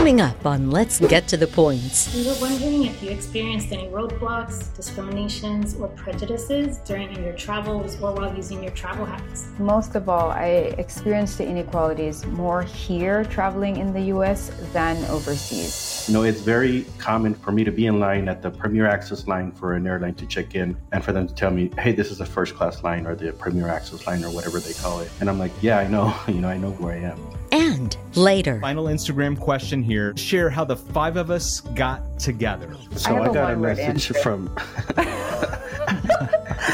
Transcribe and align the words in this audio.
Coming 0.00 0.22
up 0.22 0.46
on 0.46 0.70
Let's 0.70 0.98
Get 0.98 1.28
to 1.28 1.36
the 1.36 1.46
Points. 1.46 2.14
We 2.14 2.26
were 2.26 2.34
wondering 2.40 2.84
if 2.84 3.02
you 3.02 3.10
experienced 3.10 3.70
any 3.70 3.86
roadblocks, 3.88 4.74
discriminations, 4.74 5.76
or 5.76 5.88
prejudices 5.88 6.78
during 6.78 7.22
your 7.22 7.34
travels 7.34 8.00
or 8.00 8.14
while 8.14 8.34
using 8.34 8.62
your 8.62 8.72
travel 8.72 9.04
hacks. 9.04 9.50
Most 9.58 9.96
of 9.96 10.08
all, 10.08 10.30
I 10.30 10.72
experienced 10.78 11.36
the 11.36 11.46
inequalities 11.46 12.24
more 12.24 12.62
here 12.62 13.26
traveling 13.26 13.76
in 13.76 13.92
the 13.92 14.00
US 14.16 14.50
than 14.72 14.96
overseas. 15.10 16.06
You 16.08 16.14
know, 16.14 16.22
it's 16.22 16.40
very 16.40 16.86
common 16.96 17.34
for 17.34 17.52
me 17.52 17.62
to 17.62 17.70
be 17.70 17.84
in 17.84 18.00
line 18.00 18.26
at 18.26 18.40
the 18.40 18.50
Premier 18.50 18.86
Access 18.86 19.26
line 19.26 19.52
for 19.52 19.74
an 19.74 19.86
airline 19.86 20.14
to 20.14 20.24
check 20.24 20.54
in 20.54 20.78
and 20.92 21.04
for 21.04 21.12
them 21.12 21.28
to 21.28 21.34
tell 21.34 21.50
me, 21.50 21.70
hey, 21.78 21.92
this 21.92 22.10
is 22.10 22.22
a 22.22 22.26
first 22.26 22.54
class 22.54 22.82
line 22.82 23.06
or 23.06 23.14
the 23.14 23.34
Premier 23.34 23.68
Access 23.68 24.06
line 24.06 24.24
or 24.24 24.30
whatever 24.30 24.60
they 24.60 24.72
call 24.72 25.00
it. 25.00 25.10
And 25.20 25.28
I'm 25.28 25.38
like, 25.38 25.52
yeah, 25.60 25.78
I 25.78 25.86
know, 25.88 26.16
you 26.26 26.40
know, 26.40 26.48
I 26.48 26.56
know 26.56 26.70
where 26.70 26.94
I 26.94 27.00
am. 27.00 27.39
And 27.52 27.96
later. 28.14 28.60
Final 28.60 28.84
Instagram 28.84 29.38
question 29.38 29.82
here. 29.82 30.16
Share 30.16 30.50
how 30.50 30.64
the 30.64 30.76
five 30.76 31.16
of 31.16 31.30
us 31.30 31.60
got 31.60 32.18
together. 32.18 32.74
So 32.96 33.16
I, 33.16 33.28
I 33.28 33.32
got 33.32 33.52
a 33.52 33.56
message 33.56 34.08
from. 34.22 34.54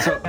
so, 0.03 0.21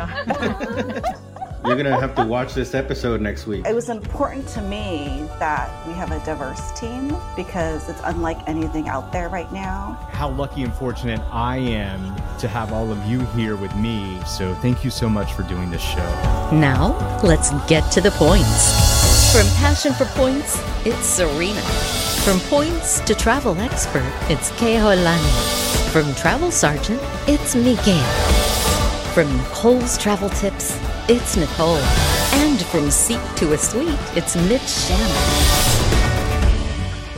you're 1.66 1.76
gonna 1.76 2.00
have 2.00 2.16
to 2.16 2.26
watch 2.26 2.54
this 2.54 2.73
episode 2.73 3.20
next 3.20 3.46
week. 3.46 3.66
It 3.66 3.76
was 3.76 3.90
important 3.90 4.48
to 4.50 4.62
me 4.62 5.28
that 5.40 5.70
we 5.86 5.94
have 5.94 6.12
a 6.12 6.23
diverse 6.23 6.72
team 6.80 7.16
because 7.36 7.90
it's 7.90 8.00
unlike 8.06 8.38
anything 8.48 8.88
out 8.88 9.12
there 9.12 9.28
right 9.28 9.52
now. 9.52 9.98
How 10.12 10.30
lucky 10.30 10.64
and 10.64 10.73
fortunate 10.73 11.20
I 11.32 11.58
am 11.58 12.16
to 12.40 12.48
have 12.48 12.72
all 12.72 12.92
of 12.92 13.04
you 13.06 13.20
here 13.28 13.56
with 13.58 13.76
me. 13.76 14.20
So 14.26 14.56
thank 14.56 14.86
you 14.86 14.90
so 14.90 15.09
much 15.09 15.34
for 15.34 15.44
doing 15.44 15.70
this 15.70 15.82
show. 15.82 15.98
Now, 16.54 17.20
let's 17.23 17.52
get 17.68 17.92
to 17.92 18.02
the 18.02 18.12
points. 18.12 19.07
From 19.31 19.45
passion 19.58 19.94
for 19.94 20.05
points, 20.17 20.58
it's 20.86 21.05
Serena. 21.05 21.62
From 22.23 22.40
points 22.49 23.02
to 23.02 23.13
travel 23.13 23.59
expert, 23.59 24.09
it's 24.30 24.52
Kehaulani. 24.52 25.91
From 25.91 26.16
travel 26.16 26.50
sergeant, 26.50 27.02
it's 27.28 27.53
Miguel. 27.53 28.03
From 29.14 29.28
Nicole's 29.38 29.97
travel 29.97 30.30
tips, 30.30 30.80
it's 31.09 31.36
Nicole. 31.36 31.75
And 32.39 32.59
from 32.67 32.89
seat 32.89 33.19
to 33.36 33.52
a 33.52 33.58
suite, 33.58 34.00
it's 34.16 34.36
Mitch 34.36 34.61
Shannon. 34.61 35.67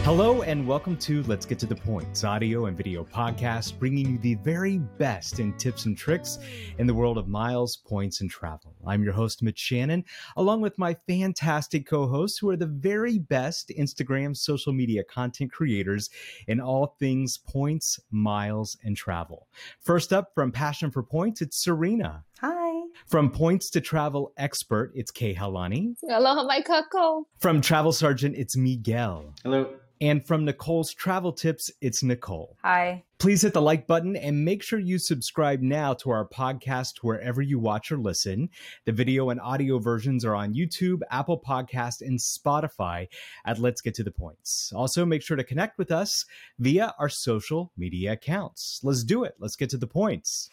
Hello 0.10 0.42
and 0.42 0.66
welcome 0.66 0.98
to 0.98 1.22
Let's 1.28 1.46
Get 1.46 1.60
to 1.60 1.68
the 1.68 1.76
Points, 1.76 2.24
audio 2.24 2.66
and 2.66 2.76
video 2.76 3.04
podcast, 3.04 3.78
bringing 3.78 4.10
you 4.10 4.18
the 4.18 4.34
very 4.44 4.80
best 4.80 5.40
in 5.40 5.56
tips 5.60 5.86
and 5.86 5.96
tricks 5.96 6.40
in 6.80 6.88
the 6.88 6.94
world 6.96 7.20
of 7.20 7.28
miles, 7.28 7.78
points, 7.78 8.22
and 8.22 8.28
travel. 8.28 8.74
I'm 8.88 9.04
your 9.04 9.14
host, 9.14 9.44
Mitch 9.44 9.60
Shannon, 9.60 10.04
along 10.36 10.62
with 10.62 10.76
my 10.80 10.96
fantastic 11.08 11.86
co 11.86 12.08
hosts 12.08 12.40
who 12.40 12.50
are 12.50 12.58
the 12.58 12.66
very 12.66 13.20
best 13.20 13.72
Instagram 13.78 14.36
social 14.36 14.74
media 14.74 15.04
content 15.04 15.52
creators 15.52 16.10
in 16.48 16.60
all 16.60 16.96
things 17.00 17.38
points, 17.38 18.00
miles, 18.10 18.78
and 18.84 18.98
travel. 18.98 19.48
First 19.80 20.12
up, 20.12 20.32
from 20.34 20.52
Passion 20.52 20.90
for 20.90 21.04
Points, 21.04 21.40
it's 21.44 21.64
Serena. 21.64 22.24
Hi. 22.42 22.82
From 23.06 23.30
Points 23.30 23.70
to 23.70 23.80
Travel 23.80 24.34
Expert, 24.38 24.92
it's 24.96 25.12
Kehaulani. 25.12 25.94
Aloha, 26.10 26.46
my 26.46 26.62
kako. 26.62 27.26
From 27.38 27.62
Travel 27.62 27.92
Sergeant, 27.92 28.36
it's 28.36 28.58
Miguel. 28.58 29.36
Hello. 29.44 29.70
And 30.02 30.26
from 30.26 30.46
Nicole's 30.46 30.94
Travel 30.94 31.34
Tips, 31.34 31.70
it's 31.82 32.04
Nicole. 32.04 32.56
Hi. 32.64 33.04
Please 33.18 33.42
hit 33.42 33.52
the 33.52 33.62
like 33.62 33.86
button 33.86 34.16
and 34.16 34.46
make 34.46 34.64
sure 34.64 34.80
you 34.80 34.98
subscribe 34.98 35.62
now 35.62 35.94
to 35.96 36.10
our 36.10 36.26
podcast 36.26 37.00
wherever 37.02 37.42
you 37.42 37.60
watch 37.60 37.92
or 37.92 37.98
listen. 37.98 38.50
The 38.86 38.94
video 38.94 39.30
and 39.30 39.42
audio 39.42 39.78
versions 39.78 40.24
are 40.24 40.36
on 40.36 40.54
YouTube, 40.54 41.02
Apple 41.12 41.42
Podcast, 41.46 42.00
and 42.00 42.18
Spotify 42.18 43.10
at 43.46 43.60
Let's 43.60 43.82
Get 43.82 43.94
to 43.96 44.04
the 44.06 44.12
Points. 44.12 44.72
Also, 44.74 45.06
make 45.06 45.22
sure 45.22 45.36
to 45.36 45.44
connect 45.44 45.78
with 45.78 45.92
us 45.92 46.24
via 46.60 46.96
our 46.98 47.10
social 47.10 47.74
media 47.76 48.14
accounts. 48.14 48.80
Let's 48.84 49.04
do 49.04 49.26
it. 49.26 49.36
Let's 49.38 49.58
get 49.58 49.70
to 49.72 49.78
the 49.78 49.86
points. 49.86 50.50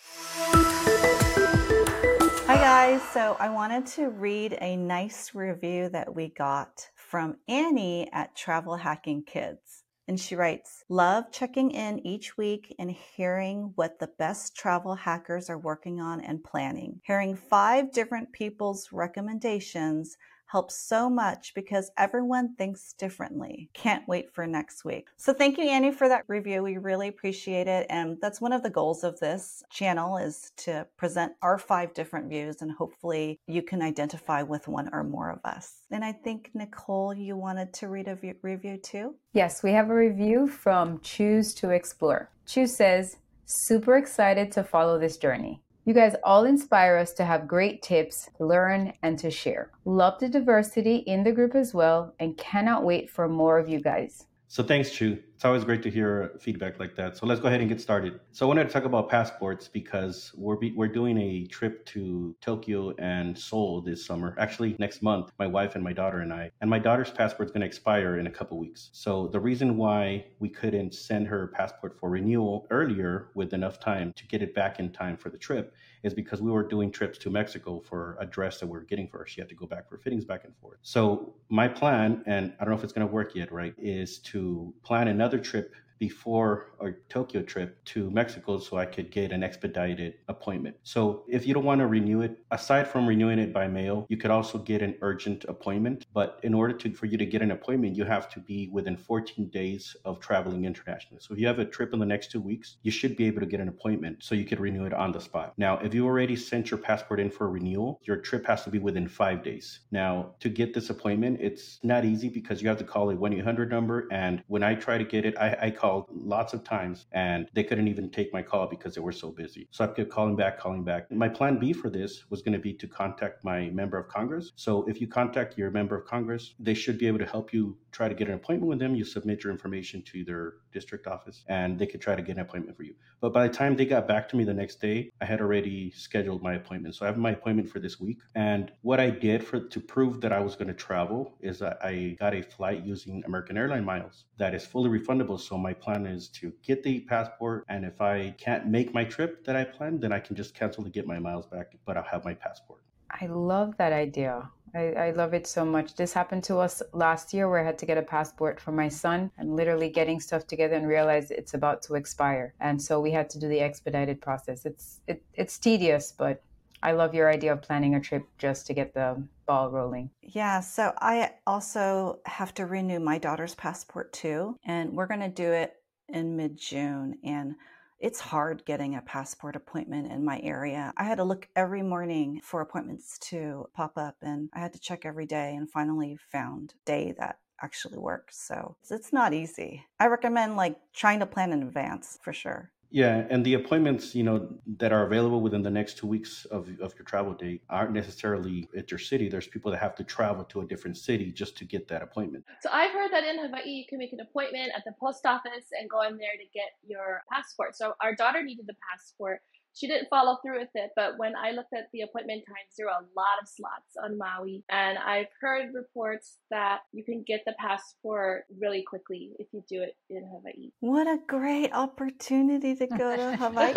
Hi, 2.48 2.56
guys. 2.56 3.00
So, 3.12 3.36
I 3.38 3.48
wanted 3.48 3.86
to 3.94 4.08
read 4.08 4.58
a 4.60 4.76
nice 4.76 5.36
review 5.36 5.88
that 5.90 6.12
we 6.12 6.30
got 6.30 6.88
from 7.16 7.38
Annie 7.48 8.12
at 8.12 8.36
Travel 8.36 8.76
Hacking 8.76 9.22
Kids. 9.22 9.84
And 10.06 10.20
she 10.20 10.36
writes, 10.36 10.84
Love 10.90 11.32
checking 11.32 11.70
in 11.70 12.06
each 12.06 12.36
week 12.36 12.76
and 12.78 12.90
hearing 12.90 13.72
what 13.74 13.98
the 13.98 14.10
best 14.18 14.54
travel 14.54 14.94
hackers 14.94 15.48
are 15.48 15.56
working 15.56 15.98
on 15.98 16.20
and 16.20 16.44
planning. 16.44 17.00
Hearing 17.04 17.34
five 17.34 17.90
different 17.90 18.32
people's 18.32 18.90
recommendations 18.92 20.18
helps 20.46 20.88
so 20.88 21.10
much 21.10 21.52
because 21.54 21.90
everyone 21.96 22.54
thinks 22.56 22.92
differently. 22.94 23.68
Can't 23.74 24.06
wait 24.08 24.32
for 24.32 24.46
next 24.46 24.84
week. 24.84 25.08
So 25.16 25.32
thank 25.32 25.58
you, 25.58 25.64
Annie, 25.64 25.92
for 25.92 26.08
that 26.08 26.24
review. 26.28 26.62
We 26.62 26.78
really 26.78 27.08
appreciate 27.08 27.66
it. 27.68 27.86
And 27.90 28.18
that's 28.20 28.40
one 28.40 28.52
of 28.52 28.62
the 28.62 28.70
goals 28.70 29.04
of 29.04 29.18
this 29.20 29.62
channel 29.70 30.16
is 30.16 30.52
to 30.58 30.86
present 30.96 31.32
our 31.42 31.58
five 31.58 31.94
different 31.94 32.28
views 32.28 32.62
and 32.62 32.72
hopefully 32.72 33.38
you 33.46 33.62
can 33.62 33.82
identify 33.82 34.42
with 34.42 34.68
one 34.68 34.88
or 34.92 35.02
more 35.02 35.30
of 35.30 35.40
us. 35.44 35.82
And 35.90 36.04
I 36.04 36.12
think, 36.12 36.50
Nicole, 36.54 37.14
you 37.14 37.36
wanted 37.36 37.72
to 37.74 37.88
read 37.88 38.08
a 38.08 38.18
review 38.42 38.76
too? 38.78 39.14
Yes, 39.32 39.62
we 39.62 39.72
have 39.72 39.90
a 39.90 39.94
review 39.94 40.46
from 40.46 41.00
Choose 41.00 41.54
to 41.54 41.70
Explore. 41.70 42.30
Choose 42.46 42.76
says, 42.76 43.16
super 43.44 43.96
excited 43.96 44.52
to 44.52 44.64
follow 44.64 44.98
this 44.98 45.16
journey. 45.16 45.62
You 45.86 45.94
guys 45.94 46.16
all 46.24 46.46
inspire 46.46 46.96
us 46.96 47.12
to 47.12 47.24
have 47.24 47.46
great 47.46 47.80
tips 47.80 48.28
learn 48.40 48.92
and 49.04 49.16
to 49.20 49.30
share. 49.30 49.70
Love 49.84 50.18
the 50.18 50.28
diversity 50.28 50.96
in 50.96 51.22
the 51.22 51.30
group 51.30 51.54
as 51.54 51.72
well 51.72 52.12
and 52.18 52.36
cannot 52.36 52.82
wait 52.82 53.08
for 53.08 53.28
more 53.28 53.56
of 53.56 53.68
you 53.68 53.80
guys. 53.80 54.26
So 54.48 54.62
thanks, 54.62 54.92
Chu. 54.92 55.18
It's 55.34 55.44
always 55.44 55.64
great 55.64 55.82
to 55.82 55.90
hear 55.90 56.32
feedback 56.40 56.78
like 56.78 56.94
that. 56.96 57.16
So 57.16 57.26
let's 57.26 57.40
go 57.40 57.48
ahead 57.48 57.60
and 57.60 57.68
get 57.68 57.80
started. 57.80 58.20
So 58.30 58.46
I 58.46 58.48
wanted 58.48 58.68
to 58.68 58.72
talk 58.72 58.84
about 58.84 59.10
passports 59.10 59.66
because 59.66 60.32
we're 60.36 60.56
be, 60.56 60.72
we're 60.72 60.86
doing 60.86 61.18
a 61.18 61.46
trip 61.46 61.84
to 61.86 62.34
Tokyo 62.40 62.94
and 62.98 63.36
Seoul 63.36 63.82
this 63.82 64.06
summer. 64.06 64.36
Actually, 64.38 64.76
next 64.78 65.02
month, 65.02 65.32
my 65.38 65.48
wife 65.48 65.74
and 65.74 65.82
my 65.82 65.92
daughter 65.92 66.20
and 66.20 66.32
I. 66.32 66.52
And 66.60 66.70
my 66.70 66.78
daughter's 66.78 67.10
passport's 67.10 67.50
going 67.50 67.62
to 67.62 67.66
expire 67.66 68.18
in 68.18 68.28
a 68.28 68.30
couple 68.30 68.56
weeks. 68.56 68.88
So 68.92 69.26
the 69.26 69.40
reason 69.40 69.76
why 69.76 70.26
we 70.38 70.48
couldn't 70.48 70.94
send 70.94 71.26
her 71.26 71.48
passport 71.48 71.98
for 71.98 72.08
renewal 72.08 72.68
earlier 72.70 73.30
with 73.34 73.52
enough 73.52 73.80
time 73.80 74.12
to 74.14 74.26
get 74.28 74.42
it 74.42 74.54
back 74.54 74.78
in 74.78 74.90
time 74.90 75.16
for 75.16 75.28
the 75.28 75.38
trip 75.38 75.74
is 76.02 76.14
because 76.14 76.40
we 76.40 76.50
were 76.50 76.62
doing 76.62 76.90
trips 76.90 77.18
to 77.18 77.30
Mexico 77.30 77.80
for 77.80 78.16
a 78.20 78.26
dress 78.26 78.60
that 78.60 78.66
we 78.66 78.78
are 78.78 78.82
getting 78.82 79.08
for 79.08 79.18
her. 79.18 79.26
She 79.26 79.40
had 79.40 79.48
to 79.48 79.54
go 79.54 79.66
back 79.66 79.88
for 79.88 79.98
fittings 79.98 80.24
back 80.24 80.44
and 80.44 80.54
forth. 80.56 80.78
So 80.82 81.34
my 81.48 81.68
plan, 81.68 82.22
and 82.26 82.52
I 82.58 82.64
don't 82.64 82.72
know 82.72 82.78
if 82.78 82.84
it's 82.84 82.92
going 82.92 83.06
to 83.06 83.12
work 83.12 83.34
yet, 83.34 83.52
right, 83.52 83.74
is 83.78 84.18
to 84.20 84.72
plan 84.82 85.08
another 85.08 85.38
trip 85.38 85.74
before 85.98 86.72
our 86.80 86.98
Tokyo 87.08 87.42
trip 87.42 87.82
to 87.86 88.10
Mexico 88.10 88.58
so 88.58 88.76
I 88.76 88.86
could 88.86 89.10
get 89.10 89.32
an 89.32 89.42
expedited 89.42 90.14
appointment. 90.28 90.76
So 90.82 91.24
if 91.28 91.46
you 91.46 91.54
don't 91.54 91.64
want 91.64 91.80
to 91.80 91.86
renew 91.86 92.22
it, 92.22 92.38
aside 92.50 92.88
from 92.88 93.06
renewing 93.06 93.38
it 93.38 93.52
by 93.52 93.66
mail, 93.68 94.06
you 94.08 94.16
could 94.16 94.30
also 94.30 94.58
get 94.58 94.82
an 94.82 94.96
urgent 95.02 95.44
appointment. 95.48 96.06
But 96.12 96.40
in 96.42 96.54
order 96.54 96.74
to 96.74 96.92
for 96.94 97.06
you 97.06 97.18
to 97.18 97.26
get 97.26 97.42
an 97.42 97.50
appointment, 97.50 97.96
you 97.96 98.04
have 98.04 98.28
to 98.30 98.40
be 98.40 98.68
within 98.72 98.96
14 98.96 99.48
days 99.48 99.96
of 100.04 100.20
traveling 100.20 100.64
internationally. 100.64 101.20
So 101.20 101.34
if 101.34 101.40
you 101.40 101.46
have 101.46 101.58
a 101.58 101.64
trip 101.64 101.92
in 101.92 101.98
the 101.98 102.06
next 102.06 102.30
two 102.30 102.40
weeks, 102.40 102.76
you 102.82 102.90
should 102.90 103.16
be 103.16 103.26
able 103.26 103.40
to 103.40 103.46
get 103.46 103.60
an 103.60 103.68
appointment 103.68 104.22
so 104.22 104.34
you 104.34 104.44
could 104.44 104.60
renew 104.60 104.84
it 104.84 104.92
on 104.92 105.12
the 105.12 105.20
spot. 105.20 105.54
Now, 105.56 105.78
if 105.78 105.94
you 105.94 106.06
already 106.06 106.36
sent 106.36 106.70
your 106.70 106.78
passport 106.78 107.20
in 107.20 107.30
for 107.30 107.48
renewal, 107.48 108.00
your 108.04 108.16
trip 108.16 108.46
has 108.46 108.64
to 108.64 108.70
be 108.70 108.78
within 108.78 109.08
five 109.08 109.42
days. 109.42 109.80
Now, 109.90 110.34
to 110.40 110.48
get 110.48 110.74
this 110.74 110.90
appointment, 110.90 111.38
it's 111.40 111.78
not 111.82 112.04
easy 112.04 112.28
because 112.28 112.62
you 112.62 112.68
have 112.68 112.78
to 112.78 112.84
call 112.84 113.10
a 113.10 113.16
1-800 113.16 113.68
number. 113.68 114.08
And 114.10 114.42
when 114.46 114.62
I 114.62 114.74
try 114.74 114.98
to 114.98 115.04
get 115.04 115.24
it, 115.24 115.36
I, 115.38 115.56
I 115.62 115.70
call 115.70 115.85
called 115.86 116.06
lots 116.10 116.52
of 116.52 116.64
times 116.64 117.06
and 117.12 117.48
they 117.54 117.62
couldn't 117.62 117.88
even 117.88 118.10
take 118.10 118.32
my 118.32 118.42
call 118.42 118.66
because 118.66 118.94
they 118.94 119.00
were 119.00 119.12
so 119.12 119.30
busy. 119.30 119.68
So 119.70 119.84
I 119.84 119.88
kept 119.88 120.10
calling 120.10 120.34
back, 120.34 120.58
calling 120.58 120.82
back. 120.82 121.10
My 121.12 121.28
plan 121.28 121.58
B 121.58 121.72
for 121.72 121.90
this 121.90 122.24
was 122.28 122.42
going 122.42 122.54
to 122.54 122.58
be 122.58 122.72
to 122.74 122.88
contact 122.88 123.44
my 123.44 123.70
member 123.70 123.96
of 123.96 124.08
Congress. 124.08 124.52
So 124.56 124.84
if 124.88 125.00
you 125.00 125.06
contact 125.06 125.56
your 125.56 125.70
member 125.70 125.96
of 125.96 126.04
Congress, 126.04 126.54
they 126.58 126.74
should 126.74 126.98
be 126.98 127.06
able 127.06 127.20
to 127.20 127.26
help 127.26 127.52
you 127.52 127.78
try 127.92 128.08
to 128.08 128.14
get 128.14 128.28
an 128.28 128.34
appointment 128.34 128.68
with 128.68 128.78
them. 128.78 128.94
You 128.94 129.04
submit 129.04 129.44
your 129.44 129.52
information 129.52 130.02
to 130.10 130.24
their 130.24 130.54
district 130.72 131.06
office 131.06 131.44
and 131.48 131.78
they 131.78 131.86
could 131.86 132.00
try 132.00 132.14
to 132.14 132.22
get 132.22 132.36
an 132.36 132.42
appointment 132.42 132.76
for 132.76 132.82
you. 132.82 132.94
But 133.20 133.32
by 133.32 133.46
the 133.46 133.54
time 133.54 133.76
they 133.76 133.86
got 133.86 134.06
back 134.06 134.28
to 134.28 134.36
me 134.36 134.44
the 134.44 134.52
next 134.52 134.80
day, 134.80 135.10
I 135.22 135.24
had 135.24 135.40
already 135.40 135.92
scheduled 135.92 136.42
my 136.42 136.54
appointment. 136.54 136.94
So 136.94 137.06
I 137.06 137.08
have 137.08 137.16
my 137.16 137.30
appointment 137.30 137.70
for 137.70 137.78
this 137.78 137.98
week. 137.98 138.18
And 138.34 138.70
what 138.82 139.00
I 139.00 139.08
did 139.08 139.42
for 139.42 139.60
to 139.60 139.80
prove 139.80 140.20
that 140.20 140.32
I 140.32 140.40
was 140.40 140.56
going 140.56 140.68
to 140.68 140.74
travel 140.74 141.38
is 141.40 141.58
that 141.60 141.78
I 141.82 142.16
got 142.20 142.34
a 142.34 142.42
flight 142.42 142.84
using 142.84 143.22
American 143.24 143.56
Airline 143.56 143.84
miles 143.84 144.26
that 144.36 144.54
is 144.54 144.66
fully 144.66 144.90
refundable. 144.90 145.40
So 145.40 145.56
my 145.56 145.72
plan 145.80 146.06
is 146.06 146.28
to 146.28 146.52
get 146.62 146.82
the 146.82 147.00
passport. 147.00 147.64
And 147.68 147.84
if 147.84 148.00
I 148.00 148.34
can't 148.38 148.66
make 148.66 148.94
my 148.94 149.04
trip 149.04 149.44
that 149.44 149.56
I 149.56 149.64
planned, 149.64 150.00
then 150.00 150.12
I 150.12 150.18
can 150.18 150.36
just 150.36 150.54
cancel 150.54 150.84
to 150.84 150.90
get 150.90 151.06
my 151.06 151.18
miles 151.18 151.46
back, 151.46 151.76
but 151.84 151.96
I'll 151.96 152.04
have 152.04 152.24
my 152.24 152.34
passport. 152.34 152.80
I 153.10 153.26
love 153.26 153.76
that 153.78 153.92
idea. 153.92 154.50
I, 154.74 154.92
I, 154.92 155.10
love 155.12 155.32
it 155.32 155.46
so 155.46 155.64
much. 155.64 155.94
This 155.94 156.12
happened 156.12 156.44
to 156.44 156.58
us 156.58 156.82
last 156.92 157.32
year 157.32 157.48
where 157.48 157.60
I 157.60 157.64
had 157.64 157.78
to 157.78 157.86
get 157.86 157.96
a 157.96 158.02
passport 158.02 158.60
for 158.60 158.72
my 158.72 158.88
son 158.88 159.30
and 159.38 159.56
literally 159.56 159.88
getting 159.88 160.20
stuff 160.20 160.46
together 160.46 160.74
and 160.74 160.86
realize 160.86 161.30
it's 161.30 161.54
about 161.54 161.82
to 161.82 161.94
expire. 161.94 162.52
And 162.60 162.82
so 162.82 163.00
we 163.00 163.12
had 163.12 163.30
to 163.30 163.38
do 163.38 163.48
the 163.48 163.60
expedited 163.60 164.20
process. 164.20 164.66
It's 164.66 165.00
it, 165.06 165.22
it's 165.34 165.58
tedious, 165.58 166.12
but 166.12 166.42
I 166.82 166.92
love 166.92 167.14
your 167.14 167.30
idea 167.30 167.52
of 167.52 167.62
planning 167.62 167.94
a 167.94 168.00
trip 168.00 168.26
just 168.38 168.66
to 168.66 168.74
get 168.74 168.94
the 168.94 169.22
ball 169.46 169.70
rolling. 169.70 170.10
Yeah, 170.22 170.60
so 170.60 170.92
I 170.98 171.32
also 171.46 172.20
have 172.26 172.54
to 172.54 172.66
renew 172.66 173.00
my 173.00 173.18
daughter's 173.18 173.54
passport 173.54 174.12
too, 174.12 174.56
and 174.64 174.92
we're 174.92 175.06
going 175.06 175.20
to 175.20 175.28
do 175.28 175.52
it 175.52 175.74
in 176.08 176.36
mid 176.36 176.56
June. 176.56 177.18
And 177.24 177.54
it's 177.98 178.20
hard 178.20 178.64
getting 178.66 178.94
a 178.94 179.02
passport 179.02 179.56
appointment 179.56 180.12
in 180.12 180.24
my 180.24 180.40
area. 180.42 180.92
I 180.96 181.04
had 181.04 181.16
to 181.16 181.24
look 181.24 181.48
every 181.56 181.82
morning 181.82 182.40
for 182.42 182.60
appointments 182.60 183.18
to 183.30 183.66
pop 183.74 183.96
up, 183.96 184.16
and 184.22 184.50
I 184.52 184.58
had 184.58 184.72
to 184.74 184.80
check 184.80 185.04
every 185.04 185.26
day 185.26 185.54
and 185.54 185.70
finally 185.70 186.18
found 186.30 186.74
day 186.84 187.14
that 187.18 187.38
actually 187.62 187.98
works. 187.98 188.36
So 188.38 188.76
it's 188.90 189.12
not 189.12 189.32
easy. 189.32 189.84
I 189.98 190.08
recommend 190.08 190.56
like 190.56 190.76
trying 190.92 191.20
to 191.20 191.26
plan 191.26 191.52
in 191.52 191.62
advance 191.62 192.18
for 192.22 192.32
sure. 192.32 192.70
Yeah, 192.90 193.26
and 193.30 193.44
the 193.44 193.54
appointments, 193.54 194.14
you 194.14 194.22
know, 194.22 194.48
that 194.78 194.92
are 194.92 195.06
available 195.06 195.40
within 195.40 195.62
the 195.62 195.70
next 195.70 195.98
two 195.98 196.06
weeks 196.06 196.44
of, 196.46 196.68
of 196.80 196.94
your 196.94 197.04
travel 197.04 197.34
date 197.34 197.62
aren't 197.68 197.92
necessarily 197.92 198.68
at 198.76 198.90
your 198.90 198.98
city. 198.98 199.28
There's 199.28 199.46
people 199.46 199.70
that 199.72 199.78
have 199.78 199.94
to 199.96 200.04
travel 200.04 200.44
to 200.44 200.60
a 200.60 200.64
different 200.64 200.96
city 200.96 201.32
just 201.32 201.56
to 201.58 201.64
get 201.64 201.88
that 201.88 202.02
appointment. 202.02 202.44
So 202.62 202.70
I've 202.72 202.92
heard 202.92 203.10
that 203.10 203.24
in 203.24 203.38
Hawaii 203.38 203.68
you 203.68 203.84
can 203.88 203.98
make 203.98 204.12
an 204.12 204.20
appointment 204.20 204.70
at 204.76 204.82
the 204.84 204.92
post 205.00 205.26
office 205.26 205.66
and 205.78 205.90
go 205.90 206.02
in 206.02 206.16
there 206.16 206.36
to 206.38 206.46
get 206.54 206.70
your 206.86 207.22
passport. 207.30 207.76
So 207.76 207.94
our 208.00 208.14
daughter 208.14 208.42
needed 208.42 208.66
the 208.66 208.76
passport 208.90 209.40
she 209.76 209.86
didn't 209.86 210.08
follow 210.08 210.38
through 210.42 210.60
with 210.60 210.70
it. 210.74 210.90
But 210.96 211.18
when 211.18 211.34
I 211.36 211.50
looked 211.50 211.74
at 211.74 211.88
the 211.92 212.00
appointment 212.00 212.44
times, 212.46 212.74
there 212.76 212.86
were 212.86 212.92
a 212.92 213.06
lot 213.14 213.36
of 213.40 213.48
slots 213.48 213.94
on 214.02 214.16
Maui. 214.16 214.64
And 214.70 214.96
I've 214.98 215.28
heard 215.40 215.74
reports 215.74 216.38
that 216.50 216.80
you 216.92 217.04
can 217.04 217.22
get 217.26 217.42
the 217.44 217.54
passport 217.58 218.44
really 218.58 218.82
quickly 218.82 219.32
if 219.38 219.48
you 219.52 219.62
do 219.68 219.82
it 219.82 219.96
in 220.08 220.24
Hawaii. 220.24 220.70
What 220.80 221.06
a 221.06 221.18
great 221.26 221.72
opportunity 221.74 222.74
to 222.74 222.86
go 222.86 223.16
to 223.16 223.36
Hawaii. 223.40 223.74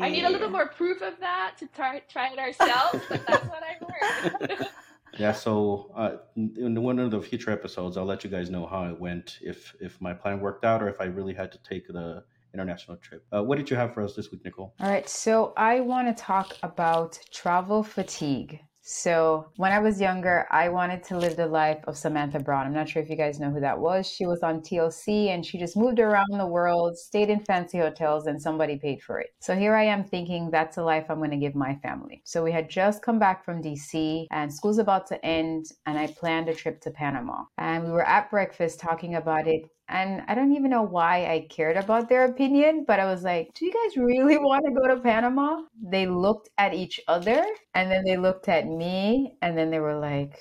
I 0.00 0.08
need 0.08 0.24
a 0.24 0.30
little 0.30 0.50
more 0.50 0.68
proof 0.68 1.02
of 1.02 1.18
that 1.20 1.54
to 1.58 1.66
try, 1.74 2.00
try 2.08 2.32
it 2.32 2.38
ourselves, 2.38 3.04
but 3.08 3.26
that's 3.26 3.46
what 3.48 3.62
I've 3.62 4.48
heard. 4.48 4.68
Yeah, 5.16 5.32
so 5.32 5.92
uh, 5.94 6.16
in 6.36 6.82
one 6.82 6.98
of 6.98 7.12
the 7.12 7.22
future 7.22 7.52
episodes, 7.52 7.96
I'll 7.96 8.04
let 8.04 8.24
you 8.24 8.30
guys 8.30 8.50
know 8.50 8.66
how 8.66 8.84
it 8.86 8.98
went, 8.98 9.38
if 9.40 9.72
if 9.80 10.00
my 10.00 10.12
plan 10.12 10.40
worked 10.40 10.64
out, 10.64 10.82
or 10.82 10.88
if 10.88 11.00
I 11.00 11.04
really 11.04 11.34
had 11.34 11.52
to 11.52 11.58
take 11.58 11.86
the 11.86 12.24
international 12.54 12.96
trip. 12.98 13.26
Uh, 13.34 13.42
what 13.42 13.58
did 13.58 13.68
you 13.68 13.76
have 13.76 13.92
for 13.92 14.02
us 14.02 14.14
this 14.14 14.30
week, 14.30 14.44
Nicole? 14.44 14.74
All 14.80 14.90
right, 14.90 15.08
so 15.08 15.52
I 15.56 15.80
want 15.80 16.16
to 16.16 16.22
talk 16.22 16.56
about 16.62 17.18
travel 17.32 17.82
fatigue. 17.82 18.60
So, 18.86 19.46
when 19.56 19.72
I 19.72 19.78
was 19.78 19.98
younger, 19.98 20.46
I 20.50 20.68
wanted 20.68 21.02
to 21.04 21.16
live 21.16 21.36
the 21.36 21.46
life 21.46 21.82
of 21.86 21.96
Samantha 21.96 22.38
Brown. 22.38 22.66
I'm 22.66 22.74
not 22.74 22.86
sure 22.86 23.02
if 23.02 23.08
you 23.08 23.16
guys 23.16 23.40
know 23.40 23.50
who 23.50 23.60
that 23.60 23.78
was. 23.78 24.06
She 24.06 24.26
was 24.26 24.42
on 24.42 24.60
TLC 24.60 25.28
and 25.28 25.44
she 25.44 25.56
just 25.56 25.74
moved 25.74 26.00
around 26.00 26.26
the 26.32 26.46
world, 26.46 26.98
stayed 26.98 27.30
in 27.30 27.40
fancy 27.40 27.78
hotels, 27.78 28.26
and 28.26 28.40
somebody 28.40 28.76
paid 28.76 29.00
for 29.02 29.18
it. 29.20 29.30
So, 29.40 29.56
here 29.56 29.74
I 29.74 29.84
am 29.84 30.04
thinking 30.04 30.50
that's 30.50 30.76
the 30.76 30.82
life 30.82 31.06
I'm 31.08 31.16
going 31.16 31.30
to 31.30 31.38
give 31.38 31.54
my 31.54 31.76
family. 31.76 32.20
So, 32.26 32.44
we 32.44 32.52
had 32.52 32.68
just 32.68 33.00
come 33.00 33.18
back 33.18 33.42
from 33.42 33.62
DC 33.62 34.26
and 34.30 34.52
school's 34.52 34.76
about 34.76 35.06
to 35.06 35.24
end, 35.24 35.64
and 35.86 35.98
I 35.98 36.08
planned 36.08 36.50
a 36.50 36.54
trip 36.54 36.82
to 36.82 36.90
Panama. 36.90 37.44
And 37.56 37.84
we 37.84 37.90
were 37.90 38.06
at 38.06 38.28
breakfast 38.28 38.80
talking 38.80 39.14
about 39.14 39.48
it 39.48 39.62
and 39.88 40.22
I 40.28 40.34
don't 40.34 40.54
even 40.54 40.70
know 40.70 40.82
why 40.82 41.26
I 41.26 41.46
cared 41.50 41.76
about 41.76 42.08
their 42.08 42.24
opinion, 42.24 42.84
but 42.86 43.00
I 43.00 43.04
was 43.06 43.22
like, 43.22 43.52
do 43.54 43.66
you 43.66 43.72
guys 43.72 43.96
really 43.96 44.38
want 44.50 44.64
to 44.66 44.72
go 44.72 44.88
to 44.88 45.00
Panama? 45.00 45.62
They 45.82 46.06
looked 46.06 46.48
at 46.58 46.74
each 46.74 47.00
other 47.08 47.44
and 47.74 47.90
then 47.90 48.04
they 48.04 48.16
looked 48.16 48.48
at 48.48 48.66
me 48.66 49.36
and 49.42 49.56
then 49.56 49.70
they 49.70 49.80
were 49.80 49.98
like, 49.98 50.40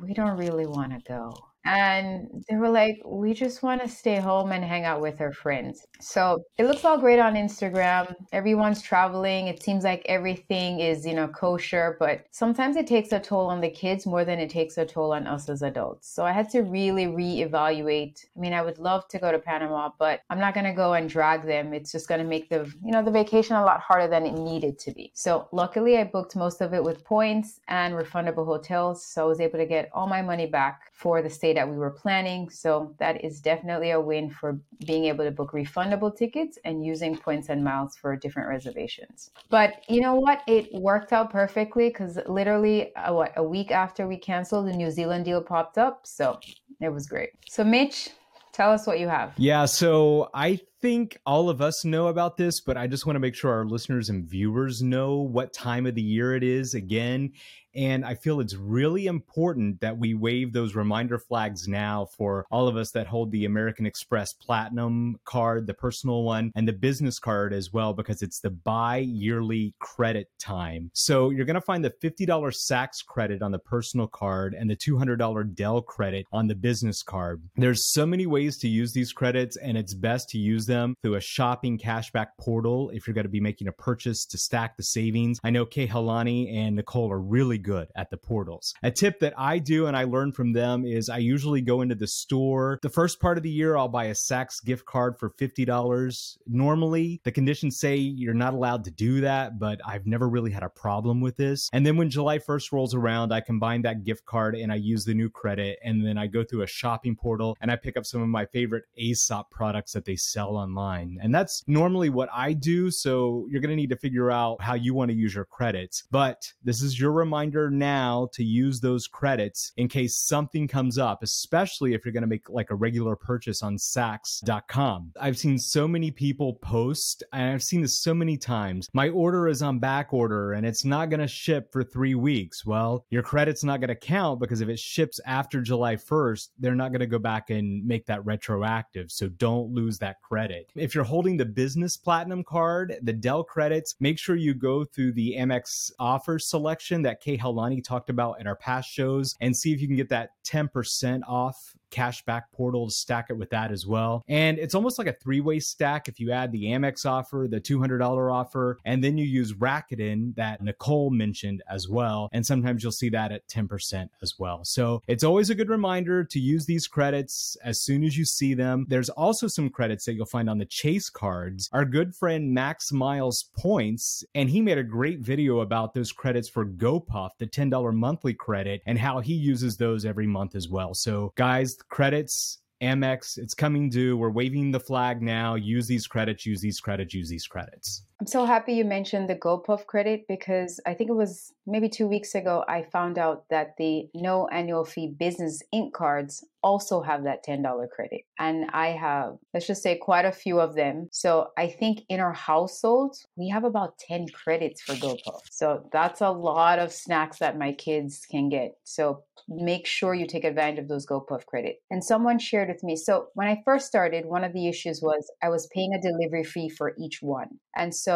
we 0.00 0.14
don't 0.14 0.36
really 0.38 0.66
want 0.66 0.92
to 0.92 1.00
go 1.08 1.47
and 1.68 2.44
they 2.48 2.56
were 2.56 2.70
like, 2.70 2.98
we 3.04 3.34
just 3.34 3.62
want 3.62 3.82
to 3.82 3.88
stay 3.88 4.16
home 4.16 4.52
and 4.52 4.64
hang 4.64 4.84
out 4.86 5.02
with 5.02 5.20
our 5.20 5.32
friends. 5.32 5.86
So 6.00 6.42
it 6.56 6.64
looks 6.64 6.82
all 6.82 6.96
great 6.96 7.18
on 7.18 7.34
Instagram. 7.34 8.14
Everyone's 8.32 8.80
traveling. 8.80 9.48
It 9.48 9.62
seems 9.62 9.84
like 9.84 10.02
everything 10.06 10.80
is, 10.80 11.04
you 11.04 11.12
know, 11.12 11.28
kosher, 11.28 11.98
but 12.00 12.24
sometimes 12.30 12.76
it 12.76 12.86
takes 12.86 13.12
a 13.12 13.20
toll 13.20 13.48
on 13.48 13.60
the 13.60 13.68
kids 13.68 14.06
more 14.06 14.24
than 14.24 14.38
it 14.38 14.48
takes 14.48 14.78
a 14.78 14.86
toll 14.86 15.12
on 15.12 15.26
us 15.26 15.50
as 15.50 15.60
adults. 15.60 16.08
So 16.08 16.24
I 16.24 16.32
had 16.32 16.48
to 16.50 16.62
really 16.62 17.04
reevaluate. 17.04 18.24
I 18.34 18.40
mean, 18.40 18.54
I 18.54 18.62
would 18.62 18.78
love 18.78 19.06
to 19.08 19.18
go 19.18 19.30
to 19.30 19.38
Panama, 19.38 19.90
but 19.98 20.20
I'm 20.30 20.40
not 20.40 20.54
going 20.54 20.64
to 20.64 20.72
go 20.72 20.94
and 20.94 21.06
drag 21.06 21.44
them. 21.44 21.74
It's 21.74 21.92
just 21.92 22.08
going 22.08 22.22
to 22.22 22.26
make 22.26 22.48
the, 22.48 22.64
you 22.82 22.92
know, 22.92 23.04
the 23.04 23.10
vacation 23.10 23.56
a 23.56 23.64
lot 23.64 23.80
harder 23.80 24.08
than 24.08 24.24
it 24.24 24.32
needed 24.32 24.78
to 24.78 24.90
be. 24.92 25.12
So 25.14 25.48
luckily 25.52 25.98
I 25.98 26.04
booked 26.04 26.34
most 26.34 26.62
of 26.62 26.72
it 26.72 26.82
with 26.82 27.04
points 27.04 27.60
and 27.68 27.92
refundable 27.92 28.46
hotels. 28.46 29.04
So 29.04 29.24
I 29.24 29.28
was 29.28 29.40
able 29.40 29.58
to 29.58 29.66
get 29.66 29.90
all 29.92 30.06
my 30.06 30.22
money 30.22 30.46
back 30.46 30.87
for 30.98 31.22
the 31.22 31.30
stay 31.30 31.52
that 31.52 31.68
we 31.68 31.76
were 31.76 31.92
planning. 31.92 32.50
So 32.50 32.92
that 32.98 33.24
is 33.24 33.40
definitely 33.40 33.92
a 33.92 34.00
win 34.00 34.30
for 34.30 34.58
being 34.84 35.04
able 35.04 35.24
to 35.24 35.30
book 35.30 35.52
refundable 35.52 36.14
tickets 36.14 36.58
and 36.64 36.84
using 36.84 37.16
points 37.16 37.50
and 37.50 37.62
miles 37.62 37.96
for 37.96 38.16
different 38.16 38.48
reservations. 38.48 39.30
But 39.48 39.84
you 39.88 40.00
know 40.00 40.16
what? 40.16 40.42
It 40.48 40.74
worked 40.74 41.12
out 41.12 41.30
perfectly 41.30 41.88
because 41.88 42.18
literally, 42.26 42.92
uh, 42.96 43.14
what 43.14 43.32
a 43.36 43.44
week 43.44 43.70
after 43.70 44.08
we 44.08 44.16
canceled, 44.16 44.66
the 44.66 44.72
New 44.72 44.90
Zealand 44.90 45.24
deal 45.24 45.40
popped 45.40 45.78
up. 45.78 46.00
So 46.02 46.40
it 46.80 46.88
was 46.88 47.06
great. 47.06 47.30
So 47.48 47.62
Mitch, 47.62 48.10
tell 48.52 48.72
us 48.72 48.84
what 48.84 48.98
you 48.98 49.06
have. 49.06 49.34
Yeah, 49.36 49.66
so 49.66 50.30
I 50.34 50.58
think 50.82 51.16
all 51.24 51.48
of 51.48 51.62
us 51.62 51.84
know 51.84 52.08
about 52.08 52.36
this, 52.36 52.60
but 52.60 52.76
I 52.76 52.88
just 52.88 53.06
want 53.06 53.14
to 53.14 53.20
make 53.20 53.36
sure 53.36 53.52
our 53.52 53.64
listeners 53.64 54.08
and 54.08 54.28
viewers 54.28 54.82
know 54.82 55.18
what 55.18 55.52
time 55.52 55.86
of 55.86 55.94
the 55.94 56.02
year 56.02 56.34
it 56.34 56.42
is 56.42 56.74
again. 56.74 57.34
And 57.78 58.04
I 58.04 58.16
feel 58.16 58.40
it's 58.40 58.56
really 58.56 59.06
important 59.06 59.80
that 59.82 59.96
we 59.96 60.12
wave 60.12 60.52
those 60.52 60.74
reminder 60.74 61.16
flags 61.16 61.68
now 61.68 62.06
for 62.06 62.44
all 62.50 62.66
of 62.66 62.76
us 62.76 62.90
that 62.90 63.06
hold 63.06 63.30
the 63.30 63.44
American 63.44 63.86
Express 63.86 64.32
Platinum 64.32 65.20
card, 65.24 65.68
the 65.68 65.74
personal 65.74 66.24
one, 66.24 66.50
and 66.56 66.66
the 66.66 66.72
business 66.72 67.20
card 67.20 67.52
as 67.52 67.72
well, 67.72 67.94
because 67.94 68.20
it's 68.20 68.40
the 68.40 68.50
bi 68.50 68.96
yearly 68.96 69.74
credit 69.78 70.28
time. 70.40 70.90
So 70.92 71.30
you're 71.30 71.44
going 71.44 71.54
to 71.54 71.60
find 71.60 71.84
the 71.84 71.94
$50 72.02 72.26
Saks 72.26 73.06
credit 73.06 73.42
on 73.42 73.52
the 73.52 73.60
personal 73.60 74.08
card 74.08 74.54
and 74.54 74.68
the 74.68 74.74
$200 74.74 75.54
Dell 75.54 75.80
credit 75.80 76.26
on 76.32 76.48
the 76.48 76.56
business 76.56 77.04
card. 77.04 77.40
There's 77.54 77.92
so 77.92 78.04
many 78.04 78.26
ways 78.26 78.58
to 78.58 78.68
use 78.68 78.92
these 78.92 79.12
credits, 79.12 79.56
and 79.56 79.78
it's 79.78 79.94
best 79.94 80.28
to 80.30 80.38
use 80.38 80.66
them 80.66 80.96
through 81.00 81.14
a 81.14 81.20
shopping 81.20 81.78
cashback 81.78 82.30
portal 82.40 82.90
if 82.90 83.06
you're 83.06 83.14
going 83.14 83.24
to 83.24 83.30
be 83.30 83.40
making 83.40 83.68
a 83.68 83.72
purchase 83.72 84.26
to 84.26 84.36
stack 84.36 84.76
the 84.76 84.82
savings. 84.82 85.38
I 85.44 85.50
know 85.50 85.64
Kehaulani 85.64 86.52
and 86.52 86.74
Nicole 86.74 87.12
are 87.12 87.20
really 87.20 87.58
good 87.58 87.67
at 87.76 88.10
the 88.10 88.16
portals. 88.16 88.74
A 88.82 88.90
tip 88.90 89.20
that 89.20 89.34
I 89.36 89.58
do 89.58 89.86
and 89.86 89.96
I 89.96 90.04
learn 90.04 90.32
from 90.32 90.52
them 90.52 90.84
is 90.84 91.08
I 91.08 91.18
usually 91.18 91.60
go 91.60 91.82
into 91.82 91.94
the 91.94 92.06
store. 92.06 92.78
The 92.82 92.88
first 92.88 93.20
part 93.20 93.36
of 93.36 93.42
the 93.42 93.50
year, 93.50 93.76
I'll 93.76 93.88
buy 93.88 94.06
a 94.06 94.14
Saks 94.14 94.64
gift 94.64 94.86
card 94.86 95.18
for 95.18 95.30
$50. 95.30 96.38
Normally, 96.46 97.20
the 97.24 97.32
conditions 97.32 97.78
say 97.78 97.96
you're 97.96 98.34
not 98.34 98.54
allowed 98.54 98.84
to 98.84 98.90
do 98.90 99.20
that, 99.22 99.58
but 99.58 99.80
I've 99.86 100.06
never 100.06 100.28
really 100.28 100.50
had 100.50 100.62
a 100.62 100.68
problem 100.68 101.20
with 101.20 101.36
this. 101.36 101.68
And 101.72 101.84
then 101.84 101.96
when 101.96 102.10
July 102.10 102.38
1st 102.38 102.72
rolls 102.72 102.94
around, 102.94 103.32
I 103.32 103.40
combine 103.40 103.82
that 103.82 104.04
gift 104.04 104.24
card 104.24 104.54
and 104.54 104.72
I 104.72 104.76
use 104.76 105.04
the 105.04 105.14
new 105.14 105.28
credit. 105.28 105.78
And 105.84 106.06
then 106.06 106.18
I 106.18 106.26
go 106.26 106.44
through 106.44 106.62
a 106.62 106.66
shopping 106.66 107.16
portal 107.16 107.56
and 107.60 107.70
I 107.70 107.76
pick 107.76 107.96
up 107.96 108.06
some 108.06 108.22
of 108.22 108.28
my 108.28 108.46
favorite 108.46 108.84
Aesop 108.96 109.50
products 109.50 109.92
that 109.92 110.04
they 110.04 110.16
sell 110.16 110.56
online. 110.56 111.18
And 111.22 111.34
that's 111.34 111.64
normally 111.66 112.10
what 112.10 112.28
I 112.32 112.52
do. 112.52 112.90
So 112.90 113.46
you're 113.50 113.60
going 113.60 113.70
to 113.70 113.76
need 113.76 113.90
to 113.90 113.96
figure 113.96 114.30
out 114.30 114.62
how 114.62 114.74
you 114.74 114.94
want 114.94 115.10
to 115.10 115.16
use 115.16 115.34
your 115.34 115.44
credits. 115.44 116.04
But 116.10 116.52
this 116.64 116.82
is 116.82 116.98
your 116.98 117.12
reminder 117.12 117.57
now 117.70 118.28
to 118.32 118.44
use 118.44 118.80
those 118.80 119.06
credits 119.06 119.72
in 119.76 119.88
case 119.88 120.16
something 120.16 120.68
comes 120.68 120.98
up, 120.98 121.22
especially 121.22 121.94
if 121.94 122.04
you're 122.04 122.12
going 122.12 122.22
to 122.22 122.28
make 122.28 122.48
like 122.48 122.70
a 122.70 122.74
regular 122.74 123.16
purchase 123.16 123.62
on 123.62 123.76
Saks.com. 123.76 125.12
I've 125.20 125.38
seen 125.38 125.58
so 125.58 125.88
many 125.88 126.10
people 126.10 126.54
post, 126.54 127.22
and 127.32 127.52
I've 127.52 127.62
seen 127.62 127.82
this 127.82 127.98
so 127.98 128.14
many 128.14 128.36
times. 128.36 128.88
My 128.92 129.08
order 129.08 129.48
is 129.48 129.62
on 129.62 129.78
back 129.78 130.12
order 130.12 130.52
and 130.52 130.66
it's 130.66 130.84
not 130.84 131.10
going 131.10 131.20
to 131.20 131.28
ship 131.28 131.72
for 131.72 131.82
three 131.82 132.14
weeks. 132.14 132.64
Well, 132.64 133.04
your 133.10 133.22
credit's 133.22 133.64
not 133.64 133.80
going 133.80 133.88
to 133.88 133.94
count 133.94 134.40
because 134.40 134.60
if 134.60 134.68
it 134.68 134.78
ships 134.78 135.20
after 135.26 135.60
July 135.60 135.96
1st, 135.96 136.48
they're 136.58 136.74
not 136.74 136.90
going 136.90 137.00
to 137.00 137.06
go 137.06 137.18
back 137.18 137.50
and 137.50 137.86
make 137.86 138.06
that 138.06 138.24
retroactive. 138.24 139.10
So 139.10 139.28
don't 139.28 139.72
lose 139.72 139.98
that 139.98 140.20
credit. 140.22 140.70
If 140.74 140.94
you're 140.94 141.04
holding 141.04 141.36
the 141.36 141.44
business 141.44 141.96
platinum 141.96 142.44
card, 142.44 142.96
the 143.02 143.12
Dell 143.12 143.44
credits, 143.44 143.94
make 144.00 144.18
sure 144.18 144.36
you 144.36 144.54
go 144.54 144.84
through 144.84 145.12
the 145.12 145.36
Amex 145.38 145.92
offer 145.98 146.38
selection 146.38 147.02
that 147.02 147.20
Kay 147.20 147.36
Helani 147.38 147.82
talked 147.82 148.10
about 148.10 148.40
in 148.40 148.46
our 148.46 148.56
past 148.56 148.90
shows 148.90 149.34
and 149.40 149.56
see 149.56 149.72
if 149.72 149.80
you 149.80 149.86
can 149.86 149.96
get 149.96 150.08
that 150.10 150.30
10% 150.46 151.20
off 151.26 151.74
cashback 151.90 152.42
portal 152.52 152.86
to 152.86 152.92
stack 152.92 153.26
it 153.30 153.36
with 153.36 153.50
that 153.50 153.70
as 153.70 153.86
well. 153.86 154.22
And 154.28 154.58
it's 154.58 154.74
almost 154.74 154.98
like 154.98 155.06
a 155.06 155.12
three 155.12 155.40
way 155.40 155.60
stack 155.60 156.08
if 156.08 156.20
you 156.20 156.32
add 156.32 156.52
the 156.52 156.64
Amex 156.64 157.06
offer, 157.06 157.46
the 157.50 157.60
$200 157.60 158.32
offer, 158.32 158.78
and 158.84 159.02
then 159.02 159.18
you 159.18 159.24
use 159.24 159.54
Rakuten 159.54 160.34
that 160.36 160.62
Nicole 160.62 161.10
mentioned 161.10 161.62
as 161.70 161.88
well. 161.88 162.28
And 162.32 162.44
sometimes 162.44 162.82
you'll 162.82 162.92
see 162.92 163.08
that 163.10 163.32
at 163.32 163.48
10% 163.48 164.08
as 164.22 164.34
well. 164.38 164.64
So 164.64 165.02
it's 165.06 165.24
always 165.24 165.50
a 165.50 165.54
good 165.54 165.68
reminder 165.68 166.24
to 166.24 166.38
use 166.38 166.66
these 166.66 166.86
credits 166.86 167.56
as 167.64 167.80
soon 167.80 168.04
as 168.04 168.16
you 168.16 168.24
see 168.24 168.54
them. 168.54 168.86
There's 168.88 169.10
also 169.10 169.46
some 169.46 169.70
credits 169.70 170.04
that 170.04 170.14
you'll 170.14 170.26
find 170.26 170.50
on 170.50 170.58
the 170.58 170.66
Chase 170.66 171.10
cards. 171.10 171.68
Our 171.72 171.84
good 171.84 172.14
friend 172.14 172.52
Max 172.52 172.92
Miles 172.92 173.50
Points, 173.56 174.24
and 174.34 174.50
he 174.50 174.60
made 174.60 174.78
a 174.78 174.82
great 174.82 175.20
video 175.20 175.60
about 175.60 175.94
those 175.94 176.12
credits 176.12 176.48
for 176.48 176.66
GoPuff, 176.66 177.30
the 177.38 177.46
$10 177.46 177.94
monthly 177.94 178.34
credit, 178.34 178.82
and 178.86 178.98
how 178.98 179.20
he 179.20 179.34
uses 179.34 179.76
those 179.76 180.04
every 180.04 180.26
month 180.26 180.54
as 180.54 180.68
well. 180.68 180.94
So, 180.94 181.32
guys, 181.36 181.77
credits 181.88 182.60
Amex, 182.82 183.38
it's 183.38 183.54
coming 183.54 183.90
due. 183.90 184.16
We're 184.16 184.30
waving 184.30 184.70
the 184.70 184.80
flag 184.80 185.20
now. 185.20 185.56
Use 185.56 185.86
these 185.86 186.06
credits, 186.06 186.46
use 186.46 186.60
these 186.60 186.80
credits, 186.80 187.12
use 187.14 187.28
these 187.28 187.46
credits. 187.46 188.04
I'm 188.20 188.26
so 188.26 188.44
happy 188.44 188.72
you 188.74 188.84
mentioned 188.84 189.30
the 189.30 189.36
GoPuff 189.36 189.86
credit 189.86 190.26
because 190.26 190.80
I 190.84 190.94
think 190.94 191.08
it 191.08 191.14
was 191.14 191.52
maybe 191.68 191.88
two 191.88 192.08
weeks 192.08 192.34
ago 192.34 192.64
I 192.66 192.82
found 192.82 193.16
out 193.16 193.44
that 193.50 193.76
the 193.78 194.08
no 194.12 194.48
annual 194.48 194.84
fee 194.84 195.14
business 195.16 195.62
ink 195.72 195.94
cards 195.94 196.44
also 196.62 197.00
have 197.00 197.24
that 197.24 197.44
$10 197.46 197.62
credit. 197.90 198.22
And 198.38 198.68
I 198.72 198.88
have, 198.88 199.36
let's 199.54 199.68
just 199.68 199.82
say, 199.82 199.96
quite 199.96 200.24
a 200.24 200.32
few 200.32 200.58
of 200.58 200.74
them. 200.74 201.08
So 201.12 201.48
I 201.56 201.68
think 201.68 202.00
in 202.08 202.18
our 202.18 202.32
household, 202.32 203.16
we 203.36 203.48
have 203.50 203.64
about 203.64 203.98
10 203.98 204.26
credits 204.34 204.82
for 204.82 204.94
GoPuff. 204.94 205.42
So 205.50 205.88
that's 205.92 206.20
a 206.20 206.30
lot 206.30 206.80
of 206.80 206.92
snacks 206.92 207.38
that 207.38 207.58
my 207.58 207.72
kids 207.72 208.26
can 208.28 208.48
get. 208.48 208.72
So 208.82 209.22
make 209.48 209.86
sure 209.86 210.14
you 210.14 210.26
take 210.26 210.44
advantage 210.44 210.80
of 210.80 210.88
those 210.88 211.06
GoPuff 211.06 211.46
credit. 211.46 211.76
And 211.90 212.02
someone 212.02 212.40
shared 212.40 212.68
with 212.68 212.82
me. 212.82 212.96
So 212.96 213.28
when 213.34 213.46
I 213.46 213.62
first 213.64 213.86
started, 213.86 214.26
one 214.26 214.44
of 214.44 214.52
the 214.52 214.68
issues 214.68 215.00
was 215.00 215.30
I 215.42 215.48
was 215.50 215.68
paying 215.72 215.94
a 215.94 216.02
delivery 216.02 216.44
fee 216.44 216.68
for 216.68 216.94
each 216.98 217.18
one. 217.22 217.60
And 217.76 217.94
so 217.94 218.07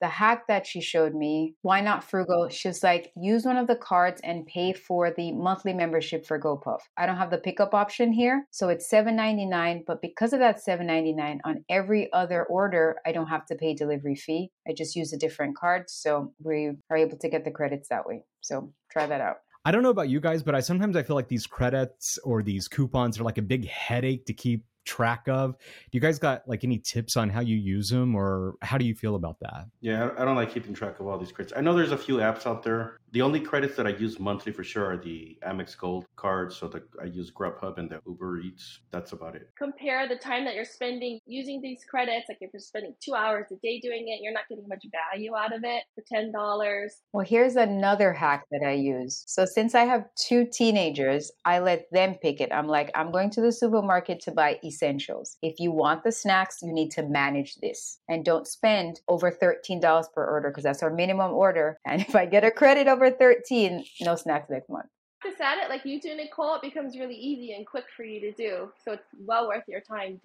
the 0.00 0.08
hack 0.08 0.46
that 0.48 0.66
she 0.66 0.80
showed 0.80 1.14
me, 1.14 1.54
why 1.62 1.80
not 1.80 2.04
frugal? 2.04 2.48
She's 2.48 2.82
like, 2.82 3.12
use 3.16 3.44
one 3.44 3.56
of 3.56 3.66
the 3.66 3.76
cards 3.76 4.20
and 4.22 4.46
pay 4.46 4.72
for 4.72 5.10
the 5.10 5.32
monthly 5.32 5.72
membership 5.72 6.26
for 6.26 6.40
GoPuff. 6.40 6.80
I 6.96 7.06
don't 7.06 7.16
have 7.16 7.30
the 7.30 7.38
pickup 7.38 7.74
option 7.74 8.12
here, 8.12 8.46
so 8.50 8.68
it's 8.68 8.90
$7.99. 8.90 9.84
But 9.86 10.02
because 10.02 10.32
of 10.32 10.40
that 10.40 10.60
$7.99 10.66 11.38
on 11.44 11.64
every 11.68 12.12
other 12.12 12.44
order, 12.44 12.96
I 13.06 13.12
don't 13.12 13.28
have 13.28 13.46
to 13.46 13.54
pay 13.54 13.74
delivery 13.74 14.16
fee. 14.16 14.50
I 14.68 14.72
just 14.76 14.96
use 14.96 15.12
a 15.12 15.18
different 15.18 15.56
card, 15.56 15.90
so 15.90 16.32
we 16.42 16.72
are 16.90 16.96
able 16.96 17.18
to 17.18 17.28
get 17.28 17.44
the 17.44 17.50
credits 17.50 17.88
that 17.88 18.06
way. 18.06 18.24
So 18.40 18.72
try 18.90 19.06
that 19.06 19.20
out. 19.20 19.36
I 19.62 19.72
don't 19.72 19.82
know 19.82 19.90
about 19.90 20.08
you 20.08 20.20
guys, 20.20 20.42
but 20.42 20.54
I 20.54 20.60
sometimes 20.60 20.96
I 20.96 21.02
feel 21.02 21.16
like 21.16 21.28
these 21.28 21.46
credits 21.46 22.18
or 22.24 22.42
these 22.42 22.66
coupons 22.66 23.20
are 23.20 23.24
like 23.24 23.36
a 23.36 23.42
big 23.42 23.68
headache 23.68 24.24
to 24.26 24.32
keep 24.32 24.64
track 24.84 25.28
of. 25.28 25.52
Do 25.56 25.90
you 25.92 26.00
guys 26.00 26.18
got 26.18 26.48
like 26.48 26.64
any 26.64 26.78
tips 26.78 27.16
on 27.16 27.30
how 27.30 27.40
you 27.40 27.56
use 27.56 27.88
them 27.88 28.14
or 28.14 28.54
how 28.62 28.78
do 28.78 28.84
you 28.84 28.94
feel 28.94 29.14
about 29.14 29.40
that? 29.40 29.66
Yeah, 29.80 30.10
I 30.18 30.24
don't 30.24 30.36
like 30.36 30.52
keeping 30.52 30.74
track 30.74 31.00
of 31.00 31.06
all 31.06 31.18
these 31.18 31.32
credits. 31.32 31.52
I 31.56 31.60
know 31.60 31.74
there's 31.74 31.92
a 31.92 31.98
few 31.98 32.16
apps 32.16 32.46
out 32.46 32.62
there. 32.62 32.98
The 33.12 33.22
only 33.22 33.40
credits 33.40 33.76
that 33.76 33.86
I 33.88 33.90
use 33.90 34.20
monthly 34.20 34.52
for 34.52 34.62
sure 34.62 34.86
are 34.92 34.96
the 34.96 35.36
Amex 35.44 35.76
Gold 35.76 36.06
cards. 36.14 36.56
So 36.56 36.68
the, 36.68 36.82
I 37.02 37.06
use 37.06 37.30
Grubhub 37.32 37.78
and 37.78 37.90
the 37.90 38.00
Uber 38.06 38.40
Eats. 38.40 38.80
That's 38.92 39.12
about 39.12 39.34
it. 39.34 39.50
Compare 39.58 40.08
the 40.08 40.16
time 40.16 40.44
that 40.44 40.54
you're 40.54 40.64
spending 40.64 41.18
using 41.26 41.60
these 41.60 41.84
credits. 41.84 42.26
Like 42.28 42.38
if 42.40 42.50
you're 42.52 42.60
spending 42.60 42.94
two 43.04 43.14
hours 43.14 43.46
a 43.50 43.56
day 43.56 43.80
doing 43.80 44.04
it, 44.06 44.20
you're 44.22 44.32
not 44.32 44.44
getting 44.48 44.68
much 44.68 44.84
value 45.12 45.34
out 45.34 45.52
of 45.52 45.62
it 45.64 45.82
for 45.94 46.04
$10. 46.14 46.88
Well, 47.12 47.26
here's 47.26 47.56
another 47.56 48.12
hack 48.12 48.44
that 48.52 48.64
I 48.64 48.72
use. 48.72 49.24
So 49.26 49.44
since 49.44 49.74
I 49.74 49.84
have 49.84 50.04
two 50.14 50.46
teenagers, 50.52 51.32
I 51.44 51.58
let 51.58 51.90
them 51.90 52.14
pick 52.14 52.40
it. 52.40 52.52
I'm 52.52 52.68
like, 52.68 52.92
I'm 52.94 53.10
going 53.10 53.30
to 53.30 53.40
the 53.40 53.52
supermarket 53.52 54.20
to 54.20 54.30
buy 54.30 54.60
essentials. 54.64 55.36
If 55.42 55.58
you 55.58 55.72
want 55.72 56.04
the 56.04 56.12
snacks, 56.12 56.58
you 56.62 56.72
need 56.72 56.90
to 56.92 57.02
manage 57.02 57.56
this 57.56 57.98
and 58.08 58.24
don't 58.24 58.46
spend 58.46 59.00
over 59.08 59.32
$13 59.32 60.04
per 60.14 60.24
order 60.24 60.50
because 60.50 60.64
that's 60.64 60.82
our 60.82 60.94
minimum 60.94 61.32
order. 61.32 61.78
And 61.90 62.02
if 62.02 62.14
I 62.14 62.24
get 62.24 62.44
a 62.44 62.52
credit 62.52 62.86
over 63.00 63.10
13, 63.10 63.84
no 64.02 64.14
snacks 64.16 64.50
next 64.50 64.68
month. 64.68 64.86
To 65.22 65.30
set 65.36 65.58
it, 65.58 65.68
like 65.68 65.84
you 65.84 66.00
do 66.00 66.14
Nicole, 66.14 66.56
it 66.56 66.62
becomes 66.62 66.98
really 66.98 67.14
easy 67.14 67.52
and 67.52 67.66
quick 67.66 67.84
for 67.94 68.04
you 68.04 68.20
to 68.20 68.32
do. 68.32 68.70
So 68.84 68.92
it's 68.92 69.04
well 69.18 69.48
worth 69.48 69.64
your 69.68 69.80
time 69.80 70.20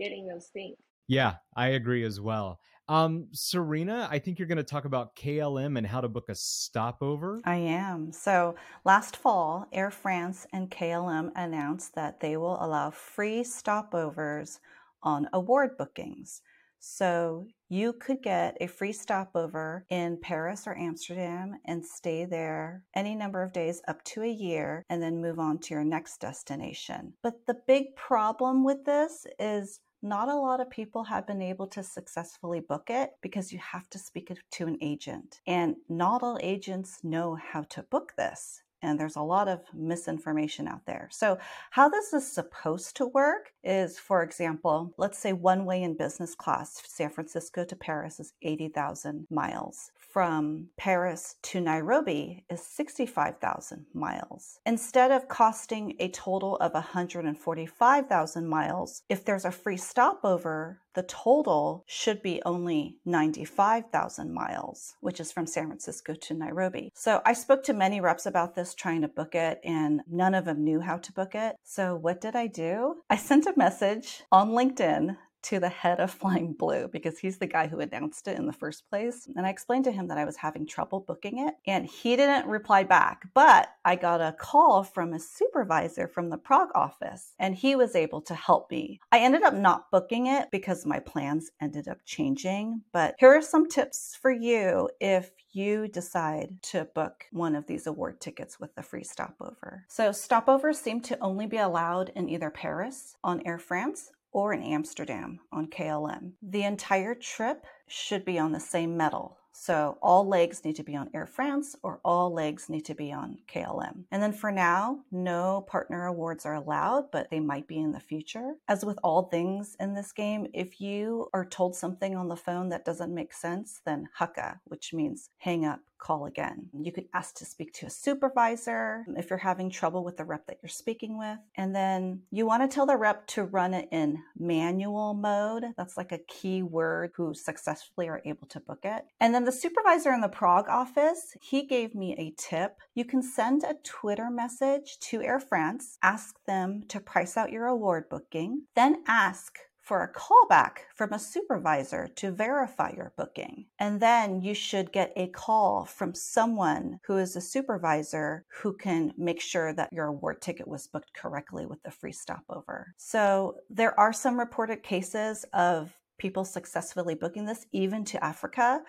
getting 0.00 0.26
those 0.26 0.48
things. 0.52 0.76
Yeah, 1.08 1.34
I 1.56 1.68
agree 1.68 2.04
as 2.04 2.20
well. 2.20 2.58
Um, 2.88 3.28
Serena, 3.32 4.08
I 4.10 4.18
think 4.18 4.38
you're 4.38 4.48
going 4.48 4.56
to 4.56 4.64
talk 4.64 4.84
about 4.84 5.14
KLM 5.14 5.78
and 5.78 5.86
how 5.86 6.00
to 6.00 6.08
book 6.08 6.28
a 6.28 6.34
stopover. 6.34 7.40
I 7.44 7.56
am. 7.56 8.12
So 8.12 8.56
last 8.84 9.16
fall, 9.16 9.66
Air 9.72 9.90
France 9.90 10.46
and 10.52 10.70
KLM 10.70 11.30
announced 11.36 11.94
that 11.94 12.20
they 12.20 12.36
will 12.36 12.62
allow 12.62 12.90
free 12.90 13.42
stopovers 13.42 14.58
on 15.02 15.28
award 15.32 15.76
bookings. 15.78 16.42
So 16.80 17.46
you 17.72 17.94
could 17.94 18.22
get 18.22 18.54
a 18.60 18.66
free 18.66 18.92
stopover 18.92 19.86
in 19.88 20.18
Paris 20.20 20.66
or 20.66 20.76
Amsterdam 20.76 21.54
and 21.64 21.82
stay 21.82 22.26
there 22.26 22.82
any 22.94 23.14
number 23.14 23.42
of 23.42 23.54
days 23.54 23.80
up 23.88 24.04
to 24.04 24.22
a 24.22 24.30
year 24.30 24.84
and 24.90 25.02
then 25.02 25.22
move 25.22 25.38
on 25.38 25.58
to 25.58 25.72
your 25.72 25.82
next 25.82 26.20
destination. 26.20 27.14
But 27.22 27.46
the 27.46 27.56
big 27.66 27.96
problem 27.96 28.62
with 28.62 28.84
this 28.84 29.26
is 29.38 29.80
not 30.02 30.28
a 30.28 30.36
lot 30.36 30.60
of 30.60 30.68
people 30.68 31.04
have 31.04 31.26
been 31.26 31.40
able 31.40 31.66
to 31.68 31.82
successfully 31.82 32.60
book 32.60 32.90
it 32.90 33.12
because 33.22 33.52
you 33.54 33.58
have 33.60 33.88
to 33.88 33.98
speak 33.98 34.30
to 34.50 34.66
an 34.66 34.76
agent. 34.82 35.40
And 35.46 35.76
not 35.88 36.22
all 36.22 36.38
agents 36.42 36.98
know 37.02 37.36
how 37.36 37.62
to 37.70 37.84
book 37.84 38.12
this 38.18 38.62
and 38.82 38.98
there's 38.98 39.16
a 39.16 39.22
lot 39.22 39.48
of 39.48 39.60
misinformation 39.72 40.68
out 40.68 40.84
there. 40.86 41.08
So, 41.10 41.38
how 41.70 41.88
this 41.88 42.12
is 42.12 42.30
supposed 42.30 42.96
to 42.96 43.06
work 43.06 43.52
is, 43.64 43.98
for 43.98 44.22
example, 44.22 44.92
let's 44.98 45.18
say 45.18 45.32
one 45.32 45.64
way 45.64 45.82
in 45.82 45.96
business 45.96 46.34
class, 46.34 46.82
San 46.86 47.10
Francisco 47.10 47.64
to 47.64 47.76
Paris 47.76 48.20
is 48.20 48.34
80,000 48.42 49.26
miles. 49.30 49.92
From 49.96 50.68
Paris 50.76 51.36
to 51.42 51.60
Nairobi 51.60 52.44
is 52.50 52.62
65,000 52.62 53.86
miles. 53.94 54.58
Instead 54.66 55.10
of 55.10 55.28
costing 55.28 55.94
a 55.98 56.10
total 56.10 56.56
of 56.56 56.74
145,000 56.74 58.46
miles, 58.46 59.02
if 59.08 59.24
there's 59.24 59.46
a 59.46 59.50
free 59.50 59.78
stopover, 59.78 60.81
the 60.94 61.02
total 61.02 61.84
should 61.86 62.22
be 62.22 62.42
only 62.44 62.96
95,000 63.04 64.32
miles, 64.32 64.94
which 65.00 65.20
is 65.20 65.32
from 65.32 65.46
San 65.46 65.66
Francisco 65.66 66.14
to 66.14 66.34
Nairobi. 66.34 66.90
So 66.94 67.20
I 67.24 67.32
spoke 67.32 67.62
to 67.64 67.72
many 67.72 68.00
reps 68.00 68.26
about 68.26 68.54
this 68.54 68.74
trying 68.74 69.02
to 69.02 69.08
book 69.08 69.34
it, 69.34 69.60
and 69.64 70.02
none 70.10 70.34
of 70.34 70.44
them 70.44 70.64
knew 70.64 70.80
how 70.80 70.98
to 70.98 71.12
book 71.12 71.34
it. 71.34 71.56
So 71.64 71.96
what 71.96 72.20
did 72.20 72.36
I 72.36 72.46
do? 72.46 72.96
I 73.08 73.16
sent 73.16 73.46
a 73.46 73.54
message 73.56 74.22
on 74.30 74.50
LinkedIn 74.50 75.16
to 75.42 75.58
the 75.58 75.68
head 75.68 76.00
of 76.00 76.10
Flying 76.22 76.52
Blue 76.52 76.88
because 76.88 77.18
he's 77.18 77.38
the 77.38 77.46
guy 77.46 77.66
who 77.66 77.80
announced 77.80 78.28
it 78.28 78.38
in 78.38 78.46
the 78.46 78.52
first 78.52 78.88
place. 78.88 79.28
And 79.36 79.46
I 79.46 79.50
explained 79.50 79.84
to 79.84 79.92
him 79.92 80.08
that 80.08 80.18
I 80.18 80.24
was 80.24 80.36
having 80.36 80.66
trouble 80.66 81.00
booking 81.00 81.46
it, 81.46 81.54
and 81.66 81.86
he 81.86 82.16
didn't 82.16 82.46
reply 82.48 82.84
back. 82.84 83.28
But 83.34 83.68
I 83.84 83.96
got 83.96 84.20
a 84.20 84.32
call 84.38 84.82
from 84.82 85.12
a 85.12 85.18
supervisor 85.20 86.08
from 86.08 86.30
the 86.30 86.38
Prague 86.38 86.70
office, 86.74 87.34
and 87.38 87.54
he 87.54 87.74
was 87.74 87.94
able 87.94 88.20
to 88.22 88.34
help 88.34 88.70
me. 88.70 89.00
I 89.10 89.18
ended 89.18 89.42
up 89.42 89.54
not 89.54 89.90
booking 89.90 90.26
it 90.26 90.50
because 90.50 90.86
my 90.86 90.98
plans 90.98 91.50
ended 91.60 91.88
up 91.88 91.98
changing. 92.04 92.82
But 92.92 93.14
here 93.18 93.34
are 93.34 93.42
some 93.42 93.68
tips 93.68 94.18
for 94.20 94.30
you 94.30 94.88
if 95.00 95.30
you 95.52 95.88
decide 95.88 96.62
to 96.62 96.86
book 96.94 97.26
one 97.30 97.54
of 97.54 97.66
these 97.66 97.86
award 97.86 98.20
tickets 98.20 98.58
with 98.58 98.74
the 98.74 98.82
free 98.82 99.04
stopover. 99.04 99.84
So, 99.88 100.10
stopovers 100.10 100.76
seem 100.76 101.00
to 101.02 101.18
only 101.20 101.46
be 101.46 101.58
allowed 101.58 102.10
in 102.14 102.28
either 102.28 102.50
Paris 102.50 103.16
on 103.22 103.42
Air 103.46 103.58
France 103.58 104.10
or 104.32 104.52
in 104.52 104.62
Amsterdam 104.62 105.40
on 105.52 105.68
KLM. 105.68 106.32
The 106.42 106.64
entire 106.64 107.14
trip 107.14 107.64
should 107.86 108.24
be 108.24 108.38
on 108.38 108.52
the 108.52 108.60
same 108.60 108.96
metal. 108.96 109.38
So 109.52 109.98
all 110.02 110.26
legs 110.26 110.64
need 110.64 110.76
to 110.76 110.82
be 110.82 110.96
on 110.96 111.10
Air 111.14 111.26
France 111.26 111.76
or 111.82 112.00
all 112.04 112.32
legs 112.32 112.70
need 112.70 112.86
to 112.86 112.94
be 112.94 113.12
on 113.12 113.38
KLM. 113.52 114.04
And 114.10 114.22
then 114.22 114.32
for 114.32 114.50
now, 114.50 115.00
no 115.10 115.66
partner 115.68 116.06
awards 116.06 116.46
are 116.46 116.54
allowed, 116.54 117.10
but 117.12 117.28
they 117.30 117.38
might 117.38 117.68
be 117.68 117.78
in 117.78 117.92
the 117.92 118.00
future. 118.00 118.54
As 118.66 118.84
with 118.84 118.98
all 119.04 119.24
things 119.24 119.76
in 119.78 119.94
this 119.94 120.12
game, 120.12 120.46
if 120.54 120.80
you 120.80 121.28
are 121.34 121.44
told 121.44 121.76
something 121.76 122.16
on 122.16 122.28
the 122.28 122.36
phone 122.36 122.70
that 122.70 122.84
doesn't 122.84 123.14
make 123.14 123.34
sense, 123.34 123.82
then 123.84 124.08
HUCA, 124.18 124.60
which 124.64 124.94
means 124.94 125.28
hang 125.38 125.66
up, 125.66 125.80
call 126.02 126.26
again. 126.26 126.68
You 126.78 126.92
could 126.92 127.06
ask 127.14 127.36
to 127.36 127.44
speak 127.44 127.72
to 127.74 127.86
a 127.86 127.90
supervisor 127.90 129.04
if 129.16 129.30
you're 129.30 129.38
having 129.38 129.70
trouble 129.70 130.02
with 130.02 130.16
the 130.16 130.24
rep 130.24 130.46
that 130.46 130.58
you're 130.62 130.68
speaking 130.68 131.16
with. 131.16 131.38
And 131.56 131.74
then 131.74 132.22
you 132.30 132.44
want 132.44 132.68
to 132.68 132.74
tell 132.74 132.86
the 132.86 132.96
rep 132.96 133.26
to 133.28 133.44
run 133.44 133.72
it 133.72 133.88
in 133.92 134.18
manual 134.36 135.14
mode. 135.14 135.64
That's 135.76 135.96
like 135.96 136.10
a 136.10 136.18
key 136.18 136.62
word 136.62 137.12
who 137.14 137.34
successfully 137.34 138.08
are 138.08 138.20
able 138.24 138.48
to 138.48 138.60
book 138.60 138.80
it. 138.82 139.04
And 139.20 139.32
then 139.32 139.44
the 139.44 139.52
supervisor 139.52 140.12
in 140.12 140.20
the 140.20 140.28
Prague 140.28 140.68
office, 140.68 141.36
he 141.40 141.62
gave 141.66 141.94
me 141.94 142.16
a 142.18 142.34
tip. 142.36 142.78
You 142.94 143.04
can 143.04 143.22
send 143.22 143.62
a 143.62 143.76
Twitter 143.84 144.28
message 144.28 144.98
to 145.00 145.22
Air 145.22 145.38
France, 145.38 145.98
ask 146.02 146.34
them 146.46 146.82
to 146.88 146.98
price 146.98 147.36
out 147.36 147.52
your 147.52 147.66
award 147.66 148.08
booking, 148.08 148.62
then 148.74 149.04
ask 149.06 149.58
for 149.82 150.02
a 150.02 150.12
callback 150.12 150.78
from 150.94 151.12
a 151.12 151.18
supervisor 151.18 152.08
to 152.14 152.30
verify 152.30 152.92
your 152.96 153.12
booking. 153.16 153.66
And 153.80 154.00
then 154.00 154.40
you 154.40 154.54
should 154.54 154.92
get 154.92 155.12
a 155.16 155.26
call 155.28 155.84
from 155.84 156.14
someone 156.14 157.00
who 157.04 157.18
is 157.18 157.34
a 157.34 157.40
supervisor 157.40 158.44
who 158.48 158.74
can 158.74 159.12
make 159.18 159.40
sure 159.40 159.74
that 159.74 159.92
your 159.92 160.06
award 160.06 160.40
ticket 160.40 160.68
was 160.68 160.86
booked 160.86 161.12
correctly 161.14 161.66
with 161.66 161.82
the 161.82 161.90
free 161.90 162.12
stopover. 162.12 162.94
So 162.96 163.56
there 163.68 163.98
are 163.98 164.12
some 164.12 164.38
reported 164.38 164.84
cases 164.84 165.44
of 165.52 165.92
people 166.18 166.44
successfully 166.44 167.16
booking 167.16 167.44
this, 167.44 167.66
even 167.72 168.04
to 168.04 168.24
Africa. 168.24 168.82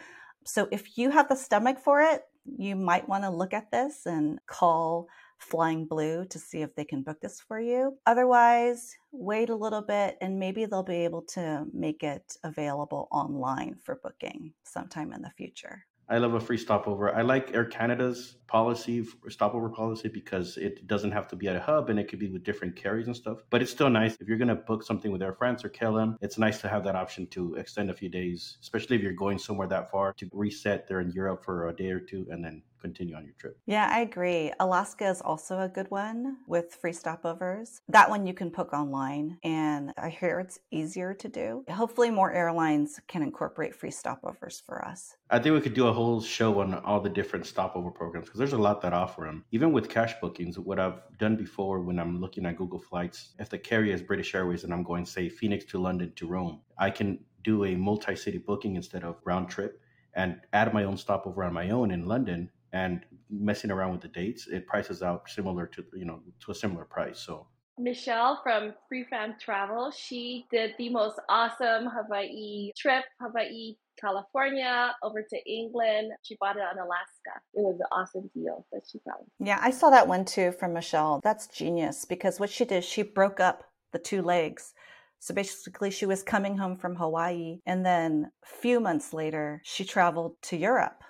So 0.45 0.67
if 0.71 0.97
you 0.97 1.09
have 1.09 1.27
the 1.27 1.35
stomach 1.35 1.79
for 1.79 2.01
it, 2.01 2.21
you 2.45 2.75
might 2.75 3.09
want 3.09 3.23
to 3.23 3.29
look 3.29 3.53
at 3.53 3.71
this 3.71 4.05
and 4.05 4.38
call 4.45 5.07
Flying 5.39 5.85
Blue 5.85 6.25
to 6.25 6.39
see 6.39 6.62
if 6.62 6.75
they 6.75 6.85
can 6.85 7.01
book 7.01 7.19
this 7.21 7.41
for 7.41 7.59
you. 7.59 7.97
Otherwise, 8.05 8.95
wait 9.13 9.50
a 9.50 9.55
little 9.55 9.82
bit 9.82 10.17
and 10.22 10.39
maybe 10.39 10.65
they'll 10.65 10.84
be 10.84 11.05
able 11.05 11.22
to 11.22 11.65
make 11.72 12.03
it 12.03 12.36
available 12.43 13.08
online 13.12 13.75
for 13.84 14.00
booking 14.03 14.53
sometime 14.63 15.13
in 15.13 15.22
the 15.22 15.29
future. 15.38 15.86
I 16.10 16.17
love 16.17 16.34
a 16.34 16.39
free 16.39 16.58
stopover. 16.58 17.15
I 17.15 17.22
like 17.22 17.55
Air 17.55 17.63
Canada's 17.63 18.36
policy, 18.48 19.05
stopover 19.29 19.70
policy, 19.70 20.10
because 20.10 20.58
it 20.58 20.86
doesn't 20.86 21.12
have 21.12 21.29
to 21.29 21.36
be 21.36 21.48
at 21.48 21.55
a 21.55 21.62
hub 21.62 21.89
and 21.89 21.98
it 21.98 22.10
could 22.10 22.20
be 22.20 22.27
with 22.27 22.43
different 22.43 22.75
carries 22.75 23.08
and 23.08 23.15
stuff. 23.15 23.38
But 23.50 23.62
it's 23.62 23.72
still 23.72 23.89
nice 23.89 24.17
if 24.20 24.27
you're 24.27 24.38
going 24.38 24.50
to 24.50 24.55
book 24.55 24.84
something 24.84 25.12
with 25.12 25.24
Air 25.24 25.34
France 25.34 25.63
or 25.63 25.70
KLM. 25.70 26.17
It's 26.22 26.38
nice 26.38 26.60
to 26.62 26.67
have 26.67 26.84
that 26.84 26.96
option 26.96 27.27
to 27.27 27.55
extend 27.55 27.89
a 27.89 27.93
few 27.93 28.10
days, 28.10 28.58
especially 28.62 28.98
if 28.98 29.01
you're 29.01 29.13
going 29.13 29.39
somewhere 29.39 29.67
that 29.70 29.89
far 29.89 30.12
to 30.13 30.29
reset 30.34 30.88
there 30.88 31.00
in 31.00 31.10
Europe 31.12 31.43
for 31.46 31.70
a 31.70 31.75
day 31.75 31.89
or 31.89 32.01
two 32.01 32.27
and 32.29 32.43
then 32.43 32.62
continue 32.83 33.15
on 33.15 33.25
your 33.25 33.33
trip. 33.39 33.57
Yeah, 33.65 33.89
I 33.91 34.01
agree. 34.01 34.51
Alaska 34.59 35.07
is 35.09 35.21
also 35.21 35.59
a 35.61 35.69
good 35.69 35.89
one 35.89 36.37
with 36.47 36.75
free 36.75 36.91
stopovers. 36.91 37.79
That 37.87 38.09
one 38.09 38.27
you 38.27 38.33
can 38.33 38.49
book 38.49 38.73
online, 38.73 39.37
and 39.43 39.93
I 39.97 40.09
hear 40.09 40.39
it's 40.39 40.59
easier 40.69 41.13
to 41.15 41.27
do. 41.27 41.63
Hopefully, 41.69 42.11
more 42.11 42.31
airlines 42.31 42.99
can 43.07 43.23
incorporate 43.23 43.73
free 43.73 43.89
stopovers 43.89 44.61
for 44.65 44.85
us. 44.85 45.15
I 45.29 45.39
think 45.39 45.55
we 45.55 45.61
could 45.61 45.73
do 45.73 45.87
a 45.87 45.93
whole 45.93 46.21
show 46.21 46.59
on 46.59 46.75
all 46.75 46.99
the 46.99 47.09
different 47.09 47.45
stopover 47.45 47.89
programs 47.89 48.25
because 48.25 48.39
there's 48.39 48.53
a 48.53 48.65
lot 48.69 48.81
that 48.81 48.93
offer 48.93 49.23
them. 49.25 49.45
Even 49.51 49.71
with 49.71 49.89
cash 49.89 50.13
bookings, 50.21 50.59
what 50.59 50.79
I've 50.79 51.01
done 51.17 51.35
before 51.35 51.81
when 51.81 51.97
I'm 51.99 52.19
looking 52.19 52.45
at 52.45 52.57
Google 52.57 52.79
Flights, 52.79 53.33
if 53.39 53.49
the 53.49 53.57
carrier 53.57 53.93
is 53.93 54.01
British 54.01 54.35
Airways 54.35 54.65
and 54.65 54.73
I'm 54.73 54.83
going, 54.83 55.05
say, 55.05 55.29
Phoenix 55.29 55.63
to 55.71 55.79
London 55.79 56.11
to 56.17 56.27
Rome, 56.27 56.59
I 56.77 56.89
can 56.89 57.19
do 57.43 57.65
a 57.65 57.75
multi 57.75 58.15
city 58.15 58.37
booking 58.37 58.75
instead 58.75 59.03
of 59.03 59.15
round 59.25 59.49
trip 59.49 59.79
and 60.15 60.39
add 60.53 60.73
my 60.73 60.83
own 60.83 60.97
stopover 60.97 61.43
on 61.43 61.53
my 61.53 61.69
own 61.69 61.91
in 61.91 62.05
London 62.05 62.49
and 62.74 63.01
messing 63.30 63.72
around 63.72 63.92
with 63.92 64.01
the 64.01 64.08
dates, 64.10 64.48
it 64.48 64.68
prices 64.68 65.01
out 65.01 65.30
similar 65.30 65.68
to 65.68 65.86
you 65.94 66.06
know 66.06 66.20
to 66.44 66.51
a 66.51 66.56
similar 66.56 66.84
price. 66.84 67.20
So 67.20 67.48
Michelle 67.80 68.39
from 68.44 68.74
Free 68.89 69.06
Fam 69.10 69.36
Travel, 69.39 69.92
she 69.92 70.46
did 70.51 70.74
the 70.77 70.89
most 70.89 71.20
awesome 71.30 71.88
Hawaii 71.88 72.72
trip, 72.77 73.03
Hawaii, 73.22 73.75
California, 74.00 74.94
over 75.01 75.24
to 75.24 75.51
England. 75.51 76.12
She 76.24 76.36
bought 76.39 76.58
it 76.58 76.62
on 76.62 76.77
Alaska. 76.77 77.42
It 77.53 77.62
was 77.62 77.80
an 77.80 77.88
awesome 77.92 78.30
deal 78.36 78.65
that 78.72 78.82
she 78.92 79.00
found. 79.00 79.25
Yeah, 79.39 79.60
I 79.62 79.72
saw 79.72 79.89
that 79.89 80.08
one 80.08 80.25
too 80.25 80.51
from 80.51 80.74
Michelle. 80.74 81.20
That's 81.24 81.48
genius 81.48 82.06
because 82.06 82.39
what 82.39 82.50
she 82.50 82.65
did, 82.65 82.84
she 82.84 83.03
broke 83.03 83.39
up 83.39 83.63
the 83.92 84.00
two 84.00 84.22
legs. 84.22 84.74
So 85.20 85.34
basically, 85.34 85.89
she 85.89 86.06
was 86.06 86.22
coming 86.22 86.58
home 86.58 86.75
from 86.75 86.98
Hawaii, 86.98 87.60
and 87.65 87.86
then 87.86 88.30
a 88.44 88.46
few 88.46 88.82
months 88.82 89.13
later, 89.13 89.62
she 89.63 89.86
traveled 89.86 90.36
to 90.44 90.58
Europe 90.58 91.01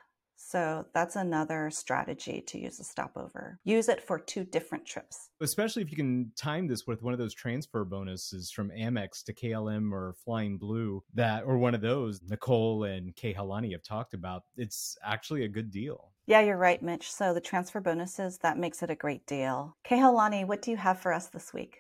so 0.54 0.86
that's 0.94 1.16
another 1.16 1.72
strategy 1.72 2.40
to 2.46 2.60
use 2.60 2.80
a 2.80 2.84
stopover. 2.84 3.58
Use 3.64 3.90
it 3.90 4.00
for 4.00 4.20
two 4.20 4.44
different 4.44 4.86
trips. 4.86 5.32
Especially 5.42 5.82
if 5.82 5.90
you 5.90 5.98
can 5.98 6.32
time 6.36 6.68
this 6.68 6.86
with 6.86 7.02
one 7.02 7.12
of 7.12 7.18
those 7.18 7.34
transfer 7.34 7.84
bonuses 7.84 8.52
from 8.52 8.70
Amex 8.70 9.24
to 9.24 9.34
KLM 9.34 9.92
or 9.92 10.14
Flying 10.24 10.60
Blue 10.60 11.04
that 11.16 11.44
or 11.46 11.58
one 11.58 11.74
of 11.74 11.82
those 11.82 12.22
Nicole 12.30 12.84
and 12.84 13.16
Kehaulani 13.16 13.72
have 13.72 13.82
talked 13.82 14.14
about. 14.14 14.44
It's 14.56 14.96
actually 15.04 15.44
a 15.44 15.48
good 15.48 15.72
deal. 15.72 16.12
Yeah, 16.28 16.42
you're 16.42 16.56
right, 16.56 16.84
Mitch. 16.84 17.12
So 17.12 17.34
the 17.34 17.42
transfer 17.42 17.82
bonuses, 17.82 18.38
that 18.44 18.60
makes 18.60 18.84
it 18.84 18.92
a 18.92 18.96
great 18.96 19.26
deal. 19.26 19.76
Kehaulani, 19.84 20.46
what 20.46 20.62
do 20.62 20.70
you 20.70 20.78
have 20.78 21.00
for 21.00 21.14
us 21.14 21.30
this 21.30 21.52
week? 21.52 21.80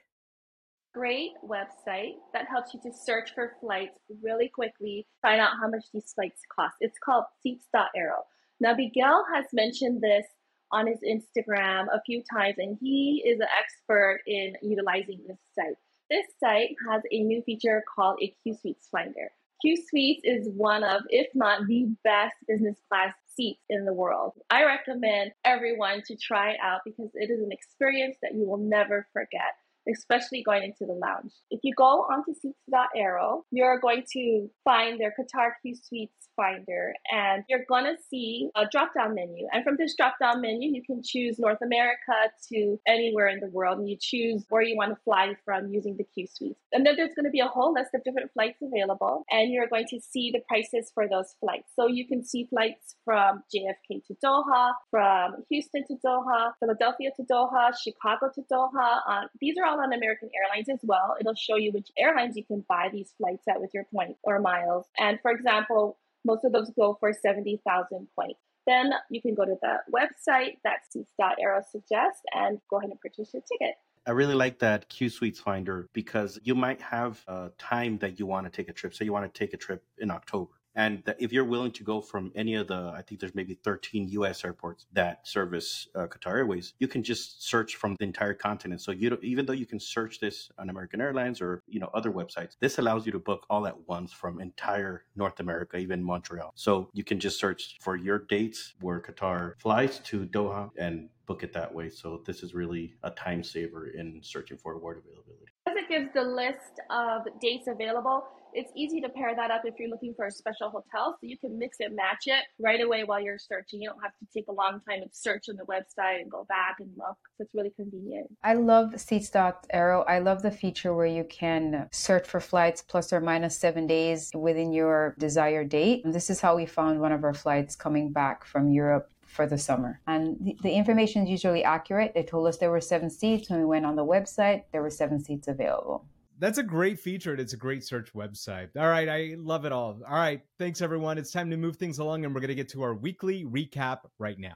Great 0.96 1.34
website 1.48 2.15
that 2.34 2.48
helps 2.50 2.74
you 2.74 2.82
to 2.82 2.92
search 2.92 3.36
for 3.36 3.53
flights 3.62 4.00
really 4.24 4.50
quickly, 4.50 5.06
find 5.22 5.39
out 5.39 5.51
how 5.62 5.70
much 5.70 5.86
these 5.94 6.12
flights 6.15 6.42
cost. 6.56 6.74
It's 6.80 6.98
called 6.98 7.25
seats.aero. 7.44 8.24
Now, 8.63 8.74
Miguel 8.75 9.25
has 9.36 9.43
mentioned 9.51 10.00
this 10.00 10.25
on 10.72 10.88
his 10.88 11.00
Instagram 11.03 11.88
a 11.93 12.01
few 12.05 12.24
times, 12.34 12.55
and 12.58 12.77
he 12.79 13.22
is 13.25 13.41
an 13.41 13.48
expert 13.62 14.22
in 14.25 14.53
utilizing 14.62 15.20
this 15.27 15.38
site. 15.53 15.75
This 16.10 16.25
site 16.39 16.70
has 16.89 17.01
a 17.12 17.24
new 17.24 17.41
feature 17.41 17.84
called 17.93 18.20
a 18.22 18.34
Q 18.41 18.55
Suites 18.55 18.88
Finder. 18.89 19.32
Q 19.62 19.75
Suites 19.75 20.22
is 20.24 20.48
one 20.55 20.86
of, 20.86 21.01
if 21.10 21.27
not 21.36 21.67
the 21.67 21.93
best 22.05 22.36
business 22.48 22.77
class 22.89 23.13
seats 23.36 23.60
in 23.70 23.84
the 23.84 23.91
world. 23.91 24.32
I 24.50 24.63
recommend 24.63 25.34
everyone 25.43 26.01
to 26.08 26.15
try 26.15 26.51
it 26.51 26.58
out 26.63 26.82
because 26.86 27.10
it 27.15 27.29
is 27.29 27.41
an 27.41 27.51
experience 27.51 28.15
that 28.22 28.34
you 28.34 28.46
will 28.46 28.60
never 28.60 29.08
forget 29.12 29.58
especially 29.92 30.44
going 30.44 30.63
into 30.63 30.86
the 30.86 30.94
lounge. 30.94 31.32
If 31.50 31.60
you 31.63 31.74
go 31.75 32.06
onto 32.10 32.34
seats.aero, 32.34 33.46
you're 33.52 33.80
going 33.80 34.04
to 34.13 34.50
find 34.63 35.00
their 35.00 35.13
Qatar 35.18 35.52
Q 35.62 35.75
Suites 35.75 36.30
finder 36.36 36.94
and 37.12 37.44
you're 37.50 37.66
going 37.68 37.86
to 37.86 37.96
see 38.10 38.50
a 38.56 38.66
drop 38.72 38.94
down 38.96 39.16
menu. 39.16 39.48
And 39.52 39.63
from 39.63 39.75
this 39.78 39.96
drop 39.96 40.16
down 40.20 40.42
menu, 40.42 40.72
you 40.72 40.82
can 40.84 41.02
choose 41.04 41.40
North 41.40 41.60
America 41.63 42.32
to 42.52 42.80
anywhere 42.88 43.28
in 43.28 43.40
the 43.40 43.48
world 43.48 43.80
and 43.80 43.90
you 43.90 43.98
choose 44.00 44.46
where 44.50 44.62
you 44.62 44.75
want 44.75 44.92
to 44.92 45.02
fly 45.04 45.34
from 45.46 45.72
using 45.72 45.98
the 45.98 46.04
Q 46.04 46.28
Suites. 46.32 46.60
And 46.72 46.86
then 46.86 46.96
there's 46.96 47.13
going 47.16 47.25
to 47.25 47.32
be 47.32 47.40
a 47.40 47.48
whole 47.48 47.74
list 47.74 47.92
of 47.94 48.04
different 48.04 48.32
flights 48.34 48.60
available 48.62 49.25
and 49.30 49.52
you're 49.52 49.68
going 49.68 49.88
to 49.90 50.00
see 50.00 50.32
the 50.32 50.42
prices 50.48 50.92
for 50.94 51.08
those 51.08 51.36
flights. 51.40 51.72
So 51.75 51.88
you 51.88 52.08
can 52.08 52.26
see 52.26 52.48
flights 52.50 52.96
from 53.06 53.43
JFK 53.54 54.06
to 54.08 54.15
Doha, 54.24 54.72
from 54.89 55.43
Houston 55.50 55.84
to 55.88 55.96
Doha, 56.06 56.52
Philadelphia 56.60 57.12
to 57.17 57.24
Doha, 57.24 57.72
Chicago 57.82 58.32
to 58.36 58.41
Doha. 58.52 59.00
Uh, 59.08 59.22
these 59.39 59.56
are 59.58 59.65
all 59.65 59.72
on 59.79 59.93
American 59.93 60.29
Airlines 60.36 60.69
as 60.69 60.79
well. 60.83 61.15
It'll 61.19 61.36
show 61.36 61.55
you 61.55 61.71
which 61.71 61.89
airlines 61.97 62.36
you 62.36 62.43
can 62.43 62.65
buy 62.67 62.89
these 62.91 63.13
flights 63.17 63.43
at 63.49 63.59
with 63.59 63.71
your 63.73 63.86
points 63.93 64.19
or 64.23 64.39
miles. 64.39 64.86
And 64.97 65.19
for 65.21 65.31
example, 65.31 65.97
most 66.25 66.45
of 66.45 66.51
those 66.51 66.71
go 66.71 66.97
for 66.99 67.13
70,000 67.13 68.07
points. 68.15 68.39
Then 68.65 68.93
you 69.09 69.21
can 69.21 69.36
go 69.36 69.45
to 69.45 69.55
the 69.62 69.77
website 69.93 70.57
that 70.63 70.79
seats.aero 70.89 71.63
suggests 71.69 72.21
and 72.33 72.59
go 72.69 72.77
ahead 72.77 72.91
and 72.91 72.99
purchase 72.99 73.33
your 73.33 73.43
ticket. 73.43 73.75
I 74.05 74.12
really 74.12 74.36
like 74.36 74.59
that 74.59 74.89
Q 74.89 75.09
Suites 75.09 75.39
Finder 75.39 75.89
because 75.93 76.39
you 76.43 76.55
might 76.55 76.81
have 76.81 77.21
a 77.27 77.51
time 77.57 77.97
that 77.99 78.19
you 78.19 78.25
want 78.25 78.45
to 78.45 78.51
take 78.51 78.69
a 78.69 78.73
trip. 78.73 78.93
So 78.93 79.03
you 79.03 79.13
want 79.13 79.33
to 79.33 79.38
take 79.38 79.53
a 79.53 79.57
trip 79.57 79.83
in 79.97 80.12
October 80.12 80.51
and 80.75 81.03
if 81.19 81.31
you're 81.31 81.43
willing 81.45 81.71
to 81.73 81.83
go 81.83 82.01
from 82.01 82.31
any 82.36 82.55
of 82.55 82.67
the, 82.67 82.93
I 82.95 83.01
think 83.01 83.19
there's 83.19 83.36
maybe 83.36 83.53
13 83.53 84.07
U.S. 84.09 84.43
airports 84.43 84.88
that 84.93 85.27
service 85.27 85.88
uh, 85.95 86.07
Qatar 86.07 86.38
Airways, 86.38 86.73
you 86.79 86.88
can 86.88 87.03
just 87.03 87.47
search 87.47 87.75
from 87.75 87.95
the 87.99 88.05
entire 88.05 88.33
continent. 88.33 88.81
So 88.81 88.91
you 88.91 89.17
even 89.21 89.45
though 89.45 89.53
you 89.53 89.65
can 89.65 89.79
search 89.79 90.19
this 90.19 90.49
on 90.57 90.69
American 90.69 91.01
Airlines 91.01 91.41
or 91.41 91.62
you 91.67 91.79
know 91.79 91.89
other 91.93 92.12
websites, 92.12 92.55
this 92.59 92.79
allows 92.79 93.05
you 93.05 93.12
to 93.12 93.19
book 93.19 93.45
all 93.49 93.67
at 93.67 93.75
once 93.88 94.12
from 94.12 94.39
entire 94.39 95.03
North 95.15 95.39
America, 95.39 95.77
even 95.77 96.03
Montreal. 96.03 96.51
So 96.55 96.89
you 96.93 97.03
can 97.03 97.19
just 97.19 97.39
search 97.39 97.77
for 97.81 97.95
your 97.95 98.19
dates 98.19 98.73
where 98.81 98.99
Qatar 98.99 99.53
flies 99.59 99.99
to 99.99 100.25
Doha 100.25 100.69
and 100.77 101.09
book 101.25 101.43
it 101.43 101.53
that 101.53 101.73
way. 101.73 101.89
So 101.89 102.21
this 102.25 102.43
is 102.43 102.53
really 102.53 102.95
a 103.03 103.12
time 103.12 103.43
saver 103.43 103.88
in 103.88 104.19
searching 104.23 104.57
for 104.57 104.73
award 104.73 105.01
availability. 105.03 105.51
As 105.67 105.75
it 105.77 105.88
gives 105.88 106.13
the 106.13 106.23
list 106.23 106.81
of 106.89 107.21
dates 107.39 107.67
available, 107.67 108.23
it's 108.54 108.72
easy 108.76 109.02
to 109.02 109.10
pair 109.10 109.36
that 109.36 109.52
up 109.52 109.63
if 109.66 109.76
you're 109.80 109.89
looking 109.89 110.13
for 110.16 110.26
a 110.26 110.32
special 110.32 110.70
hotel. 110.70 111.18
So 111.20 111.28
you 111.28 111.38
can 111.38 111.58
mix 111.58 111.78
and 111.80 111.96
match 111.96 112.24
it 112.26 112.44
right 112.60 112.82
away 112.82 113.04
while 113.04 113.22
you're 113.22 113.39
searching. 113.39 113.82
You 113.82 113.89
don't 113.89 114.02
have 114.02 114.12
to 114.20 114.26
take 114.34 114.48
a 114.48 114.52
long 114.52 114.82
time 114.88 115.02
and 115.02 115.10
search 115.12 115.46
on 115.50 115.56
the 115.56 115.66
website 115.66 116.22
and 116.22 116.32
go 116.32 116.46
back 116.48 116.78
and 116.80 116.89
look. 116.98 117.18
So 117.38 117.44
it's 117.44 117.54
really 117.54 117.72
convenient. 117.72 118.28
I 118.44 118.54
love 118.54 119.00
Seats.aero. 119.00 120.04
I 120.04 120.20
love 120.20 120.42
the 120.42 120.52
feature 120.52 120.94
where 120.94 121.06
you 121.06 121.24
can 121.26 121.88
search 121.92 122.28
for 122.28 122.39
flights 122.39 122.82
plus 122.82 123.12
or 123.12 123.20
minus 123.20 123.58
seven 123.58 123.88
days 123.88 124.32
within 124.34 124.72
your 124.74 125.16
desired 125.18 125.70
date. 125.70 126.04
This 126.06 126.30
is 126.30 126.42
how 126.42 126.56
we 126.56 126.66
found 126.66 127.00
one 127.00 127.12
of 127.12 127.24
our 127.24 127.34
flights 127.34 127.76
coming 127.76 128.12
back 128.12 128.46
from 128.46 128.72
Europe 128.72 129.10
for 129.26 129.48
the 129.48 129.58
summer. 129.58 130.00
And 130.06 130.38
the, 130.42 130.56
the, 130.62 130.72
information 130.72 131.24
is 131.24 131.30
usually 131.30 131.63
accurate. 131.63 132.13
They 132.13 132.22
told 132.22 132.48
us 132.48 132.58
there 132.58 132.70
were 132.70 132.82
seven 132.82 133.10
seats. 133.10 133.50
When 133.50 133.60
we 133.60 133.66
went 133.66 133.86
on 133.86 133.96
the 133.96 134.06
website, 134.06 134.63
there 134.72 134.84
were 134.84 134.92
seven 134.92 135.24
seats 135.24 135.48
available 135.48 136.06
that's 136.43 136.58
a 136.58 136.63
great 136.63 136.99
feature 136.99 137.32
and 137.32 137.39
it's 137.39 137.53
a 137.53 137.58
great 137.58 137.86
search 137.86 138.12
website. 138.13 138.67
All 138.77 138.89
right, 138.89 139.08
I 139.08 139.36
love 139.38 139.63
it 139.63 139.71
all. 139.71 140.01
All 140.06 140.15
right, 140.15 140.41
thanks 140.60 140.82
everyone. 140.82 141.17
It's 141.17 141.32
time 141.32 141.49
to 141.51 141.58
move 141.58 141.77
things 141.77 141.99
along 141.99 142.25
and 142.25 142.36
we're 142.36 142.41
going 142.41 142.49
to 142.49 142.56
get 142.56 142.67
to 142.71 142.84
our 142.84 142.93
weekly 142.93 143.45
recap 143.45 143.99
right 144.19 144.38
now. 144.38 144.56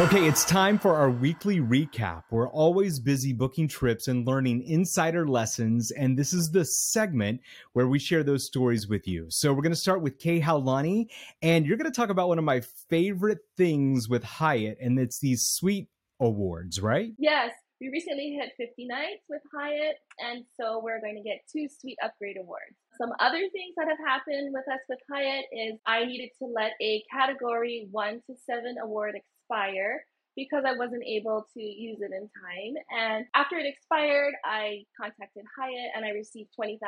Okay, 0.00 0.26
it's 0.26 0.46
time 0.46 0.78
for 0.78 0.96
our 0.96 1.10
weekly 1.10 1.60
recap. 1.60 2.22
We're 2.30 2.48
always 2.48 3.00
busy 3.00 3.34
booking 3.34 3.68
trips 3.68 4.08
and 4.08 4.26
learning 4.26 4.62
insider 4.62 5.28
lessons, 5.28 5.90
and 5.90 6.18
this 6.18 6.32
is 6.32 6.48
the 6.50 6.64
segment 6.64 7.42
where 7.74 7.86
we 7.86 7.98
share 7.98 8.22
those 8.22 8.46
stories 8.46 8.88
with 8.88 9.06
you. 9.06 9.26
So 9.28 9.52
we're 9.52 9.60
going 9.60 9.72
to 9.72 9.76
start 9.76 10.00
with 10.00 10.18
Kehaulani, 10.18 11.08
and 11.42 11.66
you're 11.66 11.76
going 11.76 11.92
to 11.92 11.94
talk 11.94 12.08
about 12.08 12.28
one 12.28 12.38
of 12.38 12.44
my 12.44 12.62
favorite 12.88 13.40
things 13.58 14.08
with 14.08 14.24
Hyatt, 14.24 14.78
and 14.80 14.98
it's 14.98 15.20
these 15.20 15.42
sweet 15.46 15.88
awards, 16.18 16.80
right? 16.80 17.12
Yes 17.18 17.50
we 17.82 17.90
recently 17.90 18.38
hit 18.38 18.54
50 18.56 18.86
nights 18.86 19.26
with 19.28 19.42
Hyatt, 19.52 19.96
and 20.20 20.44
so 20.54 20.80
we're 20.84 21.00
going 21.00 21.16
to 21.16 21.28
get 21.28 21.42
two 21.50 21.66
Suite 21.66 21.98
Upgrade 22.00 22.36
Awards. 22.38 22.78
Some 22.96 23.10
other 23.18 23.42
things 23.50 23.74
that 23.76 23.88
have 23.90 23.98
happened 24.06 24.54
with 24.54 24.62
us 24.70 24.78
with 24.88 25.00
Hyatt 25.10 25.46
is 25.50 25.80
I 25.84 26.04
needed 26.04 26.30
to 26.38 26.46
let 26.46 26.78
a 26.80 27.02
Category 27.10 27.88
1 27.90 28.22
to 28.30 28.34
7 28.46 28.76
award 28.84 29.18
expire 29.18 30.06
because 30.36 30.62
I 30.64 30.78
wasn't 30.78 31.02
able 31.02 31.44
to 31.54 31.60
use 31.60 31.98
it 32.00 32.14
in 32.14 32.30
time. 32.30 32.74
And 32.94 33.26
after 33.34 33.58
it 33.58 33.66
expired, 33.66 34.34
I 34.44 34.86
contacted 34.94 35.42
Hyatt 35.58 35.90
and 35.96 36.04
I 36.04 36.10
received 36.10 36.50
20,000 36.54 36.78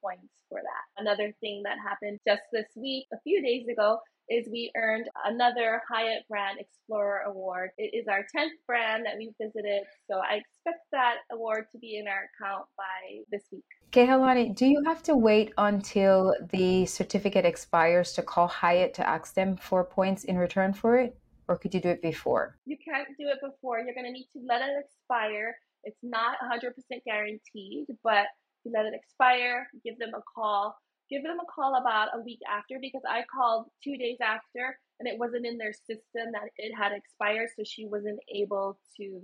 points 0.00 0.30
for 0.48 0.60
that. 0.62 1.02
Another 1.02 1.34
thing 1.40 1.62
that 1.64 1.82
happened 1.82 2.20
just 2.26 2.42
this 2.52 2.70
week, 2.76 3.06
a 3.12 3.18
few 3.24 3.42
days 3.42 3.66
ago, 3.66 3.98
is 4.28 4.48
we 4.50 4.70
earned 4.76 5.08
another 5.24 5.82
Hyatt 5.88 6.24
Brand 6.28 6.58
Explorer 6.58 7.22
Award. 7.26 7.70
It 7.78 7.90
is 7.94 8.06
our 8.08 8.20
10th 8.36 8.56
brand 8.66 9.04
that 9.06 9.16
we've 9.18 9.34
visited, 9.40 9.82
so 10.10 10.18
I 10.18 10.36
expect 10.36 10.84
that 10.92 11.16
award 11.30 11.66
to 11.72 11.78
be 11.78 11.98
in 11.98 12.06
our 12.08 12.28
account 12.32 12.66
by 12.76 13.22
this 13.30 13.44
week. 13.52 13.64
Kehaulani, 13.92 14.54
do 14.54 14.66
you 14.66 14.82
have 14.84 15.02
to 15.04 15.16
wait 15.16 15.52
until 15.58 16.34
the 16.50 16.86
certificate 16.86 17.44
expires 17.44 18.12
to 18.14 18.22
call 18.22 18.48
Hyatt 18.48 18.94
to 18.94 19.08
ask 19.08 19.34
them 19.34 19.56
for 19.56 19.84
points 19.84 20.24
in 20.24 20.38
return 20.38 20.72
for 20.72 20.98
it? 20.98 21.16
Or 21.46 21.58
could 21.58 21.74
you 21.74 21.80
do 21.80 21.90
it 21.90 22.00
before? 22.00 22.56
You 22.64 22.78
can't 22.82 23.08
do 23.18 23.28
it 23.28 23.38
before. 23.42 23.78
You're 23.80 23.94
going 23.94 24.06
to 24.06 24.12
need 24.12 24.28
to 24.32 24.40
let 24.48 24.62
it 24.62 24.72
expire. 24.82 25.54
It's 25.84 25.98
not 26.02 26.38
100% 26.42 26.72
guaranteed, 27.04 27.86
but 28.02 28.26
you 28.64 28.72
let 28.72 28.86
it 28.86 28.94
expire, 28.94 29.68
give 29.84 29.98
them 29.98 30.12
a 30.14 30.22
call 30.34 30.74
give 31.14 31.22
them 31.22 31.38
a 31.38 31.46
call 31.46 31.76
about 31.76 32.08
a 32.14 32.20
week 32.20 32.40
after 32.50 32.78
because 32.80 33.02
I 33.08 33.22
called 33.32 33.66
two 33.82 33.96
days 33.96 34.18
after 34.20 34.78
and 34.98 35.08
it 35.08 35.18
wasn't 35.18 35.46
in 35.46 35.58
their 35.58 35.72
system 35.72 36.32
that 36.32 36.48
it 36.56 36.72
had 36.76 36.92
expired, 36.92 37.48
so 37.56 37.62
she 37.64 37.86
wasn't 37.86 38.18
able 38.34 38.78
to 38.96 39.22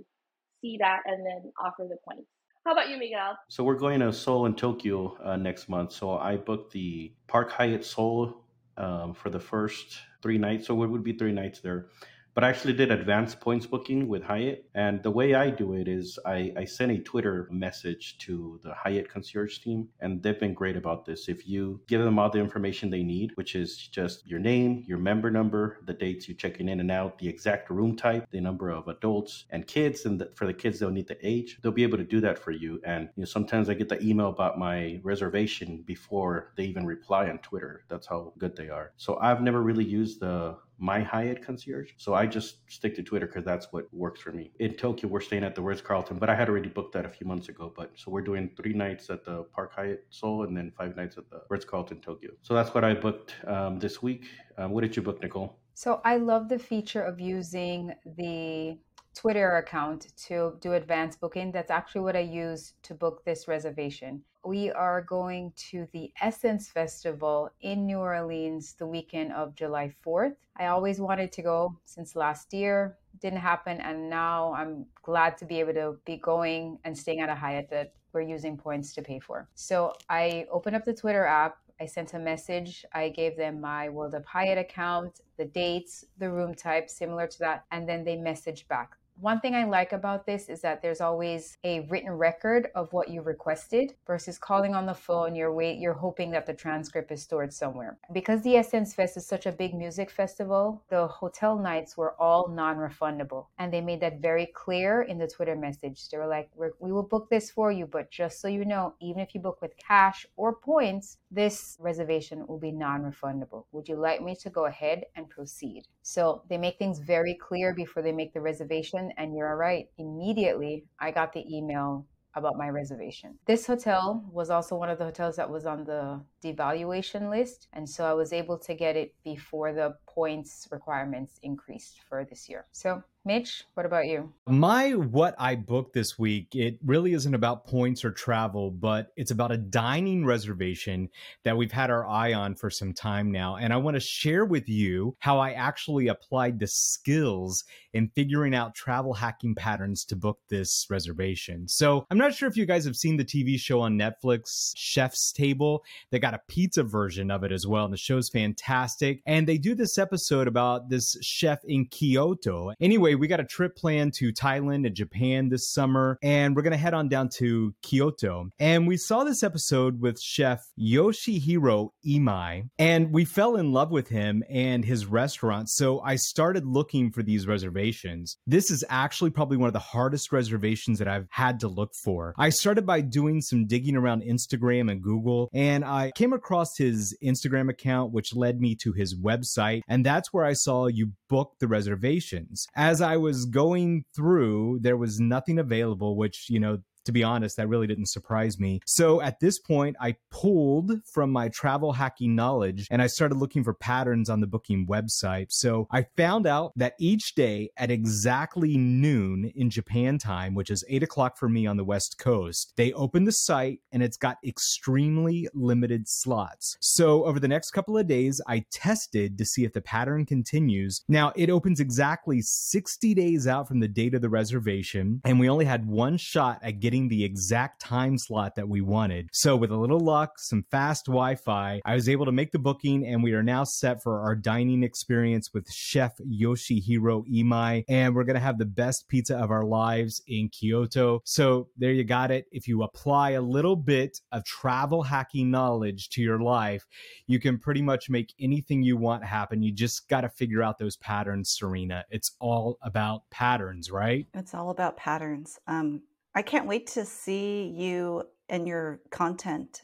see 0.61 0.77
that 0.79 0.99
and 1.05 1.25
then 1.25 1.51
offer 1.59 1.87
the 1.89 1.97
points. 2.07 2.29
How 2.65 2.73
about 2.73 2.89
you, 2.89 2.97
Miguel? 2.97 3.37
So 3.49 3.63
we're 3.63 3.75
going 3.75 3.99
to 4.01 4.13
Seoul 4.13 4.45
and 4.45 4.57
Tokyo 4.57 5.17
uh, 5.23 5.35
next 5.35 5.67
month. 5.67 5.91
So 5.91 6.17
I 6.17 6.37
booked 6.37 6.71
the 6.71 7.11
Park 7.27 7.51
Hyatt 7.51 7.83
Seoul 7.83 8.43
um, 8.77 9.13
for 9.13 9.29
the 9.29 9.39
first 9.39 9.97
three 10.21 10.37
nights. 10.37 10.67
So 10.67 10.83
it 10.83 10.87
would 10.87 11.03
be 11.03 11.13
three 11.13 11.31
nights 11.31 11.59
there 11.59 11.87
but 12.33 12.43
I 12.43 12.49
actually 12.49 12.73
did 12.73 12.91
advanced 12.91 13.39
points 13.39 13.65
booking 13.65 14.07
with 14.07 14.23
Hyatt. 14.23 14.65
And 14.73 15.03
the 15.03 15.11
way 15.11 15.35
I 15.35 15.49
do 15.49 15.73
it 15.73 15.87
is 15.87 16.17
I, 16.25 16.53
I 16.57 16.65
send 16.65 16.91
a 16.91 16.99
Twitter 16.99 17.47
message 17.51 18.17
to 18.19 18.59
the 18.63 18.73
Hyatt 18.73 19.09
concierge 19.09 19.59
team, 19.59 19.89
and 19.99 20.21
they've 20.23 20.39
been 20.39 20.53
great 20.53 20.77
about 20.77 21.05
this. 21.05 21.27
If 21.27 21.47
you 21.47 21.81
give 21.87 22.01
them 22.01 22.19
all 22.19 22.29
the 22.29 22.39
information 22.39 22.89
they 22.89 23.03
need, 23.03 23.31
which 23.35 23.55
is 23.55 23.77
just 23.77 24.25
your 24.25 24.39
name, 24.39 24.83
your 24.87 24.97
member 24.97 25.29
number, 25.29 25.79
the 25.85 25.93
dates 25.93 26.27
you're 26.27 26.37
checking 26.37 26.69
in 26.69 26.79
and 26.79 26.91
out, 26.91 27.17
the 27.19 27.27
exact 27.27 27.69
room 27.69 27.95
type, 27.95 28.27
the 28.31 28.39
number 28.39 28.69
of 28.69 28.87
adults 28.87 29.45
and 29.49 29.67
kids, 29.67 30.05
and 30.05 30.19
the, 30.19 30.29
for 30.35 30.47
the 30.47 30.53
kids 30.53 30.79
they'll 30.79 30.89
need 30.89 31.07
the 31.07 31.17
age, 31.27 31.59
they'll 31.61 31.71
be 31.71 31.83
able 31.83 31.97
to 31.97 32.03
do 32.03 32.21
that 32.21 32.39
for 32.39 32.51
you. 32.51 32.79
And 32.85 33.09
you 33.15 33.21
know 33.21 33.25
sometimes 33.25 33.69
I 33.69 33.73
get 33.73 33.89
the 33.89 34.01
email 34.01 34.29
about 34.29 34.57
my 34.57 34.99
reservation 35.03 35.83
before 35.85 36.53
they 36.55 36.63
even 36.63 36.85
reply 36.85 37.29
on 37.29 37.39
Twitter. 37.39 37.83
That's 37.89 38.07
how 38.07 38.33
good 38.37 38.55
they 38.55 38.69
are. 38.69 38.93
So 38.97 39.17
I've 39.19 39.41
never 39.41 39.61
really 39.61 39.83
used 39.83 40.19
the 40.19 40.57
my 40.81 40.99
Hyatt 40.99 41.45
concierge. 41.45 41.91
So 41.97 42.15
I 42.15 42.25
just 42.25 42.69
stick 42.69 42.95
to 42.95 43.03
Twitter 43.03 43.27
because 43.27 43.45
that's 43.45 43.67
what 43.71 43.85
works 43.93 44.19
for 44.19 44.31
me. 44.31 44.51
In 44.59 44.73
Tokyo, 44.73 45.07
we're 45.09 45.21
staying 45.21 45.43
at 45.43 45.53
the 45.53 45.61
Ritz 45.61 45.79
Carlton, 45.79 46.17
but 46.17 46.27
I 46.27 46.35
had 46.35 46.49
already 46.49 46.69
booked 46.69 46.93
that 46.93 47.05
a 47.05 47.09
few 47.09 47.27
months 47.27 47.49
ago. 47.49 47.71
But 47.73 47.91
so 47.95 48.09
we're 48.09 48.23
doing 48.23 48.49
three 48.57 48.73
nights 48.73 49.11
at 49.11 49.23
the 49.23 49.43
Park 49.43 49.73
Hyatt 49.75 50.07
Seoul 50.09 50.43
and 50.43 50.57
then 50.57 50.73
five 50.75 50.95
nights 50.95 51.17
at 51.19 51.29
the 51.29 51.43
Ritz 51.49 51.65
Carlton 51.65 52.01
Tokyo. 52.01 52.31
So 52.41 52.55
that's 52.55 52.73
what 52.73 52.83
I 52.83 52.95
booked 52.95 53.35
um, 53.45 53.77
this 53.77 54.01
week. 54.01 54.25
Um, 54.57 54.71
what 54.71 54.81
did 54.81 54.95
you 54.95 55.03
book, 55.03 55.21
Nicole? 55.21 55.55
So 55.75 56.01
I 56.03 56.17
love 56.17 56.49
the 56.49 56.59
feature 56.59 57.03
of 57.03 57.19
using 57.19 57.93
the 58.17 58.79
Twitter 59.13 59.57
account 59.57 60.07
to 60.25 60.57
do 60.61 60.73
advanced 60.73 61.19
booking. 61.19 61.51
That's 61.51 61.69
actually 61.69 62.01
what 62.01 62.15
I 62.15 62.21
use 62.21 62.73
to 62.83 62.95
book 62.95 63.23
this 63.23 63.47
reservation. 63.47 64.23
We 64.43 64.71
are 64.71 65.03
going 65.03 65.53
to 65.69 65.87
the 65.93 66.11
Essence 66.19 66.67
Festival 66.67 67.51
in 67.61 67.85
New 67.85 67.99
Orleans 67.99 68.73
the 68.73 68.87
weekend 68.87 69.33
of 69.33 69.53
July 69.53 69.93
4th. 70.03 70.35
I 70.57 70.67
always 70.67 70.99
wanted 70.99 71.31
to 71.33 71.43
go 71.43 71.77
since 71.85 72.15
last 72.15 72.51
year. 72.51 72.97
Didn't 73.19 73.39
happen. 73.39 73.79
And 73.81 74.09
now 74.09 74.53
I'm 74.53 74.87
glad 75.03 75.37
to 75.37 75.45
be 75.45 75.59
able 75.59 75.73
to 75.73 75.97
be 76.05 76.17
going 76.17 76.79
and 76.85 76.97
staying 76.97 77.19
at 77.19 77.29
a 77.29 77.35
Hyatt 77.35 77.69
that 77.69 77.93
we're 78.13 78.21
using 78.21 78.57
points 78.57 78.93
to 78.95 79.03
pay 79.03 79.19
for. 79.19 79.47
So 79.53 79.93
I 80.09 80.47
opened 80.51 80.75
up 80.75 80.85
the 80.85 80.93
Twitter 80.93 81.25
app. 81.25 81.57
I 81.79 81.85
sent 81.85 82.15
a 82.15 82.19
message. 82.19 82.83
I 82.93 83.09
gave 83.09 83.37
them 83.37 83.61
my 83.61 83.89
World 83.89 84.15
of 84.15 84.25
Hyatt 84.25 84.57
account, 84.57 85.21
the 85.37 85.45
dates, 85.45 86.03
the 86.17 86.31
room 86.31 86.55
type, 86.55 86.89
similar 86.89 87.27
to 87.27 87.39
that. 87.39 87.65
And 87.71 87.87
then 87.87 88.03
they 88.03 88.17
messaged 88.17 88.67
back. 88.67 88.97
One 89.21 89.39
thing 89.39 89.53
I 89.53 89.65
like 89.65 89.93
about 89.93 90.25
this 90.25 90.49
is 90.49 90.61
that 90.61 90.81
there's 90.81 90.99
always 90.99 91.55
a 91.63 91.81
written 91.81 92.13
record 92.13 92.69
of 92.73 92.91
what 92.91 93.07
you 93.07 93.21
requested 93.21 93.93
versus 94.07 94.39
calling 94.39 94.73
on 94.73 94.87
the 94.87 94.95
phone. 94.95 95.35
You're 95.35 95.53
wait, 95.53 95.77
you're 95.77 95.93
hoping 95.93 96.31
that 96.31 96.47
the 96.47 96.55
transcript 96.55 97.11
is 97.11 97.21
stored 97.21 97.53
somewhere. 97.53 97.99
Because 98.11 98.41
the 98.41 98.55
Essence 98.55 98.95
Fest 98.95 99.17
is 99.17 99.27
such 99.27 99.45
a 99.45 99.51
big 99.51 99.75
music 99.75 100.09
festival, 100.09 100.81
the 100.89 101.05
hotel 101.05 101.55
nights 101.55 101.95
were 101.95 102.19
all 102.19 102.47
non-refundable, 102.47 103.45
and 103.59 103.71
they 103.71 103.79
made 103.79 104.01
that 104.01 104.21
very 104.21 104.47
clear 104.55 105.03
in 105.03 105.19
the 105.19 105.27
Twitter 105.27 105.55
message. 105.55 106.09
They 106.09 106.17
were 106.17 106.25
like, 106.25 106.49
"We 106.79 106.91
will 106.91 107.03
book 107.03 107.29
this 107.29 107.51
for 107.51 107.71
you, 107.71 107.85
but 107.85 108.09
just 108.09 108.41
so 108.41 108.47
you 108.47 108.65
know, 108.65 108.95
even 108.99 109.21
if 109.21 109.35
you 109.35 109.39
book 109.39 109.61
with 109.61 109.77
cash 109.77 110.25
or 110.35 110.55
points, 110.55 111.19
this 111.29 111.77
reservation 111.79 112.47
will 112.47 112.57
be 112.57 112.71
non-refundable. 112.71 113.65
Would 113.71 113.87
you 113.87 113.97
like 113.97 114.23
me 114.23 114.35
to 114.37 114.49
go 114.49 114.65
ahead 114.65 115.05
and 115.15 115.29
proceed?" 115.29 115.87
So 116.01 116.41
they 116.49 116.57
make 116.57 116.79
things 116.79 116.97
very 116.97 117.35
clear 117.35 117.75
before 117.75 118.01
they 118.01 118.11
make 118.11 118.33
the 118.33 118.41
reservation 118.41 119.09
and 119.17 119.35
you're 119.35 119.55
right. 119.55 119.85
Immediately, 119.97 120.85
I 120.99 121.11
got 121.11 121.33
the 121.33 121.43
email 121.57 122.07
about 122.35 122.57
my 122.57 122.69
reservation. 122.69 123.37
This 123.45 123.67
hotel 123.67 124.23
was 124.31 124.49
also 124.49 124.77
one 124.77 124.89
of 124.89 124.97
the 124.97 125.05
hotels 125.05 125.35
that 125.35 125.49
was 125.49 125.65
on 125.65 125.83
the 125.83 126.23
devaluation 126.43 127.29
list. 127.29 127.67
And 127.73 127.89
so 127.89 128.05
I 128.05 128.13
was 128.13 128.31
able 128.31 128.57
to 128.59 128.73
get 128.73 128.95
it 128.95 129.13
before 129.23 129.73
the 129.73 129.95
points 130.07 130.67
requirements 130.71 131.39
increased 131.43 131.99
for 132.07 132.23
this 132.23 132.47
year. 132.47 132.67
So 132.71 133.03
Mitch, 133.23 133.65
what 133.75 133.85
about 133.85 134.07
you? 134.07 134.33
My 134.47 134.95
what 134.95 135.35
I 135.37 135.55
booked 135.55 135.93
this 135.93 136.17
week, 136.17 136.55
it 136.55 136.79
really 136.83 137.13
isn't 137.13 137.35
about 137.35 137.67
points 137.67 138.03
or 138.03 138.11
travel, 138.11 138.71
but 138.71 139.11
it's 139.15 139.29
about 139.29 139.51
a 139.51 139.57
dining 139.57 140.25
reservation 140.25 141.07
that 141.43 141.55
we've 141.55 141.71
had 141.71 141.91
our 141.91 142.07
eye 142.07 142.33
on 142.33 142.55
for 142.55 142.71
some 142.71 142.93
time 142.93 143.31
now. 143.31 143.57
And 143.57 143.73
I 143.73 143.77
want 143.77 143.93
to 143.95 143.99
share 143.99 144.45
with 144.45 144.67
you 144.67 145.15
how 145.19 145.37
I 145.37 145.51
actually 145.51 146.07
applied 146.07 146.59
the 146.59 146.65
skills 146.65 147.63
in 147.93 148.09
figuring 148.15 148.55
out 148.55 148.73
travel 148.73 149.13
hacking 149.13 149.53
patterns 149.53 150.03
to 150.05 150.15
book 150.15 150.39
this 150.49 150.87
reservation. 150.89 151.67
So 151.67 152.07
I'm 152.09 152.17
not 152.17 152.33
sure 152.33 152.49
if 152.49 152.57
you 152.57 152.65
guys 152.65 152.85
have 152.85 152.95
seen 152.95 153.17
the 153.17 153.25
TV 153.25 153.59
show 153.59 153.81
on 153.81 153.99
Netflix, 153.99 154.71
Chef's 154.75 155.31
Table. 155.31 155.83
They 156.09 156.17
got 156.17 156.33
a 156.33 156.41
pizza 156.47 156.83
version 156.83 157.29
of 157.29 157.43
it 157.43 157.51
as 157.51 157.67
well. 157.67 157.85
And 157.85 157.93
the 157.93 157.97
show's 157.97 158.29
fantastic. 158.29 159.21
And 159.27 159.47
they 159.47 159.59
do 159.59 159.75
this 159.75 159.97
episode 159.97 160.47
about 160.47 160.89
this 160.89 161.17
chef 161.21 161.59
in 161.65 161.85
Kyoto. 161.85 162.71
Anyway, 162.79 163.10
we 163.15 163.27
got 163.27 163.39
a 163.39 163.45
trip 163.45 163.75
planned 163.75 164.13
to 164.15 164.31
Thailand 164.31 164.85
and 164.85 164.95
Japan 164.95 165.49
this 165.49 165.69
summer, 165.69 166.17
and 166.21 166.55
we're 166.55 166.61
going 166.61 166.71
to 166.71 166.77
head 166.77 166.93
on 166.93 167.09
down 167.09 167.29
to 167.37 167.73
Kyoto. 167.81 168.49
And 168.59 168.87
we 168.87 168.97
saw 168.97 169.23
this 169.23 169.43
episode 169.43 170.01
with 170.01 170.19
chef 170.19 170.63
Yoshihiro 170.79 171.89
Imai, 172.05 172.69
and 172.79 173.11
we 173.11 173.25
fell 173.25 173.55
in 173.55 173.71
love 173.71 173.91
with 173.91 174.07
him 174.07 174.43
and 174.49 174.85
his 174.85 175.05
restaurant. 175.05 175.69
So 175.69 175.99
I 176.01 176.15
started 176.15 176.65
looking 176.65 177.11
for 177.11 177.23
these 177.23 177.47
reservations. 177.47 178.37
This 178.47 178.71
is 178.71 178.83
actually 178.89 179.31
probably 179.31 179.57
one 179.57 179.67
of 179.67 179.73
the 179.73 179.79
hardest 179.79 180.31
reservations 180.31 180.99
that 180.99 181.07
I've 181.07 181.27
had 181.29 181.59
to 181.61 181.67
look 181.67 181.93
for. 181.95 182.33
I 182.37 182.49
started 182.49 182.85
by 182.85 183.01
doing 183.01 183.41
some 183.41 183.65
digging 183.67 183.95
around 183.95 184.23
Instagram 184.23 184.91
and 184.91 185.01
Google, 185.01 185.49
and 185.53 185.83
I 185.83 186.11
came 186.15 186.33
across 186.33 186.77
his 186.77 187.17
Instagram 187.23 187.69
account, 187.69 188.11
which 188.11 188.35
led 188.35 188.59
me 188.59 188.75
to 188.75 188.93
his 188.93 189.15
website. 189.19 189.81
And 189.87 190.05
that's 190.05 190.33
where 190.33 190.45
I 190.45 190.53
saw 190.53 190.87
you 190.87 191.11
book 191.29 191.53
the 191.59 191.67
reservations. 191.67 192.67
As 192.75 193.00
I 193.01 193.17
was 193.17 193.45
going 193.45 194.05
through, 194.15 194.79
there 194.81 194.97
was 194.97 195.19
nothing 195.19 195.59
available, 195.59 196.15
which, 196.15 196.47
you 196.49 196.59
know, 196.59 196.79
to 197.05 197.11
be 197.11 197.23
honest, 197.23 197.57
that 197.57 197.67
really 197.67 197.87
didn't 197.87 198.07
surprise 198.07 198.59
me. 198.59 198.81
So 198.85 199.21
at 199.21 199.39
this 199.39 199.59
point, 199.59 199.95
I 199.99 200.15
pulled 200.29 200.91
from 201.05 201.31
my 201.31 201.49
travel 201.49 201.93
hacking 201.93 202.35
knowledge 202.35 202.87
and 202.91 203.01
I 203.01 203.07
started 203.07 203.37
looking 203.37 203.63
for 203.63 203.73
patterns 203.73 204.29
on 204.29 204.41
the 204.41 204.47
booking 204.47 204.87
website. 204.87 205.51
So 205.51 205.87
I 205.91 206.05
found 206.17 206.47
out 206.47 206.73
that 206.75 206.93
each 206.99 207.35
day 207.35 207.69
at 207.77 207.91
exactly 207.91 208.77
noon 208.77 209.51
in 209.55 209.69
Japan 209.69 210.17
time, 210.17 210.53
which 210.53 210.69
is 210.69 210.83
eight 210.89 211.03
o'clock 211.03 211.37
for 211.37 211.49
me 211.49 211.65
on 211.65 211.77
the 211.77 211.83
West 211.83 212.17
Coast, 212.17 212.73
they 212.75 212.93
open 212.93 213.25
the 213.25 213.31
site 213.31 213.79
and 213.91 214.03
it's 214.03 214.17
got 214.17 214.37
extremely 214.45 215.47
limited 215.53 216.07
slots. 216.07 216.77
So 216.79 217.25
over 217.25 217.39
the 217.39 217.47
next 217.47 217.71
couple 217.71 217.97
of 217.97 218.07
days, 218.07 218.41
I 218.47 218.65
tested 218.71 219.37
to 219.37 219.45
see 219.45 219.63
if 219.63 219.73
the 219.73 219.81
pattern 219.81 220.25
continues. 220.25 221.01
Now 221.07 221.31
it 221.35 221.49
opens 221.49 221.79
exactly 221.79 222.41
60 222.41 223.13
days 223.13 223.47
out 223.47 223.67
from 223.67 223.79
the 223.79 223.87
date 223.87 224.13
of 224.13 224.21
the 224.21 224.29
reservation, 224.29 225.21
and 225.25 225.39
we 225.39 225.49
only 225.49 225.65
had 225.65 225.87
one 225.87 226.17
shot 226.17 226.59
at 226.61 226.79
getting 226.79 226.90
getting 226.91 227.07
the 227.07 227.23
exact 227.23 227.79
time 227.79 228.17
slot 228.17 228.53
that 228.57 228.67
we 228.67 228.81
wanted. 228.81 229.29
So, 229.31 229.55
with 229.55 229.71
a 229.71 229.77
little 229.77 230.01
luck, 230.01 230.33
some 230.37 230.65
fast 230.71 231.05
Wi 231.05 231.35
Fi, 231.35 231.79
I 231.85 231.95
was 231.95 232.09
able 232.09 232.25
to 232.25 232.33
make 232.33 232.51
the 232.51 232.59
booking, 232.59 233.07
and 233.07 233.23
we 233.23 233.31
are 233.31 233.41
now 233.41 233.63
set 233.63 234.03
for 234.03 234.19
our 234.19 234.35
dining 234.35 234.83
experience 234.83 235.51
with 235.53 235.71
Chef 235.71 236.11
Yoshihiro 236.19 237.23
Imai. 237.33 237.85
And 237.87 238.13
we're 238.13 238.25
going 238.25 238.35
to 238.35 238.41
have 238.41 238.57
the 238.57 238.65
best 238.65 239.07
pizza 239.07 239.37
of 239.37 239.51
our 239.51 239.63
lives 239.63 240.21
in 240.27 240.49
Kyoto. 240.49 241.21
So, 241.23 241.69
there 241.77 241.93
you 241.93 242.03
got 242.03 242.29
it. 242.29 242.47
If 242.51 242.67
you 242.67 242.83
apply 242.83 243.31
a 243.31 243.41
little 243.41 243.77
bit 243.77 244.19
of 244.33 244.43
travel 244.43 245.03
hacking 245.03 245.49
knowledge 245.49 246.09
to 246.09 246.21
your 246.21 246.41
life, 246.41 246.83
you 247.25 247.39
can 247.39 247.57
pretty 247.57 247.81
much 247.81 248.09
make 248.09 248.33
anything 248.37 248.83
you 248.83 248.97
want 248.97 249.23
happen. 249.23 249.63
You 249.63 249.71
just 249.71 250.09
got 250.09 250.21
to 250.21 250.29
figure 250.29 250.61
out 250.61 250.77
those 250.77 250.97
patterns, 250.97 251.55
Serena. 251.57 252.03
It's 252.09 252.35
all 252.41 252.77
about 252.81 253.29
patterns, 253.31 253.89
right? 253.89 254.27
It's 254.33 254.53
all 254.53 254.71
about 254.71 254.97
patterns. 254.97 255.57
Um, 255.67 256.01
I 256.33 256.41
can't 256.41 256.67
wait 256.67 256.87
to 256.87 257.05
see 257.05 257.73
you 257.75 258.23
and 258.49 258.67
your 258.67 258.99
content 259.09 259.81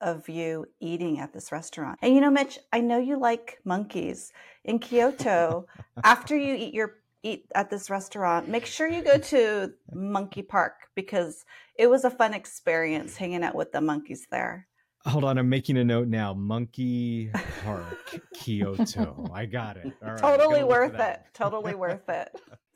of 0.00 0.28
you 0.28 0.66
eating 0.80 1.18
at 1.18 1.32
this 1.32 1.52
restaurant. 1.52 1.98
And 2.02 2.14
you 2.14 2.20
know, 2.20 2.30
Mitch, 2.30 2.58
I 2.72 2.80
know 2.80 2.98
you 2.98 3.18
like 3.18 3.58
monkeys. 3.64 4.32
In 4.64 4.78
Kyoto, 4.78 5.66
after 6.04 6.36
you 6.36 6.54
eat 6.54 6.74
your 6.74 6.96
eat 7.22 7.46
at 7.54 7.68
this 7.68 7.90
restaurant, 7.90 8.48
make 8.48 8.64
sure 8.64 8.88
you 8.88 9.02
go 9.02 9.18
to 9.18 9.72
Monkey 9.92 10.42
Park 10.42 10.88
because 10.94 11.44
it 11.74 11.88
was 11.88 12.04
a 12.04 12.10
fun 12.10 12.32
experience 12.32 13.16
hanging 13.16 13.44
out 13.44 13.54
with 13.54 13.72
the 13.72 13.80
monkeys 13.80 14.26
there. 14.30 14.66
Hold 15.06 15.24
on, 15.24 15.38
I'm 15.38 15.48
making 15.48 15.78
a 15.78 15.84
note 15.84 16.08
now. 16.08 16.34
Monkey 16.34 17.30
Park, 17.64 18.20
Kyoto. 18.34 19.30
I 19.32 19.46
got 19.46 19.78
it. 19.78 19.92
totally 20.18 20.62
worth 20.62 20.98
it. 20.98 21.20
Totally 21.32 21.74
worth 21.74 22.08
it. 22.08 22.28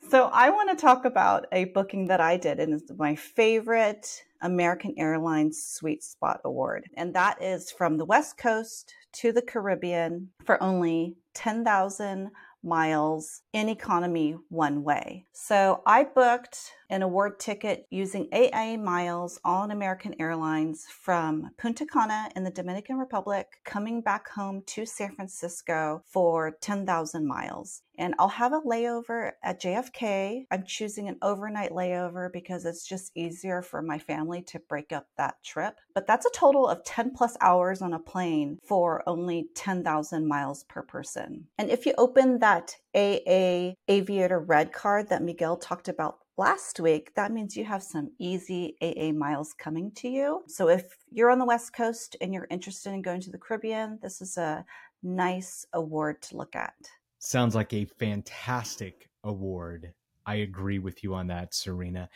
So, 0.09 0.29
I 0.31 0.49
want 0.49 0.69
to 0.69 0.75
talk 0.75 1.05
about 1.05 1.45
a 1.51 1.65
booking 1.65 2.07
that 2.07 2.21
I 2.21 2.37
did, 2.37 2.59
and 2.59 2.73
it's 2.73 2.91
my 2.97 3.15
favorite 3.15 4.23
American 4.41 4.93
Airlines 4.97 5.61
Sweet 5.63 6.03
Spot 6.03 6.39
Award. 6.45 6.85
And 6.95 7.13
that 7.15 7.41
is 7.41 7.71
from 7.71 7.97
the 7.97 8.05
West 8.05 8.37
Coast 8.37 8.93
to 9.13 9.31
the 9.31 9.41
Caribbean 9.41 10.29
for 10.45 10.61
only 10.61 11.15
10,000 11.33 12.29
miles 12.63 13.41
in 13.55 13.69
economy 13.69 14.35
one 14.49 14.83
way. 14.83 15.25
So 15.31 15.81
I 15.85 16.03
booked 16.03 16.73
an 16.89 17.01
award 17.01 17.39
ticket 17.39 17.87
using 17.89 18.27
AA 18.31 18.75
miles 18.77 19.39
on 19.45 19.71
American 19.71 20.13
Airlines 20.19 20.85
from 20.89 21.49
Punta 21.57 21.85
Cana 21.85 22.29
in 22.35 22.43
the 22.43 22.51
Dominican 22.51 22.97
Republic, 22.97 23.47
coming 23.63 24.01
back 24.01 24.29
home 24.29 24.61
to 24.67 24.85
San 24.85 25.15
Francisco 25.15 26.03
for 26.05 26.57
10,000 26.61 27.25
miles. 27.25 27.81
And 27.97 28.13
I'll 28.19 28.27
have 28.27 28.51
a 28.51 28.59
layover 28.61 29.31
at 29.41 29.61
JFK. 29.61 30.45
I'm 30.51 30.65
choosing 30.65 31.07
an 31.07 31.17
overnight 31.21 31.71
layover 31.71 32.31
because 32.31 32.65
it's 32.65 32.85
just 32.85 33.13
easier 33.15 33.61
for 33.61 33.81
my 33.81 33.97
family 33.97 34.41
to 34.43 34.59
break 34.67 34.91
up 34.91 35.07
that 35.17 35.35
trip. 35.43 35.77
But 35.93 36.05
that's 36.05 36.25
a 36.25 36.31
total 36.35 36.67
of 36.67 36.83
10 36.83 37.13
plus 37.15 37.37
hours 37.39 37.81
on 37.81 37.93
a 37.93 37.99
plane 37.99 38.59
for 38.67 39.01
only 39.07 39.47
10,000 39.55 40.27
miles 40.27 40.65
per 40.65 40.81
person. 40.81 41.47
And 41.57 41.69
if 41.69 41.85
you 41.85 41.93
open 41.97 42.39
that 42.39 42.75
AA 42.93 43.44
Aviator 43.87 44.39
Red 44.39 44.71
card 44.71 45.09
that 45.09 45.23
Miguel 45.23 45.57
talked 45.57 45.87
about 45.87 46.19
last 46.37 46.79
week, 46.79 47.13
that 47.15 47.31
means 47.31 47.55
you 47.55 47.65
have 47.65 47.83
some 47.83 48.11
easy 48.19 48.75
AA 48.81 49.11
miles 49.11 49.53
coming 49.53 49.91
to 49.95 50.07
you. 50.07 50.43
So 50.47 50.69
if 50.69 50.85
you're 51.11 51.29
on 51.29 51.39
the 51.39 51.45
West 51.45 51.73
Coast 51.73 52.15
and 52.21 52.33
you're 52.33 52.47
interested 52.49 52.93
in 52.93 53.01
going 53.01 53.21
to 53.21 53.31
the 53.31 53.37
Caribbean, 53.37 53.99
this 54.01 54.21
is 54.21 54.37
a 54.37 54.65
nice 55.01 55.65
award 55.73 56.21
to 56.23 56.37
look 56.37 56.55
at. 56.55 56.73
Sounds 57.19 57.55
like 57.55 57.73
a 57.73 57.85
fantastic 57.85 59.09
award. 59.23 59.93
I 60.25 60.35
agree 60.35 60.79
with 60.79 61.03
you 61.03 61.13
on 61.13 61.27
that, 61.27 61.53
Serena. 61.53 62.09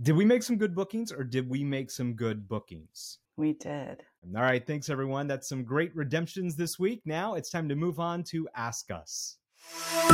Did 0.00 0.16
we 0.16 0.24
make 0.24 0.42
some 0.42 0.56
good 0.56 0.74
bookings 0.74 1.10
or 1.10 1.24
did 1.24 1.48
we 1.48 1.64
make 1.64 1.90
some 1.90 2.14
good 2.14 2.48
bookings? 2.48 3.18
We 3.36 3.52
did. 3.52 4.02
All 4.36 4.42
right. 4.42 4.64
Thanks, 4.64 4.88
everyone. 4.90 5.26
That's 5.26 5.48
some 5.48 5.64
great 5.64 5.94
redemptions 5.94 6.56
this 6.56 6.78
week. 6.78 7.02
Now 7.04 7.34
it's 7.34 7.50
time 7.50 7.68
to 7.68 7.76
move 7.76 8.00
on 8.00 8.22
to 8.24 8.48
Ask 8.54 8.90
Us. 8.90 9.36
Hi, 9.70 10.08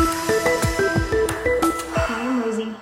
I'm 2.08 2.42
Rosie. 2.42 2.74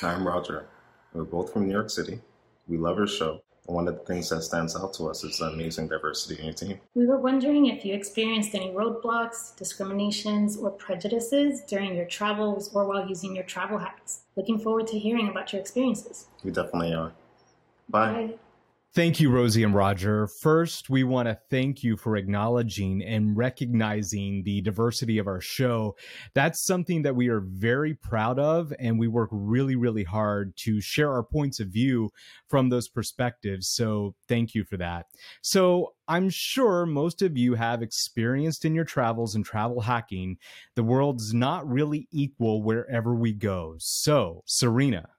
Hi, 0.00 0.12
I'm 0.12 0.26
Roger. 0.26 0.66
We're 1.12 1.24
both 1.24 1.52
from 1.52 1.66
New 1.66 1.72
York 1.72 1.90
City. 1.90 2.20
We 2.68 2.76
love 2.76 2.98
your 2.98 3.08
show. 3.08 3.42
And 3.66 3.74
one 3.74 3.88
of 3.88 3.98
the 3.98 4.04
things 4.04 4.28
that 4.30 4.42
stands 4.42 4.76
out 4.76 4.94
to 4.94 5.08
us 5.08 5.24
is 5.24 5.38
the 5.38 5.46
amazing 5.46 5.88
diversity 5.88 6.38
in 6.38 6.44
your 6.46 6.54
team. 6.54 6.78
We 6.94 7.06
were 7.06 7.18
wondering 7.18 7.66
if 7.66 7.84
you 7.84 7.94
experienced 7.94 8.54
any 8.54 8.70
roadblocks, 8.70 9.56
discriminations, 9.56 10.56
or 10.56 10.70
prejudices 10.70 11.62
during 11.62 11.96
your 11.96 12.06
travels 12.06 12.72
or 12.74 12.86
while 12.86 13.08
using 13.08 13.34
your 13.34 13.44
travel 13.44 13.78
hacks. 13.78 14.20
Looking 14.36 14.60
forward 14.60 14.86
to 14.88 14.98
hearing 14.98 15.28
about 15.28 15.52
your 15.52 15.60
experiences. 15.60 16.26
We 16.44 16.52
definitely 16.52 16.94
are. 16.94 17.12
Bye. 17.88 18.12
Bye. 18.12 18.34
Thank 18.92 19.20
you, 19.20 19.30
Rosie 19.30 19.62
and 19.62 19.72
Roger. 19.72 20.26
First, 20.26 20.90
we 20.90 21.04
want 21.04 21.28
to 21.28 21.38
thank 21.48 21.84
you 21.84 21.96
for 21.96 22.16
acknowledging 22.16 23.04
and 23.04 23.36
recognizing 23.36 24.42
the 24.42 24.62
diversity 24.62 25.18
of 25.18 25.28
our 25.28 25.40
show. 25.40 25.94
That's 26.34 26.64
something 26.64 27.02
that 27.02 27.14
we 27.14 27.28
are 27.28 27.38
very 27.38 27.94
proud 27.94 28.40
of, 28.40 28.72
and 28.80 28.98
we 28.98 29.06
work 29.06 29.28
really, 29.30 29.76
really 29.76 30.02
hard 30.02 30.56
to 30.64 30.80
share 30.80 31.12
our 31.12 31.22
points 31.22 31.60
of 31.60 31.68
view 31.68 32.10
from 32.48 32.68
those 32.68 32.88
perspectives. 32.88 33.68
So, 33.68 34.16
thank 34.26 34.56
you 34.56 34.64
for 34.64 34.76
that. 34.78 35.06
So, 35.40 35.94
I'm 36.08 36.28
sure 36.28 36.84
most 36.84 37.22
of 37.22 37.38
you 37.38 37.54
have 37.54 37.82
experienced 37.82 38.64
in 38.64 38.74
your 38.74 38.84
travels 38.84 39.36
and 39.36 39.44
travel 39.44 39.82
hacking, 39.82 40.38
the 40.74 40.82
world's 40.82 41.32
not 41.32 41.64
really 41.70 42.08
equal 42.10 42.64
wherever 42.64 43.14
we 43.14 43.34
go. 43.34 43.76
So, 43.78 44.42
Serena, 44.46 45.10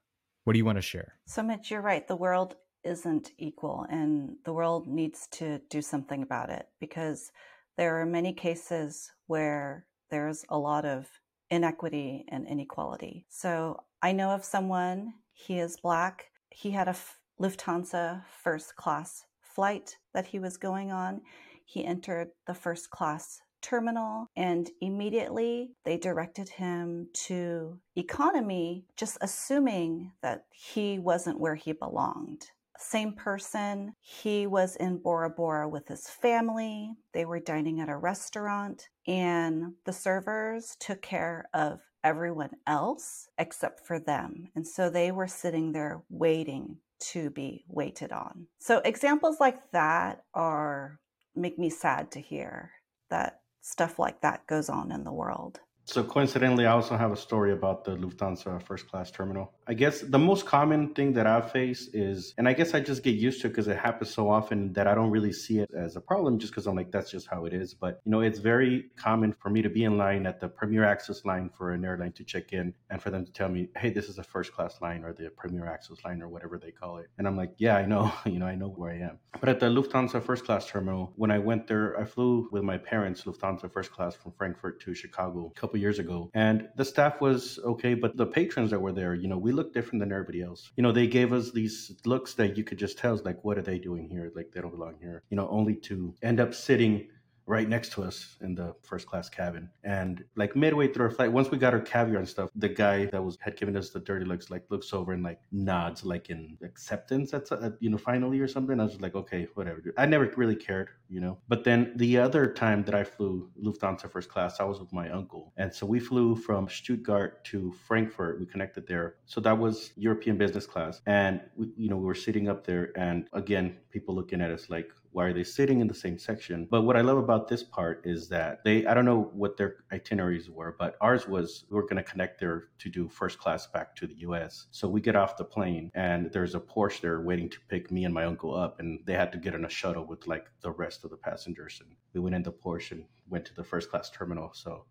what 0.44 0.52
do 0.52 0.58
you 0.58 0.66
want 0.66 0.76
to 0.76 0.82
share? 0.82 1.14
So, 1.24 1.42
Mitch, 1.42 1.70
you're 1.70 1.80
right. 1.80 2.06
The 2.06 2.16
world 2.16 2.56
isn't 2.84 3.32
equal, 3.38 3.86
and 3.90 4.36
the 4.44 4.52
world 4.52 4.86
needs 4.86 5.28
to 5.32 5.60
do 5.70 5.82
something 5.82 6.22
about 6.22 6.50
it 6.50 6.66
because 6.80 7.32
there 7.76 8.00
are 8.00 8.06
many 8.06 8.32
cases 8.32 9.10
where 9.26 9.86
there's 10.10 10.44
a 10.48 10.58
lot 10.58 10.84
of 10.84 11.08
inequity 11.50 12.24
and 12.28 12.46
inequality. 12.46 13.26
So 13.28 13.84
I 14.02 14.12
know 14.12 14.30
of 14.30 14.44
someone, 14.44 15.14
he 15.32 15.58
is 15.58 15.78
black, 15.80 16.30
he 16.50 16.70
had 16.70 16.88
a 16.88 16.96
Lufthansa 17.40 18.24
first 18.42 18.76
class 18.76 19.24
flight 19.40 19.96
that 20.14 20.26
he 20.26 20.38
was 20.38 20.56
going 20.56 20.92
on. 20.92 21.22
He 21.64 21.84
entered 21.84 22.28
the 22.46 22.54
first 22.54 22.90
class 22.90 23.40
terminal 23.62 24.26
and 24.36 24.70
immediately 24.80 25.70
they 25.84 25.96
directed 25.96 26.48
him 26.48 27.08
to 27.14 27.78
economy, 27.96 28.84
just 28.96 29.18
assuming 29.20 30.12
that 30.20 30.44
he 30.52 30.98
wasn't 30.98 31.38
where 31.40 31.54
he 31.54 31.72
belonged 31.72 32.50
same 32.82 33.14
person. 33.14 33.94
He 34.00 34.46
was 34.46 34.76
in 34.76 34.98
Bora 34.98 35.30
Bora 35.30 35.68
with 35.68 35.88
his 35.88 36.08
family. 36.08 36.92
They 37.12 37.24
were 37.24 37.40
dining 37.40 37.80
at 37.80 37.88
a 37.88 37.96
restaurant, 37.96 38.88
and 39.06 39.74
the 39.84 39.92
servers 39.92 40.76
took 40.80 41.02
care 41.02 41.48
of 41.54 41.80
everyone 42.04 42.50
else 42.66 43.28
except 43.38 43.86
for 43.86 43.98
them. 43.98 44.48
And 44.54 44.66
so 44.66 44.90
they 44.90 45.12
were 45.12 45.28
sitting 45.28 45.72
there 45.72 46.02
waiting 46.08 46.78
to 47.00 47.30
be 47.30 47.64
waited 47.68 48.12
on. 48.12 48.46
So 48.58 48.78
examples 48.84 49.40
like 49.40 49.70
that 49.72 50.24
are 50.34 50.98
make 51.34 51.58
me 51.58 51.70
sad 51.70 52.10
to 52.12 52.20
hear 52.20 52.72
that 53.10 53.40
stuff 53.60 53.98
like 53.98 54.20
that 54.22 54.46
goes 54.46 54.68
on 54.68 54.92
in 54.92 55.04
the 55.04 55.12
world. 55.12 55.60
So 55.84 56.04
coincidentally, 56.04 56.66
I 56.66 56.72
also 56.72 56.96
have 56.96 57.10
a 57.12 57.16
story 57.16 57.52
about 57.52 57.84
the 57.84 57.92
Lufthansa 57.96 58.62
first 58.62 58.88
class 58.88 59.10
terminal. 59.10 59.52
I 59.66 59.74
guess 59.74 60.00
the 60.00 60.18
most 60.18 60.44
common 60.44 60.92
thing 60.94 61.12
that 61.12 61.26
I 61.26 61.40
face 61.40 61.88
is, 61.92 62.34
and 62.36 62.48
I 62.48 62.52
guess 62.52 62.74
I 62.74 62.80
just 62.80 63.02
get 63.02 63.14
used 63.14 63.40
to 63.42 63.46
it 63.46 63.50
because 63.50 63.68
it 63.68 63.76
happens 63.78 64.12
so 64.12 64.28
often 64.28 64.72
that 64.72 64.86
I 64.86 64.94
don't 64.94 65.10
really 65.10 65.32
see 65.32 65.58
it 65.60 65.70
as 65.76 65.94
a 65.96 66.00
problem 66.00 66.38
just 66.38 66.52
because 66.52 66.66
I'm 66.66 66.74
like, 66.74 66.90
that's 66.90 67.10
just 67.10 67.28
how 67.28 67.44
it 67.44 67.54
is. 67.54 67.72
But, 67.72 68.00
you 68.04 68.10
know, 68.10 68.20
it's 68.20 68.40
very 68.40 68.86
common 68.96 69.32
for 69.32 69.50
me 69.50 69.62
to 69.62 69.70
be 69.70 69.84
in 69.84 69.96
line 69.96 70.26
at 70.26 70.40
the 70.40 70.48
Premier 70.48 70.84
Access 70.84 71.24
line 71.24 71.48
for 71.48 71.70
an 71.70 71.84
airline 71.84 72.12
to 72.12 72.24
check 72.24 72.52
in 72.52 72.74
and 72.90 73.00
for 73.00 73.10
them 73.10 73.24
to 73.24 73.32
tell 73.32 73.48
me, 73.48 73.68
hey, 73.76 73.90
this 73.90 74.08
is 74.08 74.18
a 74.18 74.24
first 74.24 74.52
class 74.52 74.80
line 74.80 75.04
or 75.04 75.12
the 75.12 75.30
Premier 75.30 75.66
Access 75.66 76.04
line 76.04 76.22
or 76.22 76.28
whatever 76.28 76.58
they 76.58 76.72
call 76.72 76.98
it. 76.98 77.08
And 77.18 77.26
I'm 77.26 77.36
like, 77.36 77.52
yeah, 77.58 77.76
I 77.76 77.86
know, 77.86 78.12
you 78.26 78.38
know, 78.38 78.46
I 78.46 78.56
know 78.56 78.68
where 78.68 78.90
I 78.90 78.98
am. 78.98 79.18
But 79.38 79.48
at 79.48 79.60
the 79.60 79.66
Lufthansa 79.66 80.22
first 80.22 80.44
class 80.44 80.66
terminal, 80.66 81.12
when 81.16 81.30
I 81.30 81.38
went 81.38 81.66
there, 81.66 81.98
I 81.98 82.04
flew 82.04 82.48
with 82.50 82.64
my 82.64 82.78
parents, 82.78 83.22
Lufthansa 83.22 83.72
first 83.72 83.92
class 83.92 84.14
from 84.14 84.32
Frankfurt 84.32 84.80
to 84.82 84.94
Chicago 84.94 85.52
a 85.54 85.60
couple 85.60 85.78
years 85.78 85.98
ago. 85.98 86.30
And 86.34 86.68
the 86.76 86.84
staff 86.84 87.20
was 87.20 87.58
okay, 87.64 87.94
but 87.94 88.16
the 88.16 88.26
patrons 88.26 88.70
that 88.70 88.80
were 88.80 88.92
there, 88.92 89.14
you 89.14 89.28
know, 89.28 89.38
we 89.38 89.51
looked 89.52 89.74
different 89.74 90.00
than 90.00 90.12
everybody 90.12 90.42
else. 90.42 90.70
You 90.76 90.82
know, 90.82 90.92
they 90.92 91.06
gave 91.06 91.32
us 91.32 91.50
these 91.52 91.94
looks 92.04 92.34
that 92.34 92.56
you 92.56 92.64
could 92.64 92.78
just 92.78 92.98
tell, 92.98 93.20
like, 93.24 93.44
what 93.44 93.58
are 93.58 93.62
they 93.62 93.78
doing 93.78 94.08
here? 94.08 94.32
Like, 94.34 94.50
they 94.52 94.60
don't 94.60 94.70
belong 94.70 94.96
here, 95.00 95.22
you 95.30 95.36
know, 95.36 95.48
only 95.48 95.74
to 95.76 96.14
end 96.22 96.40
up 96.40 96.54
sitting 96.54 97.08
right 97.46 97.68
next 97.68 97.92
to 97.92 98.02
us 98.02 98.36
in 98.40 98.54
the 98.54 98.74
first 98.82 99.06
class 99.06 99.28
cabin. 99.28 99.70
And 99.84 100.24
like 100.36 100.54
midway 100.56 100.88
through 100.88 101.06
our 101.06 101.10
flight, 101.10 101.32
once 101.32 101.50
we 101.50 101.58
got 101.58 101.74
our 101.74 101.80
caviar 101.80 102.18
and 102.18 102.28
stuff, 102.28 102.50
the 102.54 102.68
guy 102.68 103.06
that 103.06 103.22
was 103.22 103.36
had 103.40 103.56
given 103.56 103.76
us 103.76 103.90
the 103.90 104.00
dirty 104.00 104.24
looks 104.24 104.50
like 104.50 104.64
looks 104.70 104.92
over 104.92 105.12
and 105.12 105.22
like 105.22 105.40
nods 105.50 106.04
like 106.04 106.30
in 106.30 106.56
acceptance. 106.62 107.30
That's 107.30 107.52
you 107.80 107.90
know 107.90 107.98
finally 107.98 108.40
or 108.40 108.48
something. 108.48 108.78
I 108.78 108.84
was 108.84 109.00
like, 109.00 109.14
okay, 109.14 109.46
whatever. 109.54 109.82
I 109.98 110.06
never 110.06 110.32
really 110.36 110.56
cared, 110.56 110.90
you 111.08 111.20
know. 111.20 111.38
But 111.48 111.64
then 111.64 111.92
the 111.96 112.18
other 112.18 112.52
time 112.52 112.84
that 112.84 112.94
I 112.94 113.04
flew 113.04 113.50
Lufthansa 113.62 114.10
first 114.10 114.28
class, 114.28 114.60
I 114.60 114.64
was 114.64 114.80
with 114.80 114.92
my 114.92 115.10
uncle, 115.10 115.52
and 115.56 115.72
so 115.74 115.86
we 115.86 116.00
flew 116.00 116.36
from 116.36 116.68
Stuttgart 116.68 117.44
to 117.46 117.72
Frankfurt. 117.86 118.40
We 118.40 118.46
connected 118.46 118.86
there. 118.86 119.16
So 119.26 119.40
that 119.40 119.58
was 119.58 119.92
European 119.96 120.36
business 120.36 120.66
class, 120.66 121.00
and 121.06 121.40
we, 121.56 121.72
you 121.76 121.88
know 121.88 121.96
we 121.96 122.06
were 122.06 122.14
sitting 122.14 122.48
up 122.48 122.66
there, 122.66 122.92
and 122.96 123.28
again, 123.32 123.76
people 123.90 124.14
looking 124.14 124.40
at 124.40 124.50
us 124.50 124.70
like 124.70 124.90
why 125.12 125.26
are 125.26 125.32
they 125.32 125.44
sitting 125.44 125.80
in 125.80 125.86
the 125.86 125.94
same 125.94 126.18
section? 126.18 126.66
But 126.70 126.82
what 126.82 126.96
I 126.96 127.02
love 127.02 127.18
about 127.18 127.46
this 127.46 127.62
part 127.62 128.02
is 128.04 128.28
that 128.30 128.64
they, 128.64 128.86
I 128.86 128.94
don't 128.94 129.04
know 129.04 129.30
what 129.34 129.56
their 129.56 129.84
itineraries 129.92 130.50
were, 130.50 130.74
but 130.78 130.96
ours 131.00 131.28
was 131.28 131.64
we 131.70 131.78
are 131.78 131.82
going 131.82 131.96
to 131.96 132.02
connect 132.02 132.40
there 132.40 132.68
to 132.78 132.88
do 132.88 133.08
first 133.08 133.38
class 133.38 133.66
back 133.66 133.94
to 133.96 134.06
the 134.06 134.14
US. 134.20 134.66
So 134.70 134.88
we 134.88 135.00
get 135.00 135.14
off 135.14 135.36
the 135.36 135.44
plane 135.44 135.90
and 135.94 136.32
there's 136.32 136.54
a 136.54 136.60
Porsche 136.60 137.02
there 137.02 137.20
waiting 137.20 137.50
to 137.50 137.58
pick 137.68 137.90
me 137.90 138.04
and 138.04 138.14
my 138.14 138.24
uncle 138.24 138.54
up. 138.56 138.80
And 138.80 139.00
they 139.04 139.12
had 139.12 139.32
to 139.32 139.38
get 139.38 139.54
on 139.54 139.66
a 139.66 139.68
shuttle 139.68 140.06
with 140.06 140.26
like 140.26 140.46
the 140.62 140.70
rest 140.70 141.04
of 141.04 141.10
the 141.10 141.16
passengers. 141.18 141.82
And 141.84 141.94
we 142.14 142.20
went 142.20 142.34
in 142.34 142.42
the 142.42 142.52
Porsche 142.52 142.92
and 142.92 143.04
went 143.28 143.44
to 143.46 143.54
the 143.54 143.64
first 143.64 143.90
class 143.90 144.10
terminal. 144.10 144.50
So 144.54 144.86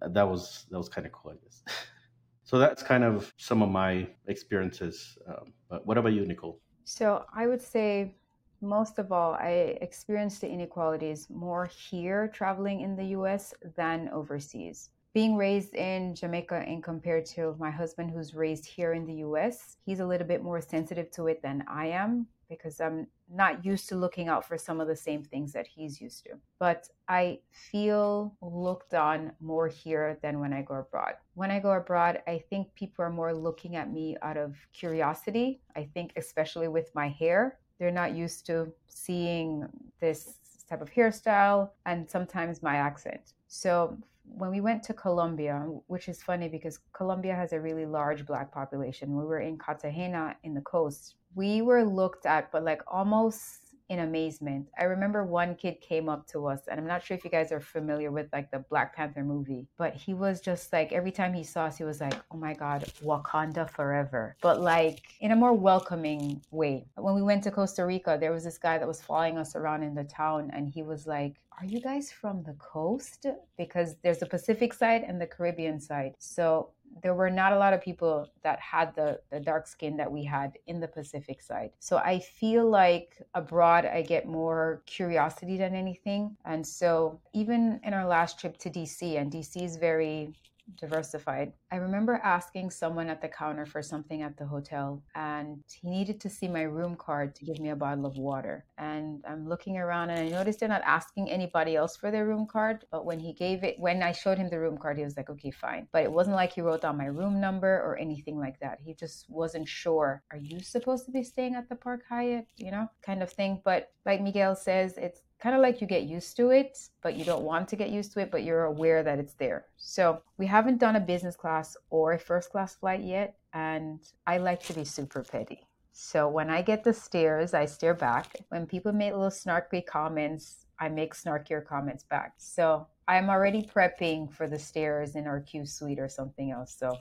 that 0.00 0.28
was, 0.28 0.66
that 0.70 0.78
was 0.78 0.88
kind 0.88 1.06
of 1.06 1.12
cool, 1.12 1.32
I 1.32 1.36
guess. 1.42 1.62
so 2.44 2.58
that's 2.58 2.82
kind 2.82 3.02
of 3.02 3.32
some 3.38 3.60
of 3.60 3.70
my 3.70 4.06
experiences. 4.28 5.18
Um, 5.26 5.52
but 5.68 5.84
what 5.84 5.98
about 5.98 6.12
you, 6.12 6.24
Nicole? 6.24 6.60
So 6.84 7.24
I 7.34 7.46
would 7.46 7.62
say 7.62 8.14
Most 8.60 8.98
of 8.98 9.12
all, 9.12 9.34
I 9.34 9.78
experienced 9.80 10.40
the 10.40 10.48
inequalities 10.48 11.28
more 11.28 11.66
here 11.66 12.28
traveling 12.28 12.80
in 12.80 12.96
the 12.96 13.06
US 13.18 13.54
than 13.76 14.08
overseas. 14.10 14.90
Being 15.12 15.36
raised 15.36 15.74
in 15.74 16.14
Jamaica 16.14 16.64
and 16.66 16.82
compared 16.82 17.24
to 17.26 17.54
my 17.58 17.70
husband 17.70 18.10
who's 18.10 18.34
raised 18.34 18.66
here 18.66 18.94
in 18.94 19.06
the 19.06 19.22
US, 19.26 19.76
he's 19.84 20.00
a 20.00 20.06
little 20.06 20.26
bit 20.26 20.42
more 20.42 20.60
sensitive 20.60 21.10
to 21.12 21.28
it 21.28 21.40
than 21.40 21.64
I 21.68 21.86
am 21.86 22.26
because 22.48 22.80
I'm 22.80 23.06
not 23.32 23.64
used 23.64 23.88
to 23.88 23.96
looking 23.96 24.28
out 24.28 24.44
for 24.44 24.58
some 24.58 24.80
of 24.80 24.88
the 24.88 24.96
same 24.96 25.22
things 25.22 25.52
that 25.52 25.66
he's 25.66 26.00
used 26.00 26.24
to. 26.24 26.32
But 26.58 26.88
I 27.08 27.40
feel 27.50 28.36
looked 28.42 28.94
on 28.94 29.32
more 29.40 29.68
here 29.68 30.18
than 30.22 30.40
when 30.40 30.52
I 30.52 30.62
go 30.62 30.74
abroad. 30.74 31.14
When 31.34 31.50
I 31.50 31.60
go 31.60 31.72
abroad, 31.72 32.22
I 32.26 32.42
think 32.50 32.74
people 32.74 33.04
are 33.04 33.10
more 33.10 33.34
looking 33.34 33.76
at 33.76 33.92
me 33.92 34.16
out 34.22 34.36
of 34.36 34.56
curiosity. 34.72 35.60
I 35.76 35.88
think, 35.94 36.12
especially 36.16 36.68
with 36.68 36.90
my 36.94 37.08
hair, 37.08 37.58
they're 37.78 37.90
not 37.90 38.14
used 38.14 38.46
to 38.46 38.72
seeing 38.86 39.66
this 40.00 40.38
type 40.68 40.80
of 40.80 40.90
hairstyle 40.90 41.70
and 41.86 42.08
sometimes 42.08 42.62
my 42.62 42.76
accent. 42.76 43.34
So 43.48 43.96
when 44.24 44.50
we 44.50 44.60
went 44.60 44.82
to 44.84 44.94
Colombia, 44.94 45.66
which 45.86 46.08
is 46.08 46.22
funny 46.22 46.48
because 46.48 46.78
Colombia 46.92 47.34
has 47.34 47.52
a 47.52 47.60
really 47.60 47.86
large 47.86 48.24
black 48.26 48.52
population, 48.52 49.16
we 49.16 49.24
were 49.24 49.40
in 49.40 49.58
Cartagena 49.58 50.36
in 50.42 50.54
the 50.54 50.62
coast. 50.62 51.16
We 51.34 51.62
were 51.62 51.84
looked 51.84 52.26
at, 52.26 52.50
but 52.50 52.64
like 52.64 52.82
almost 52.86 53.63
in 53.88 54.00
amazement. 54.00 54.68
I 54.78 54.84
remember 54.84 55.24
one 55.24 55.54
kid 55.54 55.80
came 55.80 56.08
up 56.08 56.26
to 56.28 56.46
us, 56.46 56.60
and 56.68 56.80
I'm 56.80 56.86
not 56.86 57.02
sure 57.02 57.16
if 57.16 57.24
you 57.24 57.30
guys 57.30 57.52
are 57.52 57.60
familiar 57.60 58.10
with 58.10 58.28
like 58.32 58.50
the 58.50 58.60
Black 58.70 58.96
Panther 58.96 59.22
movie, 59.22 59.66
but 59.76 59.94
he 59.94 60.14
was 60.14 60.40
just 60.40 60.72
like, 60.72 60.92
every 60.92 61.12
time 61.12 61.34
he 61.34 61.44
saw 61.44 61.64
us, 61.64 61.76
he 61.76 61.84
was 61.84 62.00
like, 62.00 62.14
oh 62.30 62.36
my 62.36 62.54
God, 62.54 62.84
Wakanda 63.02 63.68
forever. 63.68 64.36
But 64.40 64.60
like 64.60 65.02
in 65.20 65.32
a 65.32 65.36
more 65.36 65.52
welcoming 65.52 66.40
way. 66.50 66.86
When 66.96 67.14
we 67.14 67.22
went 67.22 67.44
to 67.44 67.50
Costa 67.50 67.84
Rica, 67.84 68.16
there 68.18 68.32
was 68.32 68.44
this 68.44 68.58
guy 68.58 68.78
that 68.78 68.88
was 68.88 69.02
following 69.02 69.38
us 69.38 69.54
around 69.54 69.82
in 69.82 69.94
the 69.94 70.04
town, 70.04 70.50
and 70.54 70.68
he 70.68 70.82
was 70.82 71.06
like, 71.06 71.36
are 71.60 71.66
you 71.66 71.80
guys 71.80 72.10
from 72.10 72.42
the 72.42 72.54
coast? 72.54 73.26
Because 73.56 73.94
there's 74.02 74.18
the 74.18 74.26
Pacific 74.26 74.72
side 74.72 75.04
and 75.06 75.20
the 75.20 75.26
Caribbean 75.26 75.80
side. 75.80 76.14
So 76.18 76.70
there 77.02 77.14
were 77.14 77.30
not 77.30 77.52
a 77.52 77.58
lot 77.58 77.72
of 77.72 77.80
people 77.80 78.28
that 78.42 78.60
had 78.60 78.94
the, 78.94 79.20
the 79.30 79.40
dark 79.40 79.66
skin 79.66 79.96
that 79.96 80.10
we 80.10 80.24
had 80.24 80.52
in 80.66 80.80
the 80.80 80.88
Pacific 80.88 81.40
side. 81.40 81.70
So 81.78 81.96
I 81.98 82.18
feel 82.18 82.68
like 82.68 83.20
abroad, 83.34 83.84
I 83.84 84.02
get 84.02 84.26
more 84.26 84.82
curiosity 84.86 85.56
than 85.56 85.74
anything. 85.74 86.36
And 86.44 86.66
so 86.66 87.20
even 87.32 87.80
in 87.84 87.94
our 87.94 88.06
last 88.06 88.38
trip 88.38 88.56
to 88.58 88.70
DC, 88.70 89.20
and 89.20 89.30
DC 89.30 89.62
is 89.62 89.76
very 89.76 90.32
diversified. 90.76 91.52
I 91.70 91.76
remember 91.76 92.20
asking 92.22 92.70
someone 92.70 93.08
at 93.08 93.20
the 93.20 93.28
counter 93.28 93.66
for 93.66 93.82
something 93.82 94.22
at 94.22 94.36
the 94.36 94.46
hotel, 94.46 95.02
and 95.14 95.62
he 95.70 95.88
needed 95.88 96.20
to 96.20 96.30
see 96.30 96.48
my 96.48 96.62
room 96.62 96.96
card 96.96 97.34
to 97.36 97.44
give 97.44 97.58
me 97.58 97.70
a 97.70 97.76
bottle 97.76 98.06
of 98.06 98.16
water. 98.16 98.66
And 98.78 99.22
I'm 99.28 99.48
looking 99.48 99.76
around 99.76 100.10
and 100.10 100.20
I 100.20 100.28
noticed 100.28 100.60
they're 100.60 100.68
not 100.68 100.82
asking 100.84 101.30
anybody 101.30 101.76
else 101.76 101.96
for 101.96 102.10
their 102.10 102.26
room 102.26 102.46
card. 102.50 102.84
But 102.90 103.04
when 103.04 103.20
he 103.20 103.32
gave 103.32 103.64
it, 103.64 103.78
when 103.78 104.02
I 104.02 104.12
showed 104.12 104.38
him 104.38 104.48
the 104.48 104.60
room 104.60 104.78
card, 104.78 104.98
he 104.98 105.04
was 105.04 105.16
like, 105.16 105.30
okay, 105.30 105.50
fine. 105.50 105.88
But 105.92 106.04
it 106.04 106.12
wasn't 106.12 106.36
like 106.36 106.52
he 106.52 106.60
wrote 106.60 106.82
down 106.82 106.96
my 106.96 107.06
room 107.06 107.40
number 107.40 107.80
or 107.82 107.96
anything 107.96 108.38
like 108.38 108.58
that. 108.60 108.78
He 108.84 108.94
just 108.94 109.26
wasn't 109.28 109.68
sure. 109.68 110.22
Are 110.30 110.38
you 110.38 110.60
supposed 110.60 111.04
to 111.06 111.12
be 111.12 111.22
staying 111.22 111.54
at 111.54 111.68
the 111.68 111.76
Park 111.76 112.02
Hyatt? 112.08 112.46
You 112.56 112.70
know, 112.70 112.88
kind 113.02 113.22
of 113.22 113.30
thing. 113.30 113.60
But 113.64 113.90
like 114.04 114.20
Miguel 114.20 114.56
says, 114.56 114.96
it's 114.96 115.20
kind 115.44 115.54
of 115.54 115.60
like 115.60 115.82
you 115.82 115.86
get 115.86 116.04
used 116.04 116.38
to 116.38 116.48
it, 116.48 116.78
but 117.02 117.16
you 117.16 117.22
don't 117.22 117.42
want 117.42 117.68
to 117.68 117.76
get 117.76 117.90
used 117.90 118.14
to 118.14 118.20
it, 118.20 118.30
but 118.30 118.44
you're 118.44 118.64
aware 118.64 119.02
that 119.02 119.18
it's 119.18 119.34
there. 119.34 119.66
So 119.76 120.22
we 120.38 120.46
haven't 120.46 120.78
done 120.78 120.96
a 120.96 121.00
business 121.00 121.36
class 121.36 121.76
or 121.90 122.14
a 122.14 122.18
first 122.18 122.48
class 122.48 122.76
flight 122.76 123.02
yet, 123.02 123.36
and 123.52 124.00
I 124.26 124.38
like 124.38 124.62
to 124.62 124.72
be 124.72 124.86
super 124.86 125.22
petty. 125.22 125.68
So 125.92 126.30
when 126.30 126.48
I 126.48 126.62
get 126.62 126.82
the 126.82 126.94
stares, 126.94 127.52
I 127.52 127.66
stare 127.66 127.92
back. 127.92 128.38
When 128.48 128.64
people 128.64 128.94
make 128.94 129.12
little 129.12 129.28
snarky 129.28 129.84
comments, 129.84 130.64
I 130.78 130.88
make 130.88 131.14
snarkier 131.14 131.62
comments 131.62 132.04
back. 132.04 132.32
So 132.38 132.86
I'm 133.06 133.28
already 133.28 133.62
prepping 133.62 134.32
for 134.32 134.48
the 134.48 134.58
stairs 134.58 135.14
in 135.14 135.26
our 135.26 135.40
Q 135.40 135.66
suite 135.66 135.98
or 135.98 136.08
something 136.08 136.52
else. 136.52 136.74
So 136.74 136.96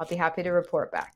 I'll 0.00 0.08
be 0.08 0.16
happy 0.16 0.42
to 0.44 0.50
report 0.50 0.90
back. 0.92 1.12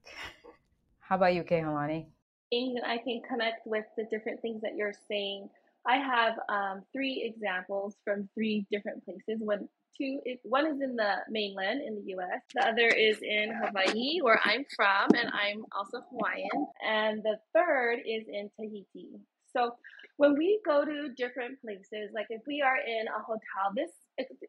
How 0.99 1.17
about 1.17 1.33
you, 1.33 1.43
Kehaulani? 1.43 2.05
Things 2.51 2.79
that 2.79 2.87
I 2.87 2.99
can 2.99 3.23
connect 3.27 3.67
with 3.67 3.87
the 3.97 4.05
different 4.11 4.43
things 4.43 4.61
that 4.61 4.77
you're 4.77 4.93
saying 5.09 5.49
I 5.87 5.97
have 5.97 6.35
um, 6.49 6.83
three 6.93 7.23
examples 7.25 7.97
from 8.05 8.29
three 8.35 8.67
different 8.71 9.05
places. 9.05 9.41
One, 9.41 9.69
two, 9.97 10.21
one 10.43 10.67
is 10.67 10.81
in 10.81 10.97
the 10.97 11.17
mainland 11.29 11.83
in 11.87 11.97
the 11.97 12.11
U.S. 12.13 12.41
The 12.55 12.67
other 12.69 12.89
is 12.89 13.19
in 13.23 13.53
Hawaii, 13.53 14.21
where 14.23 14.41
I'm 14.45 14.65
from, 14.75 15.09
and 15.17 15.31
I'm 15.33 15.65
also 15.77 16.03
Hawaiian. 16.11 16.67
And 16.87 17.23
the 17.23 17.39
third 17.55 18.01
is 18.07 18.25
in 18.29 18.51
Tahiti. 18.59 19.11
So 19.53 19.77
when 20.17 20.35
we 20.37 20.61
go 20.65 20.85
to 20.85 21.09
different 21.17 21.61
places, 21.61 22.11
like 22.15 22.27
if 22.31 22.43
we 22.47 22.63
are 22.63 22.79
in 22.79 23.07
a 23.09 23.23
hotel, 23.23 23.73
this 23.77 23.91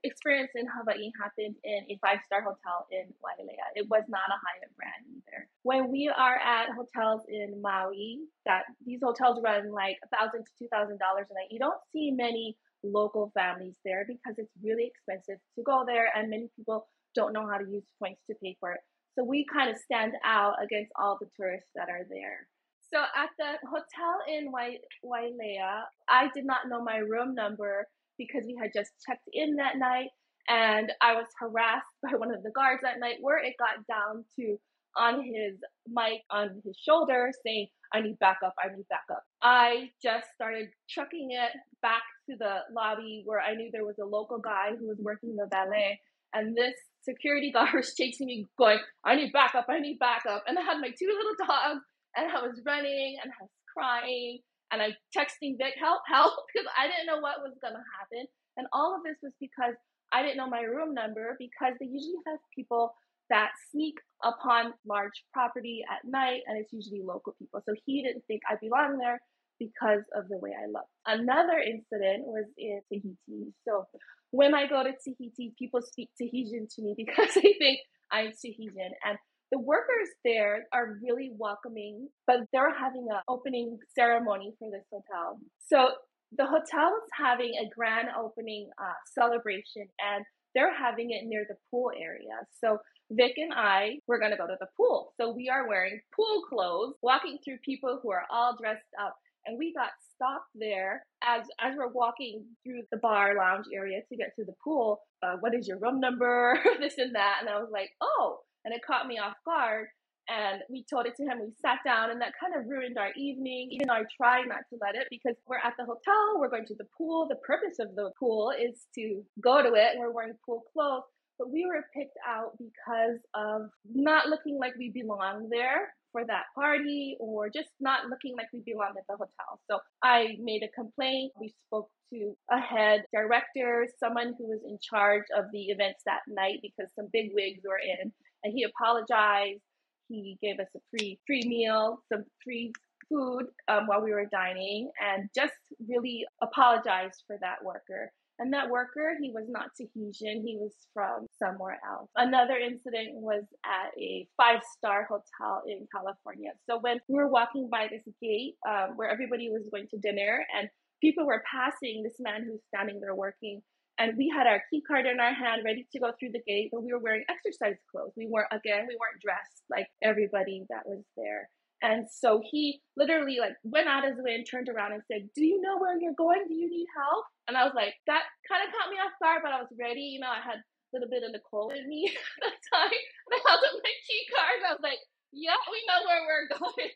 experience 0.03 0.51
in 0.55 0.65
Hawaii 0.67 1.11
happened 1.21 1.55
in 1.63 1.85
a 1.89 1.97
five 2.01 2.19
star 2.25 2.41
hotel 2.41 2.87
in 2.91 3.09
Wailea. 3.23 3.67
It 3.75 3.87
was 3.89 4.03
not 4.07 4.29
a 4.29 4.37
Hyatt 4.37 4.75
brand 4.77 5.03
either. 5.09 5.49
When 5.63 5.91
we 5.91 6.09
are 6.09 6.37
at 6.37 6.69
hotels 6.75 7.21
in 7.27 7.61
Maui, 7.61 8.19
that 8.45 8.63
these 8.85 8.99
hotels 9.03 9.39
run 9.43 9.71
like 9.71 9.97
a 10.03 10.09
thousand 10.15 10.45
to 10.45 10.51
two 10.59 10.67
thousand 10.67 10.99
dollars 10.99 11.27
a 11.29 11.33
night, 11.33 11.49
you 11.49 11.59
don't 11.59 11.81
see 11.91 12.11
many 12.11 12.57
local 12.83 13.31
families 13.33 13.73
there 13.83 14.05
because 14.07 14.37
it's 14.37 14.53
really 14.61 14.85
expensive 14.85 15.41
to 15.57 15.63
go 15.63 15.83
there, 15.85 16.09
and 16.15 16.29
many 16.29 16.49
people 16.55 16.87
don't 17.15 17.33
know 17.33 17.47
how 17.49 17.57
to 17.57 17.65
use 17.65 17.83
points 17.99 18.21
to 18.29 18.35
pay 18.43 18.55
for 18.59 18.73
it. 18.73 18.81
So 19.15 19.23
we 19.23 19.45
kind 19.51 19.69
of 19.69 19.77
stand 19.77 20.13
out 20.23 20.55
against 20.61 20.91
all 20.99 21.17
the 21.19 21.27
tourists 21.37 21.69
that 21.75 21.89
are 21.89 22.05
there. 22.09 22.47
So 22.93 22.99
at 22.99 23.29
the 23.39 23.57
hotel 23.67 24.21
in 24.27 24.51
Wailea, 24.51 25.83
I 26.07 26.29
did 26.35 26.45
not 26.45 26.67
know 26.69 26.83
my 26.83 26.97
room 26.97 27.33
number 27.33 27.87
because 28.17 28.43
we 28.45 28.57
had 28.59 28.71
just 28.73 28.91
checked 29.05 29.27
in 29.33 29.55
that 29.55 29.77
night 29.77 30.09
and 30.47 30.91
I 31.01 31.13
was 31.13 31.27
harassed 31.39 31.89
by 32.03 32.17
one 32.17 32.33
of 32.33 32.43
the 32.43 32.51
guards 32.51 32.81
that 32.83 32.99
night 32.99 33.17
where 33.21 33.37
it 33.37 33.55
got 33.59 33.85
down 33.87 34.25
to 34.39 34.57
on 34.97 35.21
his 35.23 35.59
mic 35.87 36.23
on 36.31 36.61
his 36.63 36.77
shoulder 36.77 37.29
saying, 37.45 37.67
I 37.93 38.01
need 38.01 38.17
backup, 38.19 38.55
I 38.63 38.73
need 38.75 38.85
backup. 38.89 39.23
I 39.41 39.89
just 40.01 40.27
started 40.35 40.69
trucking 40.89 41.31
it 41.31 41.51
back 41.81 42.01
to 42.29 42.35
the 42.37 42.59
lobby 42.73 43.23
where 43.25 43.41
I 43.41 43.55
knew 43.55 43.69
there 43.71 43.85
was 43.85 43.99
a 44.01 44.05
local 44.05 44.39
guy 44.39 44.71
who 44.79 44.87
was 44.87 44.97
working 44.99 45.35
the 45.35 45.47
valet. 45.51 45.99
And 46.33 46.55
this 46.55 46.75
security 47.03 47.51
guard 47.53 47.73
was 47.73 47.93
chasing 47.93 48.27
me, 48.27 48.47
going, 48.57 48.79
I 49.03 49.15
need 49.15 49.33
backup, 49.33 49.65
I 49.69 49.79
need 49.79 49.99
backup. 49.99 50.43
And 50.47 50.57
I 50.57 50.61
had 50.61 50.79
my 50.79 50.89
two 50.89 51.07
little 51.07 51.35
dogs, 51.47 51.83
and 52.15 52.31
I 52.31 52.41
was 52.41 52.61
running 52.65 53.17
and 53.21 53.31
I 53.31 53.43
was 53.43 53.51
crying 53.73 54.39
and 54.75 54.83
I'm 54.83 54.95
texting 55.15 55.55
Vic, 55.55 55.79
help, 55.79 56.03
help, 56.03 56.35
because 56.51 56.67
I 56.75 56.91
didn't 56.91 57.07
know 57.07 57.23
what 57.23 57.39
was 57.39 57.55
gonna 57.63 57.83
happen. 57.95 58.27
And 58.59 58.67
all 58.75 58.91
of 58.95 59.03
this 59.07 59.15
was 59.23 59.31
because 59.39 59.75
I 60.11 60.21
didn't 60.21 60.35
know 60.35 60.49
my 60.51 60.67
room 60.67 60.93
number 60.93 61.35
because 61.39 61.79
they 61.79 61.87
usually 61.87 62.19
have 62.27 62.39
people 62.53 62.93
that 63.29 63.51
sneak 63.71 63.95
upon 64.23 64.73
large 64.85 65.23
property 65.33 65.83
at 65.89 66.03
night 66.07 66.41
and 66.45 66.59
it's 66.59 66.71
usually 66.71 67.01
local 67.03 67.33
people. 67.39 67.61
So 67.65 67.73
he 67.85 68.03
didn't 68.03 68.23
think 68.27 68.41
I 68.49 68.55
belonged 68.61 68.99
there 68.99 69.19
because 69.59 70.03
of 70.15 70.27
the 70.27 70.37
way 70.37 70.51
I 70.51 70.67
looked. 70.67 70.91
Another 71.07 71.57
incident 71.57 72.27
was 72.27 72.45
in 72.57 72.81
Tahiti. 72.91 73.53
So 73.67 73.87
when 74.31 74.53
I 74.53 74.67
go 74.67 74.83
to 74.83 74.91
Tahiti, 74.91 75.55
people 75.57 75.81
speak 75.81 76.09
Tahitian 76.19 76.67
to 76.75 76.81
me 76.83 76.93
because 76.97 77.33
they 77.33 77.55
think 77.57 77.79
I'm 78.11 78.31
Tahitian. 78.31 78.91
And 79.03 79.17
the 79.55 79.61
workers 79.61 80.09
there 80.25 80.65
are 80.73 80.99
really 81.01 81.31
welcoming, 81.37 82.09
but 82.27 82.39
they're 82.51 82.77
having 82.77 83.07
an 83.09 83.21
opening 83.29 83.77
ceremony 83.97 84.51
for 84.59 84.69
this 84.69 84.83
hotel. 84.91 85.39
So 85.65 85.91
the 86.37 86.43
hotel 86.43 86.91
is 86.91 87.09
having 87.17 87.53
a 87.55 87.73
grand 87.73 88.09
opening 88.19 88.69
uh, 88.77 88.99
celebration, 89.17 89.87
and 90.03 90.25
they're 90.53 90.75
having 90.75 91.11
it 91.11 91.25
near 91.25 91.45
the 91.47 91.55
pool 91.71 91.89
area. 91.97 92.35
So 92.59 92.79
Vic 93.11 93.35
and 93.37 93.53
I 93.53 93.99
we're 94.07 94.19
gonna 94.19 94.35
go 94.35 94.45
to 94.45 94.57
the 94.59 94.67
pool. 94.75 95.13
So 95.15 95.31
we 95.31 95.47
are 95.47 95.69
wearing 95.69 96.01
pool 96.13 96.41
clothes, 96.49 96.95
walking 97.01 97.37
through 97.45 97.59
people 97.63 97.99
who 98.03 98.11
are 98.11 98.25
all 98.29 98.57
dressed 98.61 98.91
up, 99.01 99.15
and 99.45 99.57
we 99.57 99.73
got 99.73 99.91
stopped 100.15 100.51
there 100.53 101.05
as 101.23 101.45
as 101.61 101.75
we're 101.77 101.93
walking 101.93 102.43
through 102.65 102.81
the 102.91 102.97
bar 102.97 103.37
lounge 103.37 103.67
area 103.73 104.01
to 104.09 104.17
get 104.17 104.35
to 104.37 104.43
the 104.43 104.55
pool. 104.61 104.99
Uh, 105.23 105.37
what 105.39 105.55
is 105.55 105.65
your 105.65 105.79
room 105.79 106.01
number? 106.01 106.59
this 106.81 106.97
and 106.97 107.15
that, 107.15 107.37
and 107.39 107.47
I 107.47 107.57
was 107.57 107.69
like, 107.71 107.91
oh 108.01 108.39
and 108.65 108.73
it 108.73 108.81
caught 108.85 109.07
me 109.07 109.17
off 109.17 109.35
guard. 109.45 109.87
And 110.27 110.63
we 110.71 110.83
told 110.89 111.05
it 111.05 111.13
to 111.17 111.23
him. 111.23 111.39
We 111.39 111.53
sat 111.61 111.79
down, 111.85 112.09
and 112.09 112.19
that 112.19 112.33
kind 112.41 112.55
of 112.57 112.67
ruined 112.67 112.97
our 112.97 113.13
evening. 113.15 113.69
Even 113.71 113.87
though 113.87 114.01
I 114.01 114.03
tried 114.17 114.49
not 114.49 114.65
to 114.73 114.79
let 114.81 114.95
it 114.95 115.05
because 115.11 115.35
we're 115.47 115.61
at 115.63 115.73
the 115.77 115.85
hotel, 115.85 116.39
we're 116.39 116.49
going 116.49 116.65
to 116.65 116.75
the 116.75 116.87
pool. 116.97 117.27
The 117.29 117.37
purpose 117.45 117.77
of 117.79 117.93
the 117.95 118.09
pool 118.19 118.51
is 118.51 118.87
to 118.95 119.21
go 119.39 119.61
to 119.61 119.73
it, 119.75 119.93
and 119.93 119.99
we're 119.99 120.11
wearing 120.11 120.33
pool 120.43 120.63
clothes. 120.73 121.03
But 121.37 121.51
we 121.51 121.65
were 121.67 121.85
picked 121.93 122.17
out 122.27 122.57
because 122.57 123.19
of 123.35 123.69
not 123.93 124.29
looking 124.29 124.57
like 124.57 124.73
we 124.79 124.89
belong 124.89 125.49
there 125.51 125.93
for 126.11 126.25
that 126.25 126.45
party 126.55 127.17
or 127.19 127.49
just 127.49 127.69
not 127.81 128.07
looking 128.09 128.35
like 128.37 128.47
we 128.53 128.63
belong 128.65 128.93
at 128.97 129.03
the 129.09 129.17
hotel. 129.17 129.59
So 129.69 129.79
I 130.01 130.37
made 130.39 130.63
a 130.63 130.71
complaint. 130.73 131.33
We 131.37 131.53
spoke 131.67 131.89
to 132.13 132.33
a 132.49 132.57
head 132.57 133.03
director, 133.13 133.85
someone 133.99 134.33
who 134.37 134.47
was 134.47 134.61
in 134.65 134.79
charge 134.81 135.23
of 135.37 135.45
the 135.51 135.65
events 135.75 136.03
that 136.05 136.21
night 136.29 136.59
because 136.61 136.89
some 136.95 137.09
big 137.11 137.31
wigs 137.33 137.61
were 137.67 137.79
in 137.83 138.13
and 138.45 138.53
he 138.55 138.63
apologized. 138.63 139.61
He 140.07 140.37
gave 140.41 140.59
us 140.59 140.67
a 140.75 140.79
free 140.91 141.19
free 141.25 141.41
meal, 141.45 141.97
some 142.13 142.23
free 142.43 142.71
food 143.09 143.47
um, 143.67 143.87
while 143.87 144.03
we 144.03 144.11
were 144.11 144.27
dining 144.31 144.91
and 145.01 145.29
just 145.35 145.53
really 145.87 146.25
apologized 146.41 147.23
for 147.27 147.37
that 147.41 147.63
worker. 147.63 148.11
And 148.37 148.51
that 148.53 148.69
worker, 148.69 149.15
he 149.21 149.31
was 149.31 149.45
not 149.47 149.69
Tahitian, 149.77 150.45
he 150.45 150.57
was 150.59 150.73
from 150.93 151.25
somewhere 151.39 151.79
else. 151.89 152.09
Another 152.17 152.57
incident 152.57 153.15
was 153.15 153.43
at 153.65 153.97
a 153.97 154.27
five 154.37 154.59
star 154.77 155.07
hotel 155.09 155.63
in 155.67 155.87
California. 155.93 156.51
So 156.69 156.79
when 156.79 156.99
we 157.07 157.15
were 157.15 157.29
walking 157.29 157.69
by 157.71 157.87
this 157.89 158.03
gate 158.21 158.55
um, 158.67 158.97
where 158.97 159.09
everybody 159.09 159.49
was 159.49 159.63
going 159.71 159.87
to 159.91 159.97
dinner 159.97 160.45
and 160.57 160.69
people 161.01 161.25
were 161.25 161.43
passing 161.49 162.03
this 162.03 162.17
man 162.19 162.43
who's 162.43 162.61
standing 162.67 162.99
there 162.99 163.15
working, 163.15 163.61
and 163.97 164.17
we 164.17 164.31
had 164.31 164.47
our 164.47 164.63
key 164.69 164.81
card 164.83 165.05
in 165.05 165.19
our 165.19 165.33
hand 165.33 165.63
ready 165.63 165.87
to 165.91 165.99
go 165.99 166.11
through 166.17 166.31
the 166.33 166.43
gate, 166.47 166.69
but 166.71 166.83
we 166.83 166.91
were 166.91 166.99
wearing 166.99 167.23
exercise 167.29 167.79
clothes. 167.91 168.13
We 168.15 168.27
weren't, 168.27 168.51
again, 168.51 168.87
we 168.87 168.99
weren't 168.99 169.23
dressed 169.23 169.63
like 169.69 169.87
everybody 170.03 170.65
that 170.69 170.83
was 170.85 171.03
there. 171.15 171.49
And 171.83 172.07
so 172.09 172.41
he 172.41 172.81
literally 172.97 173.37
like 173.39 173.55
went 173.63 173.87
out 173.87 174.07
his 174.07 174.17
way 174.17 174.33
and 174.33 174.47
turned 174.47 174.69
around 174.69 174.93
and 174.93 175.03
said, 175.11 175.29
Do 175.35 175.43
you 175.43 175.61
know 175.61 175.77
where 175.77 175.99
you're 175.99 176.17
going? 176.17 176.47
Do 176.47 176.55
you 176.55 176.71
need 176.71 176.87
help? 176.95 177.25
And 177.47 177.55
I 177.55 177.67
was 177.67 177.75
like, 177.75 177.93
that 178.07 178.25
kind 178.47 178.63
of 178.63 178.71
caught 178.73 178.89
me 178.89 178.97
off 178.97 179.13
guard, 179.21 179.43
but 179.43 179.53
I 179.53 179.61
was 179.61 179.69
ready. 179.75 180.15
You 180.15 180.23
know, 180.23 180.31
I 180.31 180.41
had 180.41 180.63
a 180.63 180.91
little 180.95 181.11
bit 181.11 181.21
of 181.21 181.35
Nicole 181.35 181.75
in 181.75 181.85
me 181.85 182.09
at 182.11 182.39
that 182.41 182.57
time. 182.73 182.95
And 183.27 183.31
I 183.35 183.39
held 183.43 183.61
up 183.63 183.75
my 183.83 183.95
key 184.07 184.23
card 184.31 184.55
and 184.63 184.67
I 184.71 184.73
was 184.73 184.85
like, 184.87 185.03
Yeah, 185.35 185.59
we 185.67 185.79
know 185.85 185.99
where 186.07 186.23
we're 186.25 186.49
going. 186.57 186.95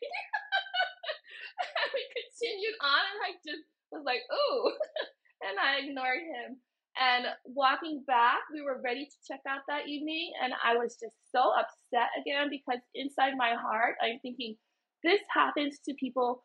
and 1.60 1.88
we 1.92 2.02
continued 2.16 2.76
on 2.80 3.04
and 3.04 3.20
I 3.20 3.30
just 3.44 3.68
was 3.92 4.06
like, 4.06 4.22
ooh. 4.30 4.72
and 5.46 5.56
I 5.58 5.86
ignored 5.86 6.22
him. 6.22 6.58
And 6.98 7.26
walking 7.44 8.02
back, 8.06 8.40
we 8.52 8.62
were 8.62 8.80
ready 8.82 9.06
to 9.06 9.16
check 9.26 9.40
out 9.48 9.60
that 9.68 9.88
evening. 9.88 10.32
And 10.42 10.52
I 10.64 10.76
was 10.76 10.96
just 11.00 11.14
so 11.34 11.52
upset 11.54 12.10
again 12.20 12.48
because 12.50 12.80
inside 12.94 13.34
my 13.36 13.54
heart, 13.54 13.96
I'm 14.02 14.18
thinking, 14.20 14.56
this 15.02 15.20
happens 15.32 15.78
to 15.86 15.94
people 15.94 16.42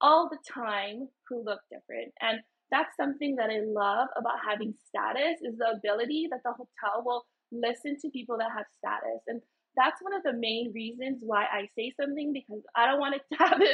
all 0.00 0.28
the 0.30 0.38
time 0.46 1.08
who 1.28 1.44
look 1.44 1.60
different. 1.70 2.12
And 2.20 2.40
that's 2.70 2.96
something 2.96 3.36
that 3.36 3.50
I 3.50 3.60
love 3.66 4.08
about 4.16 4.38
having 4.46 4.74
status 4.86 5.40
is 5.42 5.56
the 5.58 5.76
ability 5.76 6.28
that 6.30 6.40
the 6.44 6.52
hotel 6.52 7.02
will 7.04 7.24
listen 7.50 7.96
to 8.00 8.10
people 8.10 8.36
that 8.38 8.52
have 8.54 8.66
status. 8.78 9.22
And 9.26 9.40
that's 9.76 10.02
one 10.02 10.14
of 10.14 10.22
the 10.22 10.34
main 10.34 10.72
reasons 10.74 11.18
why 11.20 11.44
I 11.44 11.68
say 11.76 11.92
something 12.00 12.32
because 12.32 12.62
I 12.76 12.86
don't 12.86 13.00
want 13.00 13.14
it 13.18 13.22
to 13.32 13.38
happen 13.38 13.66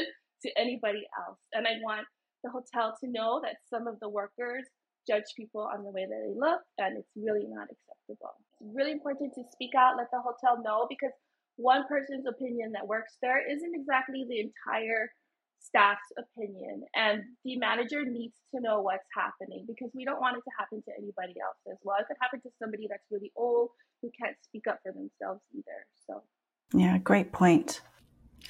to 0.43 0.51
anybody 0.59 1.07
else. 1.27 1.39
And 1.53 1.67
I 1.67 1.73
want 1.83 2.07
the 2.45 2.51
hotel 2.51 2.97
to 3.03 3.11
know 3.11 3.41
that 3.43 3.57
some 3.69 3.87
of 3.87 3.99
the 4.01 4.09
workers 4.09 4.65
judge 5.07 5.35
people 5.37 5.63
on 5.63 5.85
the 5.85 5.91
way 5.91 6.07
that 6.07 6.21
they 6.27 6.35
look, 6.35 6.61
and 6.79 6.99
it's 6.99 7.13
really 7.17 7.47
not 7.47 7.69
acceptable. 7.71 8.35
It's 8.61 8.75
really 8.75 8.93
important 8.93 9.35
to 9.35 9.43
speak 9.53 9.75
out, 9.77 9.97
let 9.97 10.11
the 10.13 10.21
hotel 10.21 10.63
know, 10.63 10.87
because 10.89 11.13
one 11.57 11.87
person's 11.89 12.27
opinion 12.27 12.73
that 12.73 12.87
works 12.87 13.17
there 13.23 13.41
isn't 13.49 13.75
exactly 13.75 14.25
the 14.29 14.41
entire 14.41 15.11
staff's 15.61 16.13
opinion. 16.19 16.83
And 16.95 17.23
the 17.45 17.57
manager 17.57 18.05
needs 18.05 18.35
to 18.55 18.61
know 18.61 18.81
what's 18.81 19.09
happening 19.17 19.65
because 19.67 19.91
we 19.95 20.05
don't 20.05 20.21
want 20.21 20.37
it 20.37 20.43
to 20.45 20.51
happen 20.59 20.83
to 20.83 20.93
anybody 20.99 21.41
else 21.41 21.57
as 21.71 21.79
well. 21.83 21.97
It 22.01 22.07
could 22.07 22.17
happen 22.21 22.41
to 22.43 22.51
somebody 22.61 22.87
that's 22.89 23.05
really 23.11 23.33
old 23.37 23.71
who 24.03 24.11
can't 24.21 24.37
speak 24.43 24.67
up 24.69 24.81
for 24.83 24.93
themselves 24.93 25.41
either. 25.55 25.87
So, 26.07 26.23
yeah, 26.75 26.99
great 26.99 27.33
point. 27.33 27.81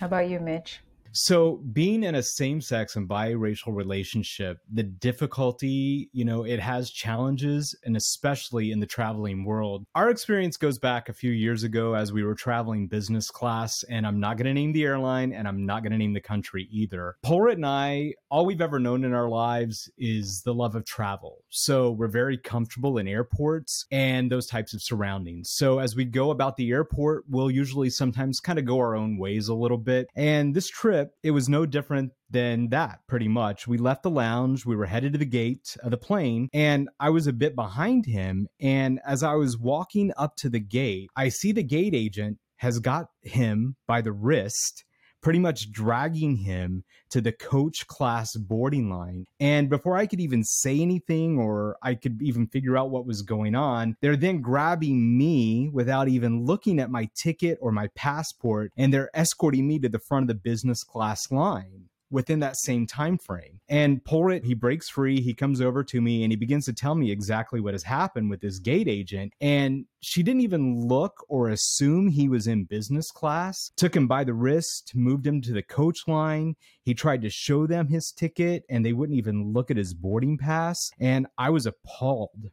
How 0.00 0.07
about 0.07 0.28
you, 0.28 0.40
Mitch? 0.40 0.80
So, 1.16 1.62
being 1.72 2.02
in 2.02 2.16
a 2.16 2.22
same 2.24 2.60
sex 2.60 2.96
and 2.96 3.08
biracial 3.08 3.72
relationship, 3.72 4.58
the 4.72 4.82
difficulty, 4.82 6.10
you 6.12 6.24
know, 6.24 6.44
it 6.44 6.58
has 6.58 6.90
challenges, 6.90 7.72
and 7.84 7.96
especially 7.96 8.72
in 8.72 8.80
the 8.80 8.86
traveling 8.86 9.44
world. 9.44 9.86
Our 9.94 10.10
experience 10.10 10.56
goes 10.56 10.76
back 10.76 11.08
a 11.08 11.12
few 11.12 11.30
years 11.30 11.62
ago 11.62 11.94
as 11.94 12.12
we 12.12 12.24
were 12.24 12.34
traveling 12.34 12.88
business 12.88 13.30
class, 13.30 13.84
and 13.84 14.04
I'm 14.04 14.18
not 14.18 14.38
going 14.38 14.46
to 14.46 14.54
name 14.54 14.72
the 14.72 14.82
airline 14.82 15.32
and 15.32 15.46
I'm 15.46 15.64
not 15.64 15.84
going 15.84 15.92
to 15.92 15.98
name 15.98 16.14
the 16.14 16.20
country 16.20 16.66
either. 16.72 17.14
Polrit 17.24 17.54
and 17.54 17.66
I, 17.66 18.14
all 18.28 18.44
we've 18.44 18.60
ever 18.60 18.80
known 18.80 19.04
in 19.04 19.14
our 19.14 19.28
lives 19.28 19.88
is 19.96 20.42
the 20.42 20.52
love 20.52 20.74
of 20.74 20.84
travel. 20.84 21.44
So, 21.48 21.92
we're 21.92 22.08
very 22.08 22.38
comfortable 22.38 22.98
in 22.98 23.06
airports 23.06 23.86
and 23.92 24.32
those 24.32 24.48
types 24.48 24.74
of 24.74 24.82
surroundings. 24.82 25.50
So, 25.52 25.78
as 25.78 25.94
we 25.94 26.06
go 26.06 26.32
about 26.32 26.56
the 26.56 26.72
airport, 26.72 27.22
we'll 27.28 27.52
usually 27.52 27.90
sometimes 27.90 28.40
kind 28.40 28.58
of 28.58 28.64
go 28.64 28.80
our 28.80 28.96
own 28.96 29.16
ways 29.16 29.46
a 29.46 29.54
little 29.54 29.78
bit. 29.78 30.08
And 30.16 30.52
this 30.56 30.68
trip, 30.68 31.03
it 31.22 31.30
was 31.30 31.48
no 31.48 31.66
different 31.66 32.12
than 32.30 32.68
that, 32.70 33.00
pretty 33.09 33.28
much. 33.28 33.66
We 33.66 33.78
left 33.78 34.02
the 34.02 34.11
lounge, 34.11 34.66
we 34.66 34.76
were 34.76 34.86
headed 34.86 35.12
to 35.12 35.18
the 35.18 35.24
gate 35.24 35.76
of 35.82 35.90
the 35.90 35.96
plane, 35.96 36.48
and 36.52 36.88
I 36.98 37.11
was 37.11 37.26
a 37.26 37.32
bit 37.32 37.55
behind 37.55 38.07
him. 38.07 38.48
And 38.61 39.00
as 39.07 39.22
I 39.22 39.34
was 39.34 39.59
walking 39.59 40.12
up 40.16 40.36
to 40.38 40.48
the 40.48 40.61
gate, 40.61 41.11
I 41.16 41.28
see 41.28 41.52
the 41.52 41.62
gate 41.62 41.94
agent 41.94 42.38
has 42.57 42.78
got 42.78 43.07
him 43.22 43.76
by 43.86 44.00
the 44.00 44.12
wrist 44.12 44.84
pretty 45.25 45.39
much 45.39 45.72
dragging 45.72 46.37
him 46.37 46.85
to 47.09 47.18
the 47.18 47.33
coach 47.33 47.87
class 47.87 48.37
boarding 48.37 48.91
line. 48.91 49.25
And 49.41 49.70
before 49.70 49.97
I 49.97 50.05
could 50.05 50.20
even 50.20 50.45
say 50.45 50.81
anything 50.81 51.39
or 51.39 51.79
I 51.83 51.95
could 51.95 52.20
even 52.20 52.47
figure 52.47 52.77
out 52.77 52.91
what 52.91 53.07
was 53.07 53.22
going 53.22 53.55
on, 53.55 53.97
they're 54.03 54.18
then 54.18 54.43
grabbing 54.43 55.16
me 55.16 55.70
without 55.72 56.09
even 56.09 56.45
looking 56.45 56.79
at 56.79 56.91
my 56.91 57.09
ticket 57.14 57.57
or 57.62 57.72
my 57.72 57.89
passport 57.97 58.70
and 58.77 58.93
they're 58.93 59.11
escorting 59.14 59.66
me 59.66 59.79
to 59.79 59.89
the 59.89 59.99
front 59.99 60.25
of 60.25 60.29
the 60.29 60.35
business 60.35 60.85
class 60.85 61.33
line 61.33 61.89
within 62.14 62.38
that 62.40 62.56
same 62.56 62.86
time 62.86 63.18
frame. 63.18 63.60
And 63.68 64.02
Polrit, 64.04 64.44
he 64.44 64.54
breaks 64.54 64.88
free, 64.88 65.20
he 65.20 65.34
comes 65.34 65.60
over 65.60 65.82
to 65.82 66.00
me 66.00 66.22
and 66.22 66.30
he 66.30 66.36
begins 66.36 66.64
to 66.66 66.72
tell 66.72 66.94
me 66.94 67.10
exactly 67.10 67.60
what 67.60 67.74
has 67.74 67.82
happened 67.82 68.30
with 68.30 68.40
this 68.40 68.60
gate 68.60 68.86
agent. 68.86 69.32
And 69.40 69.84
she 70.00 70.22
didn't 70.22 70.42
even 70.42 70.86
look 70.86 71.26
or 71.28 71.48
assume 71.48 72.08
he 72.08 72.28
was 72.28 72.46
in 72.46 72.64
business 72.64 73.10
class, 73.10 73.72
took 73.76 73.96
him 73.96 74.06
by 74.06 74.22
the 74.22 74.32
wrist, 74.32 74.92
moved 74.94 75.26
him 75.26 75.42
to 75.42 75.52
the 75.52 75.62
coach 75.62 76.06
line. 76.06 76.54
He 76.84 76.94
tried 76.94 77.22
to 77.22 77.30
show 77.30 77.66
them 77.66 77.88
his 77.88 78.12
ticket 78.12 78.62
and 78.70 78.86
they 78.86 78.92
wouldn't 78.92 79.18
even 79.18 79.52
look 79.52 79.72
at 79.72 79.76
his 79.76 79.92
boarding 79.92 80.38
pass. 80.38 80.90
And 81.00 81.26
I 81.36 81.50
was 81.50 81.66
appalled 81.66 82.50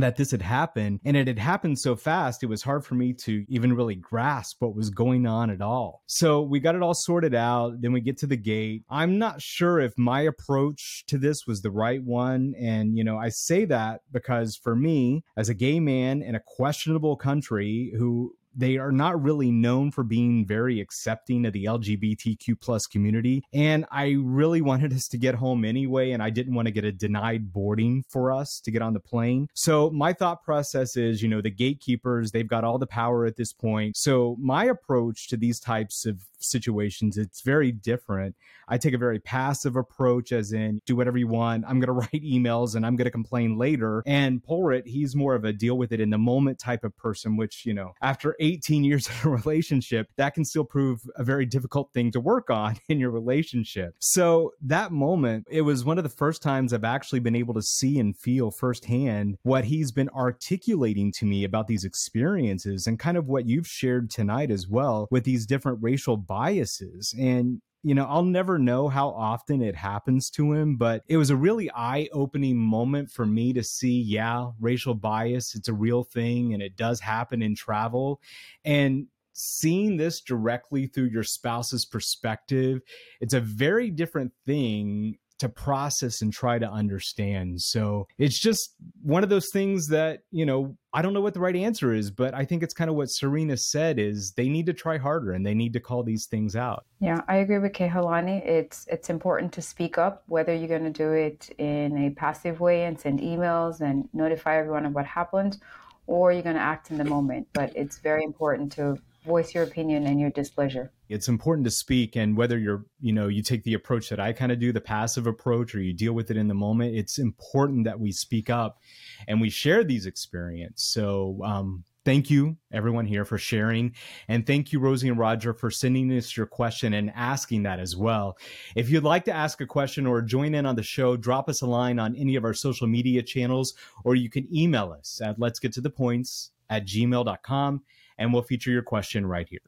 that 0.00 0.16
this 0.16 0.30
had 0.30 0.42
happened 0.42 1.00
and 1.04 1.16
it 1.16 1.26
had 1.26 1.38
happened 1.38 1.78
so 1.78 1.96
fast 1.96 2.42
it 2.42 2.46
was 2.46 2.62
hard 2.62 2.84
for 2.84 2.94
me 2.94 3.12
to 3.12 3.44
even 3.48 3.72
really 3.72 3.94
grasp 3.94 4.60
what 4.60 4.74
was 4.74 4.90
going 4.90 5.26
on 5.26 5.50
at 5.50 5.60
all. 5.60 6.02
So 6.06 6.42
we 6.42 6.60
got 6.60 6.74
it 6.74 6.82
all 6.82 6.94
sorted 6.94 7.34
out 7.34 7.80
then 7.80 7.92
we 7.92 8.00
get 8.00 8.18
to 8.18 8.26
the 8.26 8.36
gate. 8.36 8.84
I'm 8.88 9.18
not 9.18 9.40
sure 9.42 9.80
if 9.80 9.96
my 9.96 10.22
approach 10.22 11.04
to 11.08 11.18
this 11.18 11.46
was 11.46 11.62
the 11.62 11.70
right 11.70 12.02
one 12.02 12.54
and 12.58 12.96
you 12.96 13.04
know 13.04 13.18
i 13.18 13.28
say 13.28 13.64
that 13.64 14.00
because 14.12 14.56
for 14.56 14.74
me 14.74 15.22
as 15.36 15.48
a 15.48 15.54
gay 15.54 15.80
man 15.80 16.22
in 16.22 16.34
a 16.34 16.40
questionable 16.40 17.16
country 17.16 17.92
who 17.96 18.34
they 18.54 18.76
are 18.76 18.92
not 18.92 19.20
really 19.22 19.50
known 19.50 19.90
for 19.90 20.04
being 20.04 20.46
very 20.46 20.80
accepting 20.80 21.46
of 21.46 21.52
the 21.52 21.64
LGBTQ 21.64 22.60
plus 22.60 22.86
community. 22.86 23.42
And 23.52 23.86
I 23.90 24.16
really 24.18 24.60
wanted 24.60 24.92
us 24.92 25.08
to 25.08 25.18
get 25.18 25.34
home 25.34 25.64
anyway, 25.64 26.12
and 26.12 26.22
I 26.22 26.30
didn't 26.30 26.54
want 26.54 26.66
to 26.66 26.72
get 26.72 26.84
a 26.84 26.92
denied 26.92 27.52
boarding 27.52 28.04
for 28.08 28.32
us 28.32 28.60
to 28.60 28.70
get 28.70 28.82
on 28.82 28.94
the 28.94 29.00
plane. 29.00 29.48
So 29.54 29.90
my 29.90 30.12
thought 30.12 30.42
process 30.42 30.96
is, 30.96 31.22
you 31.22 31.28
know, 31.28 31.40
the 31.40 31.50
gatekeepers, 31.50 32.32
they've 32.32 32.48
got 32.48 32.64
all 32.64 32.78
the 32.78 32.86
power 32.86 33.26
at 33.26 33.36
this 33.36 33.52
point. 33.52 33.96
So 33.96 34.36
my 34.40 34.64
approach 34.64 35.28
to 35.28 35.36
these 35.36 35.60
types 35.60 36.06
of 36.06 36.20
situations, 36.40 37.16
it's 37.16 37.42
very 37.42 37.72
different. 37.72 38.34
I 38.68 38.78
take 38.78 38.94
a 38.94 38.98
very 38.98 39.18
passive 39.18 39.76
approach, 39.76 40.32
as 40.32 40.52
in 40.52 40.80
do 40.86 40.94
whatever 40.94 41.18
you 41.18 41.28
want. 41.28 41.64
I'm 41.66 41.80
going 41.80 41.86
to 41.86 41.92
write 41.92 42.22
emails 42.22 42.74
and 42.74 42.84
I'm 42.84 42.96
going 42.96 43.06
to 43.06 43.10
complain 43.10 43.56
later. 43.56 44.02
And 44.06 44.42
Polrit, 44.42 44.86
he's 44.86 45.16
more 45.16 45.34
of 45.34 45.44
a 45.44 45.52
deal 45.52 45.78
with 45.78 45.92
it 45.92 46.00
in 46.00 46.10
the 46.10 46.18
moment 46.18 46.58
type 46.58 46.84
of 46.84 46.96
person, 46.96 47.36
which, 47.36 47.64
you 47.64 47.74
know, 47.74 47.92
after 48.02 48.36
18 48.40 48.84
years 48.84 49.06
of 49.08 49.24
a 49.24 49.28
relationship, 49.30 50.08
that 50.16 50.34
can 50.34 50.44
still 50.44 50.64
prove 50.64 51.00
a 51.16 51.24
very 51.24 51.46
difficult 51.46 51.92
thing 51.92 52.10
to 52.12 52.20
work 52.20 52.50
on 52.50 52.76
in 52.88 53.00
your 53.00 53.10
relationship. 53.10 53.94
So 53.98 54.52
that 54.62 54.92
moment, 54.92 55.46
it 55.50 55.62
was 55.62 55.84
one 55.84 55.98
of 55.98 56.04
the 56.04 56.10
first 56.10 56.42
times 56.42 56.72
I've 56.72 56.84
actually 56.84 57.20
been 57.20 57.36
able 57.36 57.54
to 57.54 57.62
see 57.62 57.98
and 57.98 58.16
feel 58.16 58.50
firsthand 58.50 59.38
what 59.42 59.64
he's 59.64 59.92
been 59.92 60.08
articulating 60.10 61.12
to 61.12 61.24
me 61.24 61.44
about 61.44 61.66
these 61.66 61.84
experiences 61.84 62.86
and 62.86 62.98
kind 62.98 63.16
of 63.16 63.26
what 63.26 63.46
you've 63.46 63.66
shared 63.66 64.10
tonight 64.10 64.50
as 64.50 64.68
well 64.68 65.08
with 65.10 65.24
these 65.24 65.46
different 65.46 65.78
racial 65.80 66.16
biases. 66.28 67.12
And 67.18 67.60
you 67.84 67.94
know, 67.94 68.06
I'll 68.06 68.24
never 68.24 68.58
know 68.58 68.88
how 68.88 69.10
often 69.10 69.62
it 69.62 69.76
happens 69.76 70.30
to 70.30 70.52
him, 70.52 70.76
but 70.76 71.04
it 71.06 71.16
was 71.16 71.30
a 71.30 71.36
really 71.36 71.70
eye 71.70 72.08
opening 72.12 72.56
moment 72.56 73.10
for 73.10 73.24
me 73.24 73.52
to 73.52 73.62
see, 73.62 74.00
yeah, 74.00 74.50
racial 74.60 74.94
bias, 74.94 75.54
it's 75.54 75.68
a 75.68 75.74
real 75.74 76.02
thing 76.02 76.54
and 76.54 76.62
it 76.62 76.76
does 76.76 77.00
happen 77.00 77.40
in 77.40 77.54
travel. 77.54 78.20
And 78.64 79.06
seeing 79.32 79.96
this 79.96 80.20
directly 80.20 80.86
through 80.86 81.10
your 81.10 81.22
spouse's 81.22 81.84
perspective, 81.84 82.80
it's 83.20 83.34
a 83.34 83.40
very 83.40 83.90
different 83.90 84.32
thing 84.44 85.16
to 85.38 85.48
process 85.48 86.20
and 86.22 86.32
try 86.32 86.58
to 86.58 86.68
understand. 86.68 87.60
So 87.60 88.06
it's 88.18 88.40
just 88.40 88.74
one 89.02 89.22
of 89.22 89.28
those 89.28 89.46
things 89.52 89.86
that, 89.88 90.20
you 90.30 90.44
know, 90.44 90.76
I 90.92 91.02
don't 91.02 91.12
know 91.12 91.20
what 91.20 91.34
the 91.34 91.40
right 91.40 91.54
answer 91.54 91.94
is, 91.94 92.10
but 92.10 92.34
I 92.34 92.44
think 92.44 92.62
it's 92.62 92.74
kind 92.74 92.90
of 92.90 92.96
what 92.96 93.06
Serena 93.06 93.56
said 93.56 93.98
is 93.98 94.32
they 94.36 94.48
need 94.48 94.66
to 94.66 94.72
try 94.72 94.98
harder 94.98 95.32
and 95.32 95.44
they 95.44 95.54
need 95.54 95.72
to 95.74 95.80
call 95.80 96.02
these 96.02 96.26
things 96.26 96.56
out. 96.56 96.84
Yeah, 97.00 97.20
I 97.28 97.36
agree 97.36 97.58
with 97.58 97.72
Kehaulani. 97.72 98.44
It's 98.44 98.86
it's 98.90 99.10
important 99.10 99.52
to 99.52 99.62
speak 99.62 99.98
up, 99.98 100.24
whether 100.26 100.54
you're 100.54 100.68
going 100.68 100.90
to 100.90 100.90
do 100.90 101.12
it 101.12 101.50
in 101.58 102.06
a 102.06 102.10
passive 102.10 102.60
way 102.60 102.84
and 102.84 102.98
send 102.98 103.20
emails 103.20 103.80
and 103.80 104.08
notify 104.12 104.56
everyone 104.56 104.86
of 104.86 104.94
what 104.94 105.06
happened, 105.06 105.58
or 106.06 106.32
you're 106.32 106.42
going 106.42 106.56
to 106.56 106.62
act 106.62 106.90
in 106.90 106.98
the 106.98 107.04
moment. 107.04 107.46
But 107.52 107.76
it's 107.76 107.98
very 107.98 108.24
important 108.24 108.72
to 108.72 108.98
voice 109.28 109.54
your 109.54 109.62
opinion 109.64 110.06
and 110.06 110.18
your 110.18 110.30
displeasure. 110.30 110.90
It's 111.08 111.28
important 111.28 111.64
to 111.66 111.70
speak 111.70 112.16
and 112.16 112.36
whether 112.36 112.58
you're, 112.58 112.86
you 113.00 113.12
know, 113.12 113.28
you 113.28 113.42
take 113.42 113.62
the 113.62 113.74
approach 113.74 114.08
that 114.08 114.18
I 114.18 114.32
kind 114.32 114.50
of 114.50 114.58
do, 114.58 114.72
the 114.72 114.80
passive 114.80 115.26
approach 115.26 115.74
or 115.74 115.80
you 115.80 115.92
deal 115.92 116.14
with 116.14 116.30
it 116.30 116.36
in 116.36 116.48
the 116.48 116.54
moment, 116.54 116.96
it's 116.96 117.18
important 117.18 117.84
that 117.84 118.00
we 118.00 118.10
speak 118.10 118.50
up 118.50 118.80
and 119.28 119.40
we 119.40 119.50
share 119.50 119.84
these 119.84 120.06
experiences. 120.06 120.82
So, 120.82 121.40
um, 121.44 121.84
Thank 122.08 122.30
you, 122.30 122.56
everyone 122.72 123.04
here, 123.04 123.26
for 123.26 123.36
sharing. 123.36 123.94
And 124.28 124.46
thank 124.46 124.72
you, 124.72 124.80
Rosie 124.80 125.10
and 125.10 125.18
Roger, 125.18 125.52
for 125.52 125.70
sending 125.70 126.10
us 126.16 126.38
your 126.38 126.46
question 126.46 126.94
and 126.94 127.12
asking 127.14 127.64
that 127.64 127.80
as 127.80 127.96
well. 127.96 128.38
If 128.74 128.88
you'd 128.88 129.04
like 129.04 129.26
to 129.26 129.32
ask 129.32 129.60
a 129.60 129.66
question 129.66 130.06
or 130.06 130.22
join 130.22 130.54
in 130.54 130.64
on 130.64 130.74
the 130.74 130.82
show, 130.82 131.18
drop 131.18 131.50
us 131.50 131.60
a 131.60 131.66
line 131.66 131.98
on 131.98 132.16
any 132.16 132.36
of 132.36 132.44
our 132.44 132.54
social 132.54 132.86
media 132.86 133.22
channels, 133.22 133.74
or 134.04 134.14
you 134.14 134.30
can 134.30 134.48
email 134.56 134.90
us 134.98 135.20
at 135.22 135.38
let's 135.38 135.58
get 135.58 135.74
to 135.74 135.82
the 135.82 135.90
points 135.90 136.52
at 136.70 136.86
gmail.com, 136.86 137.82
and 138.18 138.32
we'll 138.32 138.42
feature 138.42 138.70
your 138.70 138.82
question 138.82 139.24
right 139.24 139.48
here. 139.48 139.60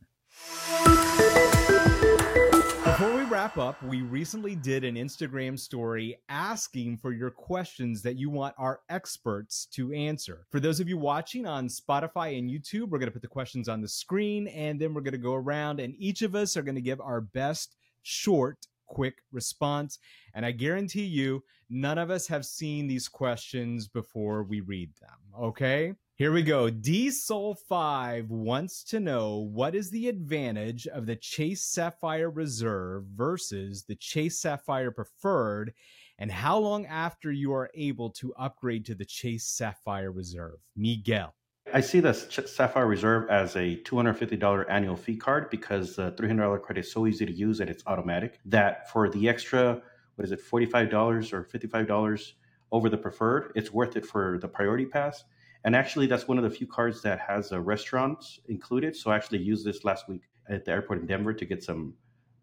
Before 2.85 3.17
we 3.17 3.23
wrap 3.25 3.57
up, 3.57 3.83
we 3.83 4.03
recently 4.03 4.55
did 4.55 4.85
an 4.85 4.97
Instagram 4.97 5.59
story 5.59 6.19
asking 6.29 6.99
for 6.99 7.13
your 7.13 7.31
questions 7.31 8.03
that 8.03 8.17
you 8.17 8.29
want 8.29 8.55
our 8.59 8.81
experts 8.91 9.67
to 9.73 9.93
answer. 9.93 10.47
For 10.51 10.61
those 10.61 10.81
of 10.81 10.89
you 10.89 10.99
watching 10.99 11.47
on 11.47 11.69
Spotify 11.69 12.39
and 12.39 12.51
YouTube, 12.51 12.89
we're 12.89 12.99
going 12.99 13.07
to 13.07 13.13
put 13.13 13.23
the 13.23 13.29
questions 13.29 13.69
on 13.69 13.81
the 13.81 13.89
screen 13.89 14.49
and 14.49 14.79
then 14.79 14.93
we're 14.93 15.01
going 15.01 15.13
to 15.13 15.19
go 15.19 15.35
around 15.35 15.81
and 15.81 15.95
each 15.97 16.23
of 16.23 16.35
us 16.35 16.57
are 16.57 16.63
going 16.63 16.75
to 16.75 16.81
give 16.81 17.01
our 17.01 17.21
best 17.21 17.77
short 18.03 18.67
quick 18.87 19.23
response. 19.33 19.99
And 20.35 20.45
I 20.45 20.51
guarantee 20.51 21.05
you, 21.05 21.43
none 21.71 21.97
of 21.97 22.11
us 22.11 22.27
have 22.27 22.45
seen 22.45 22.87
these 22.87 23.09
questions 23.09 23.89
before 23.89 24.43
we 24.43 24.61
read 24.61 24.91
them. 25.01 25.41
Okay. 25.41 25.95
Here 26.21 26.33
we 26.33 26.43
go. 26.43 26.69
D 26.69 27.11
Soul 27.11 27.55
5 27.55 28.29
wants 28.29 28.85
to 28.91 29.01
know 29.01 29.39
what 29.39 29.75
is 29.75 29.89
the 29.89 30.07
advantage 30.07 30.87
of 30.87 31.07
the 31.07 31.17
Chase 31.17 31.63
Sapphire 31.63 32.29
Reserve 32.29 33.05
versus 33.15 33.85
the 33.89 33.95
Chase 33.95 34.39
Sapphire 34.39 34.91
Preferred, 34.91 35.73
and 36.19 36.31
how 36.31 36.59
long 36.59 36.85
after 36.85 37.33
you 37.33 37.55
are 37.55 37.71
able 37.75 38.11
to 38.11 38.35
upgrade 38.35 38.85
to 38.85 38.95
the 38.95 39.07
Chase 39.07 39.47
Sapphire 39.47 40.13
Reserve? 40.13 40.59
Miguel. 40.77 41.35
I 41.73 41.81
see 41.81 42.01
the 42.01 42.13
Sapphire 42.13 42.87
Reserve 42.87 43.31
as 43.31 43.57
a 43.57 43.77
$250 43.77 44.67
annual 44.69 44.97
fee 44.97 45.17
card 45.17 45.49
because 45.49 45.97
the 45.97 46.13
$300 46.13 46.61
credit 46.61 46.81
is 46.81 46.93
so 46.93 47.07
easy 47.07 47.25
to 47.25 47.33
use 47.33 47.61
and 47.61 47.71
it's 47.71 47.83
automatic 47.87 48.41
that 48.45 48.91
for 48.91 49.09
the 49.09 49.27
extra, 49.27 49.81
what 50.17 50.27
is 50.27 50.33
it, 50.33 50.45
$45 50.47 51.33
or 51.33 51.45
$55 51.45 52.33
over 52.73 52.91
the 52.91 52.99
preferred, 52.99 53.53
it's 53.55 53.73
worth 53.73 53.97
it 53.97 54.05
for 54.05 54.37
the 54.37 54.49
priority 54.49 54.85
pass 54.85 55.25
and 55.65 55.77
actually, 55.77 56.07
that's 56.07 56.27
one 56.27 56.39
of 56.39 56.45
the 56.45 56.51
few 56.51 56.67
cards 56.67 57.03
that 57.03 57.21
has 57.21 57.53
a 57.53 57.61
restaurant 57.61 58.25
included. 58.49 58.97
So 58.97 59.11
I 59.11 59.17
actually 59.17 59.39
used 59.39 59.65
this 59.65 59.85
last 59.85 60.09
week 60.09 60.23
at 60.49 60.65
the 60.65 60.73
airport 60.73 61.01
in 61.01 61.07
Denver 61.07 61.35
to 61.35 61.45
get 61.45 61.63
some 61.63 61.95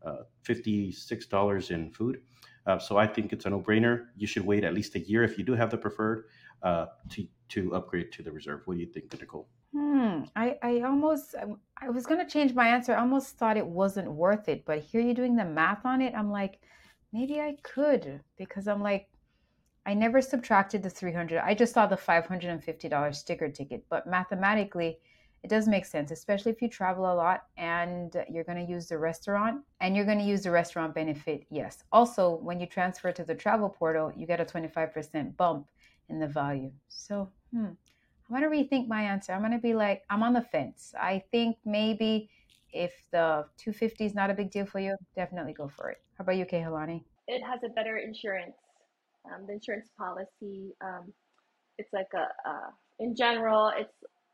uh, 0.05 0.23
$56 0.45 1.71
in 1.71 1.91
food. 1.91 2.21
Uh, 2.65 2.77
so 2.77 2.97
I 2.97 3.07
think 3.07 3.33
it's 3.33 3.45
a 3.45 3.49
no-brainer. 3.49 4.07
You 4.15 4.27
should 4.27 4.45
wait 4.45 4.63
at 4.63 4.73
least 4.73 4.95
a 4.95 4.99
year 4.99 5.23
if 5.23 5.37
you 5.37 5.43
do 5.43 5.53
have 5.53 5.71
the 5.71 5.77
preferred 5.77 6.25
uh, 6.63 6.87
to 7.11 7.27
to 7.49 7.73
upgrade 7.73 8.11
to 8.11 8.23
the 8.23 8.31
reserve. 8.31 8.61
What 8.65 8.75
do 8.75 8.81
you 8.81 8.87
think, 8.87 9.17
Nicole? 9.19 9.47
Hmm. 9.73 10.23
I 10.35 10.57
I 10.61 10.81
almost 10.81 11.33
I 11.81 11.89
was 11.89 12.05
gonna 12.05 12.27
change 12.27 12.53
my 12.53 12.67
answer. 12.67 12.93
I 12.93 12.99
almost 12.99 13.37
thought 13.37 13.57
it 13.57 13.65
wasn't 13.65 14.11
worth 14.11 14.49
it, 14.49 14.65
but 14.65 14.79
here 14.79 14.99
you're 14.99 15.13
doing 15.13 15.37
the 15.37 15.45
math 15.45 15.85
on 15.85 16.01
it, 16.01 16.13
I'm 16.13 16.29
like, 16.29 16.59
maybe 17.13 17.39
I 17.39 17.55
could 17.63 18.21
because 18.37 18.67
I'm 18.67 18.81
like, 18.81 19.07
I 19.87 19.93
never 19.93 20.21
subtracted 20.21 20.83
the 20.83 20.89
300. 20.89 21.39
I 21.39 21.53
just 21.53 21.73
saw 21.73 21.87
the 21.87 21.95
$550 21.95 23.15
sticker 23.15 23.47
ticket, 23.47 23.85
but 23.89 24.05
mathematically, 24.05 24.99
it 25.43 25.49
does 25.49 25.65
make 25.65 25.85
sense, 25.85 26.11
especially 26.11 26.51
if 26.51 26.61
you 26.61 26.67
travel 26.67 27.05
a 27.05 27.15
lot 27.15 27.45
and 27.55 28.13
you're 28.29 28.43
going 28.43 28.57
to 28.63 28.69
use 28.69 28.87
the 28.87 28.97
restaurant 28.97 29.61
and 29.79 29.95
you're 29.95 30.03
going 30.03 30.17
to 30.17 30.25
use 30.25 30.43
the 30.43 30.51
restaurant 30.51 30.93
benefit. 30.93 31.45
Yes. 31.49 31.85
Also, 31.93 32.35
when 32.35 32.59
you 32.59 32.65
transfer 32.65 33.13
to 33.13 33.23
the 33.23 33.33
travel 33.33 33.69
portal, 33.69 34.11
you 34.13 34.27
get 34.27 34.41
a 34.41 34.45
25% 34.45 35.37
bump 35.37 35.67
in 36.09 36.19
the 36.19 36.27
value. 36.27 36.71
So, 36.89 37.29
hmm, 37.53 37.67
I'm 37.67 37.77
going 38.29 38.41
to 38.41 38.49
rethink 38.49 38.89
my 38.89 39.03
answer. 39.03 39.31
I'm 39.31 39.39
going 39.39 39.53
to 39.53 39.57
be 39.57 39.73
like, 39.73 40.03
I'm 40.09 40.21
on 40.21 40.33
the 40.33 40.41
fence. 40.41 40.93
I 40.99 41.23
think 41.31 41.55
maybe 41.63 42.29
if 42.73 42.91
the 43.11 43.45
250 43.55 44.03
is 44.03 44.13
not 44.13 44.29
a 44.29 44.33
big 44.33 44.51
deal 44.51 44.65
for 44.65 44.81
you, 44.81 44.97
definitely 45.15 45.53
go 45.53 45.69
for 45.69 45.91
it. 45.91 46.01
How 46.17 46.23
about 46.23 46.35
you, 46.35 46.45
Kehaulani? 46.45 47.05
It 47.29 47.41
has 47.41 47.61
a 47.63 47.69
better 47.69 47.97
insurance 47.97 48.55
um, 49.33 49.45
the 49.47 49.53
insurance 49.53 49.89
policy. 49.97 50.73
Um, 50.83 51.13
it's 51.77 51.89
like 51.93 52.07
a, 52.15 52.27
in 52.99 53.15
general, 53.15 53.71
it's 53.77 53.93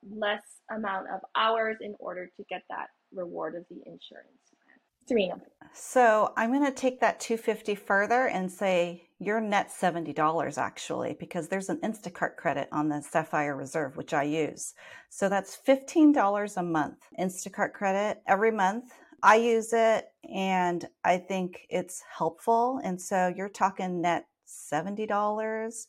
less 0.09 0.43
amount 0.71 1.07
of 1.13 1.21
hours 1.35 1.77
in 1.81 1.95
order 1.99 2.29
to 2.37 2.43
get 2.49 2.61
that 2.69 2.87
reward 3.13 3.55
of 3.55 3.65
the 3.69 3.77
insurance 3.85 4.39
plan. 4.51 4.79
Serena. 5.07 5.35
So 5.73 6.33
I'm 6.37 6.51
going 6.51 6.65
to 6.65 6.71
take 6.71 7.01
that 7.01 7.19
250 7.19 7.75
further 7.75 8.27
and 8.27 8.49
say 8.49 9.03
you're 9.19 9.41
net 9.41 9.69
$70 9.69 10.57
actually, 10.57 11.15
because 11.19 11.47
there's 11.47 11.69
an 11.69 11.79
Instacart 11.81 12.35
credit 12.37 12.69
on 12.71 12.89
the 12.89 13.01
Sapphire 13.01 13.55
Reserve, 13.55 13.97
which 13.97 14.13
I 14.13 14.23
use. 14.23 14.73
So 15.09 15.29
that's 15.29 15.59
$15 15.67 16.57
a 16.57 16.63
month 16.63 16.99
Instacart 17.19 17.73
credit 17.73 18.21
every 18.27 18.51
month. 18.51 18.91
I 19.21 19.35
use 19.35 19.71
it 19.71 20.05
and 20.33 20.85
I 21.03 21.17
think 21.17 21.65
it's 21.69 22.03
helpful. 22.17 22.81
And 22.83 23.01
so 23.01 23.33
you're 23.35 23.49
talking 23.49 24.01
net 24.01 24.25
$70 24.47 25.87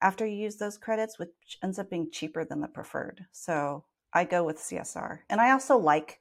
after 0.00 0.26
you 0.26 0.36
use 0.36 0.56
those 0.56 0.78
credits, 0.78 1.18
which 1.18 1.58
ends 1.62 1.78
up 1.78 1.90
being 1.90 2.10
cheaper 2.10 2.44
than 2.44 2.60
the 2.60 2.68
preferred. 2.68 3.26
So 3.32 3.84
I 4.12 4.24
go 4.24 4.44
with 4.44 4.58
CSR. 4.58 5.20
And 5.30 5.40
I 5.40 5.52
also 5.52 5.76
like 5.76 6.20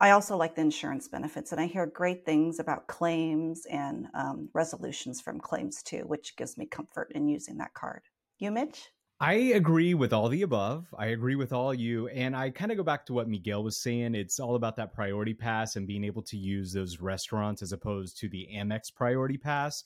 I 0.00 0.10
also 0.10 0.36
like 0.36 0.54
the 0.54 0.60
insurance 0.60 1.08
benefits, 1.08 1.50
and 1.50 1.60
I 1.60 1.66
hear 1.66 1.84
great 1.84 2.24
things 2.24 2.60
about 2.60 2.86
claims 2.86 3.66
and 3.66 4.06
um, 4.14 4.48
resolutions 4.54 5.20
from 5.20 5.40
claims 5.40 5.82
too, 5.82 6.04
which 6.06 6.36
gives 6.36 6.56
me 6.56 6.66
comfort 6.66 7.10
in 7.16 7.26
using 7.26 7.58
that 7.58 7.74
card. 7.74 8.02
You, 8.38 8.52
Mitch? 8.52 8.90
I 9.20 9.32
agree 9.32 9.94
with 9.94 10.12
all 10.12 10.28
the 10.28 10.42
above. 10.42 10.86
I 10.96 11.06
agree 11.06 11.34
with 11.34 11.52
all 11.52 11.74
you. 11.74 12.06
And 12.08 12.36
I 12.36 12.50
kind 12.50 12.70
of 12.70 12.76
go 12.76 12.84
back 12.84 13.04
to 13.06 13.12
what 13.12 13.28
Miguel 13.28 13.64
was 13.64 13.76
saying. 13.76 14.14
It's 14.14 14.38
all 14.38 14.54
about 14.54 14.76
that 14.76 14.94
priority 14.94 15.34
pass 15.34 15.74
and 15.74 15.88
being 15.88 16.04
able 16.04 16.22
to 16.22 16.36
use 16.36 16.72
those 16.72 17.00
restaurants 17.00 17.60
as 17.60 17.72
opposed 17.72 18.16
to 18.18 18.28
the 18.28 18.48
Amex 18.54 18.94
priority 18.94 19.36
pass. 19.36 19.82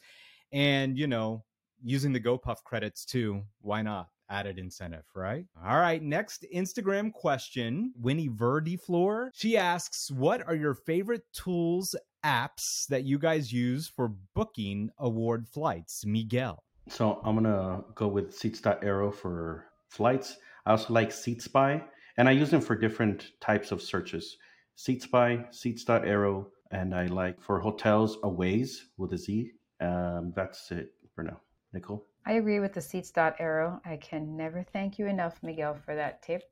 And, 0.52 0.98
you 0.98 1.06
know, 1.06 1.44
using 1.82 2.12
the 2.12 2.20
GoPuff 2.20 2.62
credits 2.64 3.04
too. 3.04 3.42
Why 3.60 3.82
not? 3.82 4.08
Added 4.30 4.58
incentive, 4.58 5.04
right? 5.14 5.44
All 5.62 5.78
right. 5.78 6.02
Next 6.02 6.46
Instagram 6.54 7.12
question 7.12 7.92
Winnie 8.00 8.30
Verdiflor. 8.30 9.30
She 9.34 9.56
asks, 9.58 10.10
What 10.10 10.46
are 10.46 10.54
your 10.54 10.74
favorite 10.74 11.24
tools, 11.34 11.94
apps 12.24 12.86
that 12.88 13.04
you 13.04 13.18
guys 13.18 13.52
use 13.52 13.88
for 13.94 14.12
booking 14.34 14.90
award 14.98 15.46
flights? 15.48 16.06
Miguel. 16.06 16.62
So 16.88 17.20
I'm 17.24 17.36
going 17.36 17.44
to 17.44 17.84
go 17.94 18.08
with 18.08 18.34
Seats.aero 18.34 19.12
for 19.12 19.66
flights. 19.88 20.36
I 20.64 20.70
also 20.72 20.92
like 20.92 21.10
SeatSpy, 21.10 21.84
and 22.16 22.28
I 22.28 22.32
use 22.32 22.50
them 22.50 22.60
for 22.60 22.74
different 22.76 23.32
types 23.40 23.70
of 23.72 23.82
searches. 23.82 24.36
SeatSpy, 24.78 25.52
Seats.aero, 25.54 26.48
and 26.70 26.94
I 26.94 27.06
like 27.06 27.40
for 27.40 27.60
hotels, 27.60 28.16
Awayz 28.22 28.78
with 28.96 29.12
a 29.12 29.18
Z. 29.18 29.52
Um, 29.82 30.32
that's 30.34 30.70
it 30.70 30.92
for 31.14 31.24
now. 31.24 31.40
Nicole? 31.72 32.06
I 32.26 32.34
agree 32.34 32.60
with 32.60 32.72
the 32.72 32.80
Seats.aero. 32.80 33.80
I 33.84 33.96
can 33.96 34.36
never 34.36 34.64
thank 34.72 34.98
you 34.98 35.06
enough, 35.06 35.42
Miguel, 35.42 35.74
for 35.74 35.94
that 35.96 36.22
tip. 36.22 36.42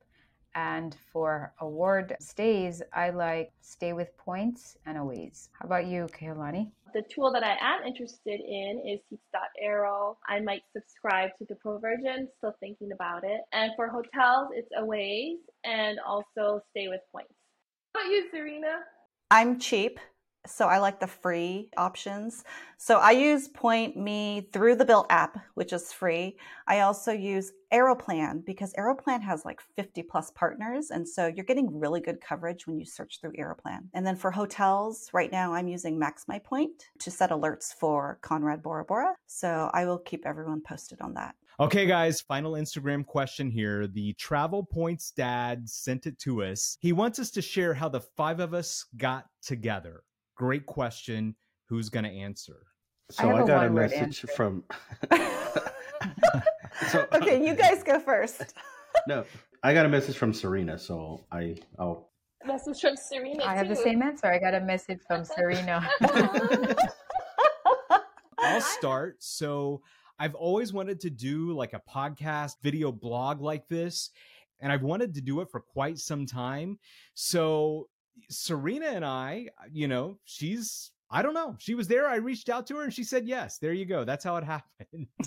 And 0.56 0.96
for 1.12 1.52
award 1.60 2.16
stays, 2.18 2.82
I 2.92 3.10
like 3.10 3.52
stay 3.60 3.92
with 3.92 4.16
points 4.16 4.76
and 4.84 4.98
Awayz. 4.98 5.48
How 5.52 5.66
about 5.66 5.86
you, 5.86 6.08
Kehaulani? 6.08 6.72
The 6.92 7.02
tool 7.02 7.30
that 7.32 7.44
I 7.44 7.56
am 7.60 7.86
interested 7.86 8.40
in 8.40 8.82
is 8.84 8.98
Seats.aero. 9.08 10.18
I 10.26 10.40
might 10.40 10.62
subscribe 10.72 11.30
to 11.38 11.44
the 11.48 11.54
pro 11.54 11.78
version, 11.78 12.26
still 12.38 12.56
thinking 12.58 12.90
about 12.90 13.22
it. 13.22 13.42
And 13.52 13.70
for 13.76 13.86
hotels, 13.86 14.48
it's 14.54 14.70
Awayz 14.76 15.36
and 15.62 16.00
also 16.04 16.62
stay 16.70 16.88
with 16.88 17.00
points. 17.12 17.32
How 17.94 18.00
about 18.00 18.10
you, 18.10 18.28
Serena? 18.32 18.80
I'm 19.30 19.60
cheap 19.60 20.00
so 20.46 20.66
I 20.66 20.78
like 20.78 21.00
the 21.00 21.06
free 21.06 21.70
options. 21.76 22.44
So 22.78 22.98
I 22.98 23.10
use 23.10 23.48
Point 23.48 23.96
Me 23.96 24.48
through 24.52 24.76
the 24.76 24.86
Bilt 24.86 25.06
app, 25.10 25.38
which 25.54 25.72
is 25.72 25.92
free. 25.92 26.38
I 26.66 26.80
also 26.80 27.12
use 27.12 27.52
Aeroplan 27.72 28.44
because 28.46 28.72
Aeroplan 28.78 29.20
has 29.20 29.44
like 29.44 29.60
50 29.76 30.02
plus 30.04 30.30
partners. 30.30 30.90
And 30.90 31.06
so 31.06 31.26
you're 31.26 31.44
getting 31.44 31.78
really 31.78 32.00
good 32.00 32.20
coverage 32.20 32.66
when 32.66 32.78
you 32.78 32.86
search 32.86 33.20
through 33.20 33.34
Aeroplan. 33.38 33.90
And 33.92 34.06
then 34.06 34.16
for 34.16 34.30
hotels, 34.30 35.10
right 35.12 35.30
now 35.30 35.52
I'm 35.52 35.68
using 35.68 35.98
Max 35.98 36.24
My 36.26 36.38
Point 36.38 36.88
to 37.00 37.10
set 37.10 37.30
alerts 37.30 37.74
for 37.74 38.18
Conrad 38.22 38.62
Bora 38.62 38.84
Bora. 38.84 39.14
So 39.26 39.70
I 39.74 39.84
will 39.84 39.98
keep 39.98 40.24
everyone 40.24 40.62
posted 40.62 41.02
on 41.02 41.14
that. 41.14 41.34
Okay, 41.60 41.84
guys, 41.84 42.22
final 42.22 42.52
Instagram 42.52 43.04
question 43.04 43.50
here. 43.50 43.86
The 43.86 44.14
Travel 44.14 44.64
Points 44.64 45.10
dad 45.10 45.68
sent 45.68 46.06
it 46.06 46.18
to 46.20 46.42
us. 46.42 46.78
He 46.80 46.94
wants 46.94 47.18
us 47.18 47.30
to 47.32 47.42
share 47.42 47.74
how 47.74 47.90
the 47.90 48.00
five 48.00 48.40
of 48.40 48.54
us 48.54 48.86
got 48.96 49.26
together. 49.42 50.02
Great 50.40 50.64
question. 50.64 51.36
Who's 51.68 51.90
going 51.90 52.06
to 52.06 52.10
answer? 52.10 52.62
So 53.10 53.28
I, 53.28 53.42
I 53.42 53.46
got 53.46 53.66
a 53.66 53.70
message 53.70 53.98
answer. 53.98 54.26
from. 54.28 54.64
so, 56.88 57.06
okay, 57.12 57.46
you 57.46 57.54
guys 57.54 57.82
go 57.82 58.00
first. 58.06 58.54
no, 59.06 59.26
I 59.62 59.74
got 59.74 59.84
a 59.84 59.88
message 59.90 60.16
from 60.16 60.32
Serena, 60.32 60.78
so 60.78 61.26
I 61.30 61.56
I'll 61.78 62.08
Message 62.46 62.80
from 62.80 62.96
Serena. 62.96 63.44
I 63.44 63.54
have 63.54 63.68
the 63.68 63.76
same 63.76 64.00
answer. 64.00 64.28
I 64.28 64.38
got 64.38 64.54
a 64.54 64.60
message 64.60 65.00
from 65.06 65.26
Serena. 65.26 65.86
I'll 68.38 68.62
start. 68.62 69.22
So 69.22 69.82
I've 70.18 70.34
always 70.34 70.72
wanted 70.72 71.00
to 71.00 71.10
do 71.10 71.52
like 71.52 71.74
a 71.74 71.82
podcast 71.86 72.54
video 72.62 72.92
blog 72.92 73.42
like 73.42 73.68
this, 73.68 74.08
and 74.58 74.72
I've 74.72 74.80
wanted 74.80 75.12
to 75.16 75.20
do 75.20 75.42
it 75.42 75.50
for 75.50 75.60
quite 75.60 75.98
some 75.98 76.24
time. 76.24 76.78
So 77.12 77.89
Serena 78.28 78.86
and 78.86 79.04
I, 79.04 79.48
uh, 79.58 79.66
you 79.72 79.88
know, 79.88 80.18
she's 80.24 80.92
I 81.10 81.22
don't 81.22 81.34
know. 81.34 81.56
She 81.58 81.74
was 81.74 81.88
there. 81.88 82.06
I 82.06 82.16
reached 82.16 82.48
out 82.48 82.66
to 82.68 82.76
her 82.76 82.84
and 82.84 82.94
she 82.94 83.02
said 83.02 83.26
yes. 83.26 83.58
There 83.58 83.72
you 83.72 83.84
go. 83.84 84.04
That's 84.04 84.24
how 84.24 84.36
it 84.36 84.44
happened. 84.54 85.08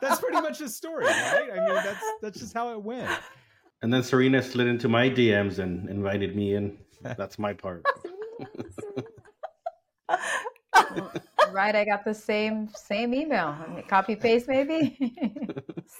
that's 0.00 0.20
pretty 0.20 0.40
much 0.40 0.60
the 0.60 0.68
story, 0.68 1.06
right? 1.06 1.48
I 1.52 1.66
mean, 1.66 1.74
that's 1.74 2.04
that's 2.22 2.38
just 2.38 2.54
how 2.54 2.72
it 2.72 2.82
went. 2.82 3.10
And 3.82 3.92
then 3.92 4.02
Serena 4.02 4.42
slid 4.42 4.66
into 4.66 4.88
my 4.88 5.08
DMs 5.08 5.58
and 5.58 5.88
invited 5.88 6.34
me 6.36 6.54
in. 6.54 6.78
That's 7.02 7.38
my 7.38 7.52
part. 7.52 7.84
right, 11.52 11.76
I 11.76 11.84
got 11.84 12.04
the 12.04 12.14
same 12.14 12.68
same 12.74 13.14
email. 13.14 13.56
I 13.58 13.66
mean, 13.68 13.84
copy 13.88 14.16
paste 14.16 14.48
maybe. 14.48 15.14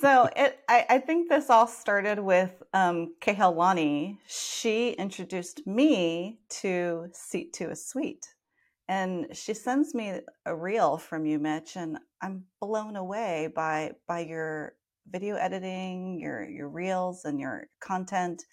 So 0.01 0.29
it, 0.37 0.61
I, 0.69 0.87
I 0.91 0.99
think 0.99 1.29
this 1.29 1.51
all 1.51 1.67
started 1.67 2.21
with 2.21 2.63
um. 2.73 3.15
She 4.27 4.91
introduced 4.93 5.67
me 5.67 6.41
to 6.51 7.09
Seat 7.13 7.53
to 7.55 7.71
a 7.71 7.77
Suite. 7.77 8.27
And 8.89 9.27
she 9.37 9.55
sends 9.55 9.95
me 9.95 10.21
a 10.47 10.55
reel 10.57 10.99
from 10.99 11.27
you, 11.27 11.39
Mitch, 11.39 11.77
and 11.77 11.99
I'm 12.23 12.45
blown 12.61 12.97
away 12.97 13.51
by 13.55 13.93
by 14.07 14.21
your 14.21 14.75
video 15.11 15.37
editing, 15.37 16.21
your 16.21 16.49
your 16.49 16.69
reels, 16.69 17.25
and 17.25 17.41
your 17.41 17.67
content. 17.81 18.45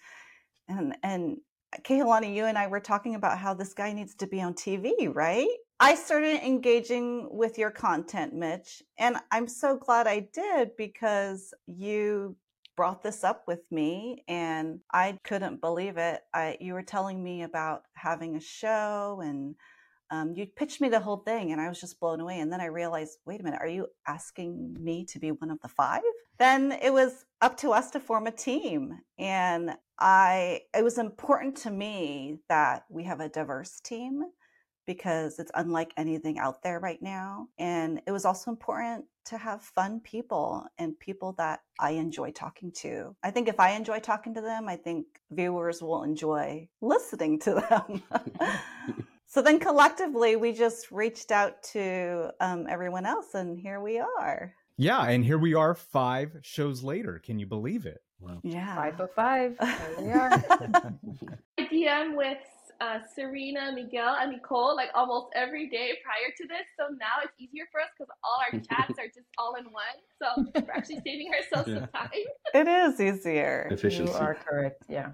And 0.68 0.96
and 1.02 1.38
Kehaulani, 1.82 2.34
you 2.34 2.46
and 2.46 2.58
I 2.58 2.66
were 2.66 2.80
talking 2.80 3.14
about 3.14 3.38
how 3.38 3.54
this 3.54 3.74
guy 3.74 3.92
needs 3.92 4.14
to 4.16 4.26
be 4.26 4.42
on 4.42 4.54
TV, 4.54 5.14
right? 5.14 5.48
I 5.78 5.94
started 5.94 6.42
engaging 6.42 7.28
with 7.30 7.58
your 7.58 7.70
content, 7.70 8.32
Mitch, 8.32 8.82
and 8.98 9.18
I'm 9.30 9.46
so 9.46 9.76
glad 9.76 10.06
I 10.06 10.20
did 10.32 10.70
because 10.78 11.52
you 11.66 12.34
brought 12.76 13.02
this 13.02 13.22
up 13.22 13.44
with 13.46 13.60
me 13.70 14.24
and 14.26 14.80
I 14.92 15.18
couldn't 15.22 15.60
believe 15.60 15.98
it. 15.98 16.22
I 16.32 16.56
you 16.60 16.72
were 16.72 16.82
telling 16.82 17.22
me 17.22 17.42
about 17.42 17.82
having 17.94 18.36
a 18.36 18.40
show 18.40 19.20
and 19.22 19.54
um, 20.10 20.32
you 20.34 20.46
pitched 20.46 20.80
me 20.80 20.88
the 20.88 21.00
whole 21.00 21.18
thing 21.18 21.52
and 21.52 21.60
I 21.60 21.68
was 21.68 21.80
just 21.80 22.00
blown 22.00 22.20
away. 22.20 22.40
And 22.40 22.50
then 22.50 22.60
I 22.62 22.66
realized, 22.66 23.18
wait 23.26 23.40
a 23.40 23.44
minute, 23.44 23.60
are 23.60 23.68
you 23.68 23.88
asking 24.06 24.78
me 24.80 25.04
to 25.06 25.18
be 25.18 25.32
one 25.32 25.50
of 25.50 25.60
the 25.60 25.68
five? 25.68 26.02
Then 26.38 26.72
it 26.72 26.92
was 26.92 27.26
up 27.42 27.58
to 27.58 27.72
us 27.72 27.90
to 27.90 28.00
form 28.00 28.26
a 28.26 28.30
team. 28.30 28.98
And 29.18 29.76
I, 29.98 30.60
it 30.74 30.84
was 30.84 30.96
important 30.96 31.56
to 31.58 31.70
me 31.70 32.38
that 32.48 32.84
we 32.88 33.04
have 33.04 33.20
a 33.20 33.28
diverse 33.28 33.80
team 33.80 34.22
because 34.86 35.38
it's 35.38 35.50
unlike 35.54 35.92
anything 35.96 36.38
out 36.38 36.62
there 36.62 36.78
right 36.80 37.02
now. 37.02 37.48
And 37.58 38.00
it 38.06 38.12
was 38.12 38.24
also 38.24 38.50
important 38.50 39.04
to 39.26 39.36
have 39.36 39.62
fun 39.62 40.00
people 40.00 40.64
and 40.78 40.98
people 40.98 41.34
that 41.36 41.60
I 41.80 41.92
enjoy 41.92 42.30
talking 42.30 42.70
to. 42.76 43.14
I 43.22 43.30
think 43.30 43.48
if 43.48 43.58
I 43.58 43.72
enjoy 43.72 43.98
talking 43.98 44.34
to 44.34 44.40
them, 44.40 44.68
I 44.68 44.76
think 44.76 45.06
viewers 45.30 45.82
will 45.82 46.04
enjoy 46.04 46.68
listening 46.80 47.40
to 47.40 47.66
them. 47.68 48.02
so 49.26 49.42
then 49.42 49.58
collectively, 49.58 50.36
we 50.36 50.52
just 50.52 50.90
reached 50.92 51.32
out 51.32 51.62
to 51.74 52.30
um, 52.40 52.66
everyone 52.68 53.04
else, 53.04 53.34
and 53.34 53.58
here 53.58 53.80
we 53.80 53.98
are. 53.98 54.54
Yeah, 54.78 55.02
and 55.02 55.24
here 55.24 55.38
we 55.38 55.54
are 55.54 55.74
five 55.74 56.36
shows 56.42 56.82
later. 56.82 57.18
Can 57.18 57.38
you 57.38 57.46
believe 57.46 57.86
it? 57.86 58.02
Wow. 58.20 58.40
Yeah. 58.42 58.74
Five 58.76 59.00
of 59.00 59.12
five. 59.14 59.56
There 59.58 59.96
we 59.98 60.10
are. 60.10 60.32
I 61.58 61.62
DM 61.62 62.16
with 62.16 62.38
uh, 62.80 62.98
Serena, 63.14 63.72
Miguel, 63.74 64.16
and 64.20 64.32
Nicole 64.32 64.74
like 64.76 64.90
almost 64.94 65.28
every 65.34 65.68
day 65.68 65.92
prior 66.04 66.32
to 66.36 66.46
this. 66.48 66.66
So 66.78 66.94
now 66.98 67.22
it's 67.24 67.32
easier 67.38 67.64
for 67.72 67.80
us 67.80 67.88
because 67.96 68.10
all 68.22 68.38
our 68.40 68.58
chats 68.60 68.98
are 68.98 69.06
just 69.06 69.26
all 69.38 69.54
in 69.54 69.64
one. 69.64 69.82
So 70.20 70.62
we're 70.66 70.72
actually 70.72 71.00
saving 71.04 71.30
ourselves 71.34 71.68
Yeah. 71.68 71.74
some 71.80 71.88
time. 71.94 72.10
It 72.54 72.68
is 72.68 73.00
easier. 73.00 73.68
Efficiency. 73.70 74.12
You 74.12 74.18
are 74.18 74.34
correct. 74.34 74.84
Yeah. 74.88 75.12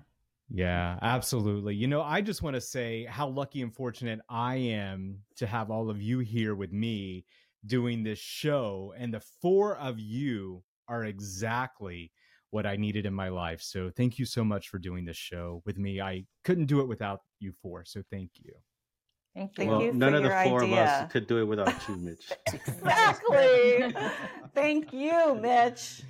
Yeah, 0.55 0.99
absolutely. 1.01 1.75
You 1.75 1.87
know, 1.87 2.03
I 2.03 2.21
just 2.21 2.43
want 2.43 2.55
to 2.55 2.61
say 2.61 3.07
how 3.07 3.29
lucky 3.29 3.63
and 3.63 3.75
fortunate 3.75 4.21
I 4.29 4.57
am 4.57 5.19
to 5.37 5.47
have 5.47 5.71
all 5.71 5.89
of 5.89 6.03
you 6.03 6.19
here 6.19 6.55
with 6.55 6.73
me 6.73 7.25
doing 7.65 8.03
this 8.03 8.19
show. 8.19 8.93
And 8.99 9.15
the 9.15 9.23
four 9.41 9.77
of 9.79 9.99
you 9.99 10.63
are 10.89 11.05
exactly 11.05 12.13
what 12.53 12.67
I 12.67 12.77
needed 12.77 13.07
in 13.07 13.15
my 13.15 13.31
life. 13.31 13.63
So 13.63 13.91
thank 13.91 14.19
you 14.19 14.27
so 14.27 14.45
much 14.45 14.69
for 14.69 14.79
doing 14.79 15.07
this 15.07 15.17
show 15.17 15.63
with 15.65 15.79
me. 15.79 16.01
I 16.01 16.25
couldn't 16.45 16.67
do 16.67 16.81
it 16.81 16.87
without 16.87 17.21
you 17.41 17.53
four. 17.63 17.85
So 17.87 18.03
thank 18.11 18.31
you. 18.39 18.53
Thank 19.35 19.53
you. 19.53 19.55
Thank 19.57 19.71
well, 19.71 19.83
you 19.83 19.93
for 19.93 19.97
none 19.97 20.15
of 20.15 20.23
the 20.23 20.29
your 20.29 20.45
four 20.45 20.63
of 20.63 20.73
us 20.73 21.11
could 21.11 21.27
do 21.27 21.39
it 21.39 21.45
without 21.45 21.75
you, 21.89 21.97
Mitch. 21.97 22.31
Exactly. 22.53 23.95
Thank 24.55 24.93
you, 24.93 25.35
Mitch. 25.35 26.03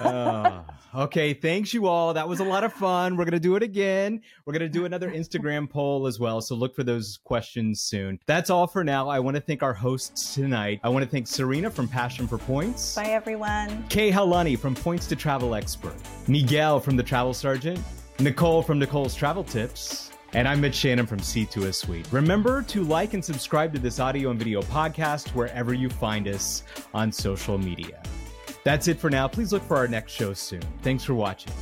Uh, 0.00 0.62
okay, 0.94 1.32
thanks 1.32 1.72
you 1.72 1.86
all. 1.86 2.14
That 2.14 2.28
was 2.28 2.40
a 2.40 2.44
lot 2.44 2.64
of 2.64 2.72
fun. 2.72 3.16
We're 3.16 3.24
going 3.24 3.32
to 3.32 3.40
do 3.40 3.56
it 3.56 3.62
again. 3.62 4.20
We're 4.44 4.52
going 4.52 4.60
to 4.60 4.68
do 4.68 4.84
another 4.84 5.10
Instagram 5.10 5.68
poll 5.68 6.06
as 6.06 6.20
well. 6.20 6.40
So 6.40 6.54
look 6.54 6.74
for 6.74 6.84
those 6.84 7.18
questions 7.24 7.80
soon. 7.80 8.18
That's 8.26 8.50
all 8.50 8.66
for 8.66 8.84
now. 8.84 9.08
I 9.08 9.20
want 9.20 9.36
to 9.36 9.40
thank 9.40 9.62
our 9.62 9.74
hosts 9.74 10.34
tonight. 10.34 10.80
I 10.82 10.88
want 10.88 11.04
to 11.04 11.10
thank 11.10 11.26
Serena 11.26 11.70
from 11.70 11.88
Passion 11.88 12.26
for 12.26 12.38
Points. 12.38 12.94
Bye, 12.94 13.06
everyone. 13.06 13.84
Kehaulani 13.88 14.58
from 14.58 14.74
Points 14.74 15.06
to 15.08 15.16
Travel 15.16 15.54
Expert, 15.54 15.96
Miguel 16.28 16.80
from 16.80 16.96
The 16.96 17.02
Travel 17.02 17.34
Sergeant, 17.34 17.80
Nicole 18.18 18.62
from 18.62 18.78
Nicole's 18.78 19.14
Travel 19.14 19.44
Tips, 19.44 20.10
and 20.32 20.46
I'm 20.46 20.60
Mitch 20.60 20.74
Shannon 20.74 21.06
from 21.06 21.20
C2A 21.20 21.74
Suite. 21.74 22.06
Remember 22.10 22.62
to 22.62 22.82
like 22.82 23.14
and 23.14 23.24
subscribe 23.24 23.72
to 23.74 23.78
this 23.78 24.00
audio 24.00 24.30
and 24.30 24.38
video 24.38 24.60
podcast 24.62 25.28
wherever 25.34 25.72
you 25.72 25.88
find 25.88 26.28
us 26.28 26.62
on 26.92 27.10
social 27.12 27.56
media. 27.56 28.02
That's 28.66 28.88
it 28.88 28.98
for 28.98 29.08
now. 29.08 29.28
Please 29.28 29.52
look 29.52 29.62
for 29.62 29.76
our 29.76 29.86
next 29.86 30.10
show 30.10 30.32
soon. 30.32 30.60
Thanks 30.82 31.04
for 31.04 31.14
watching. 31.14 31.52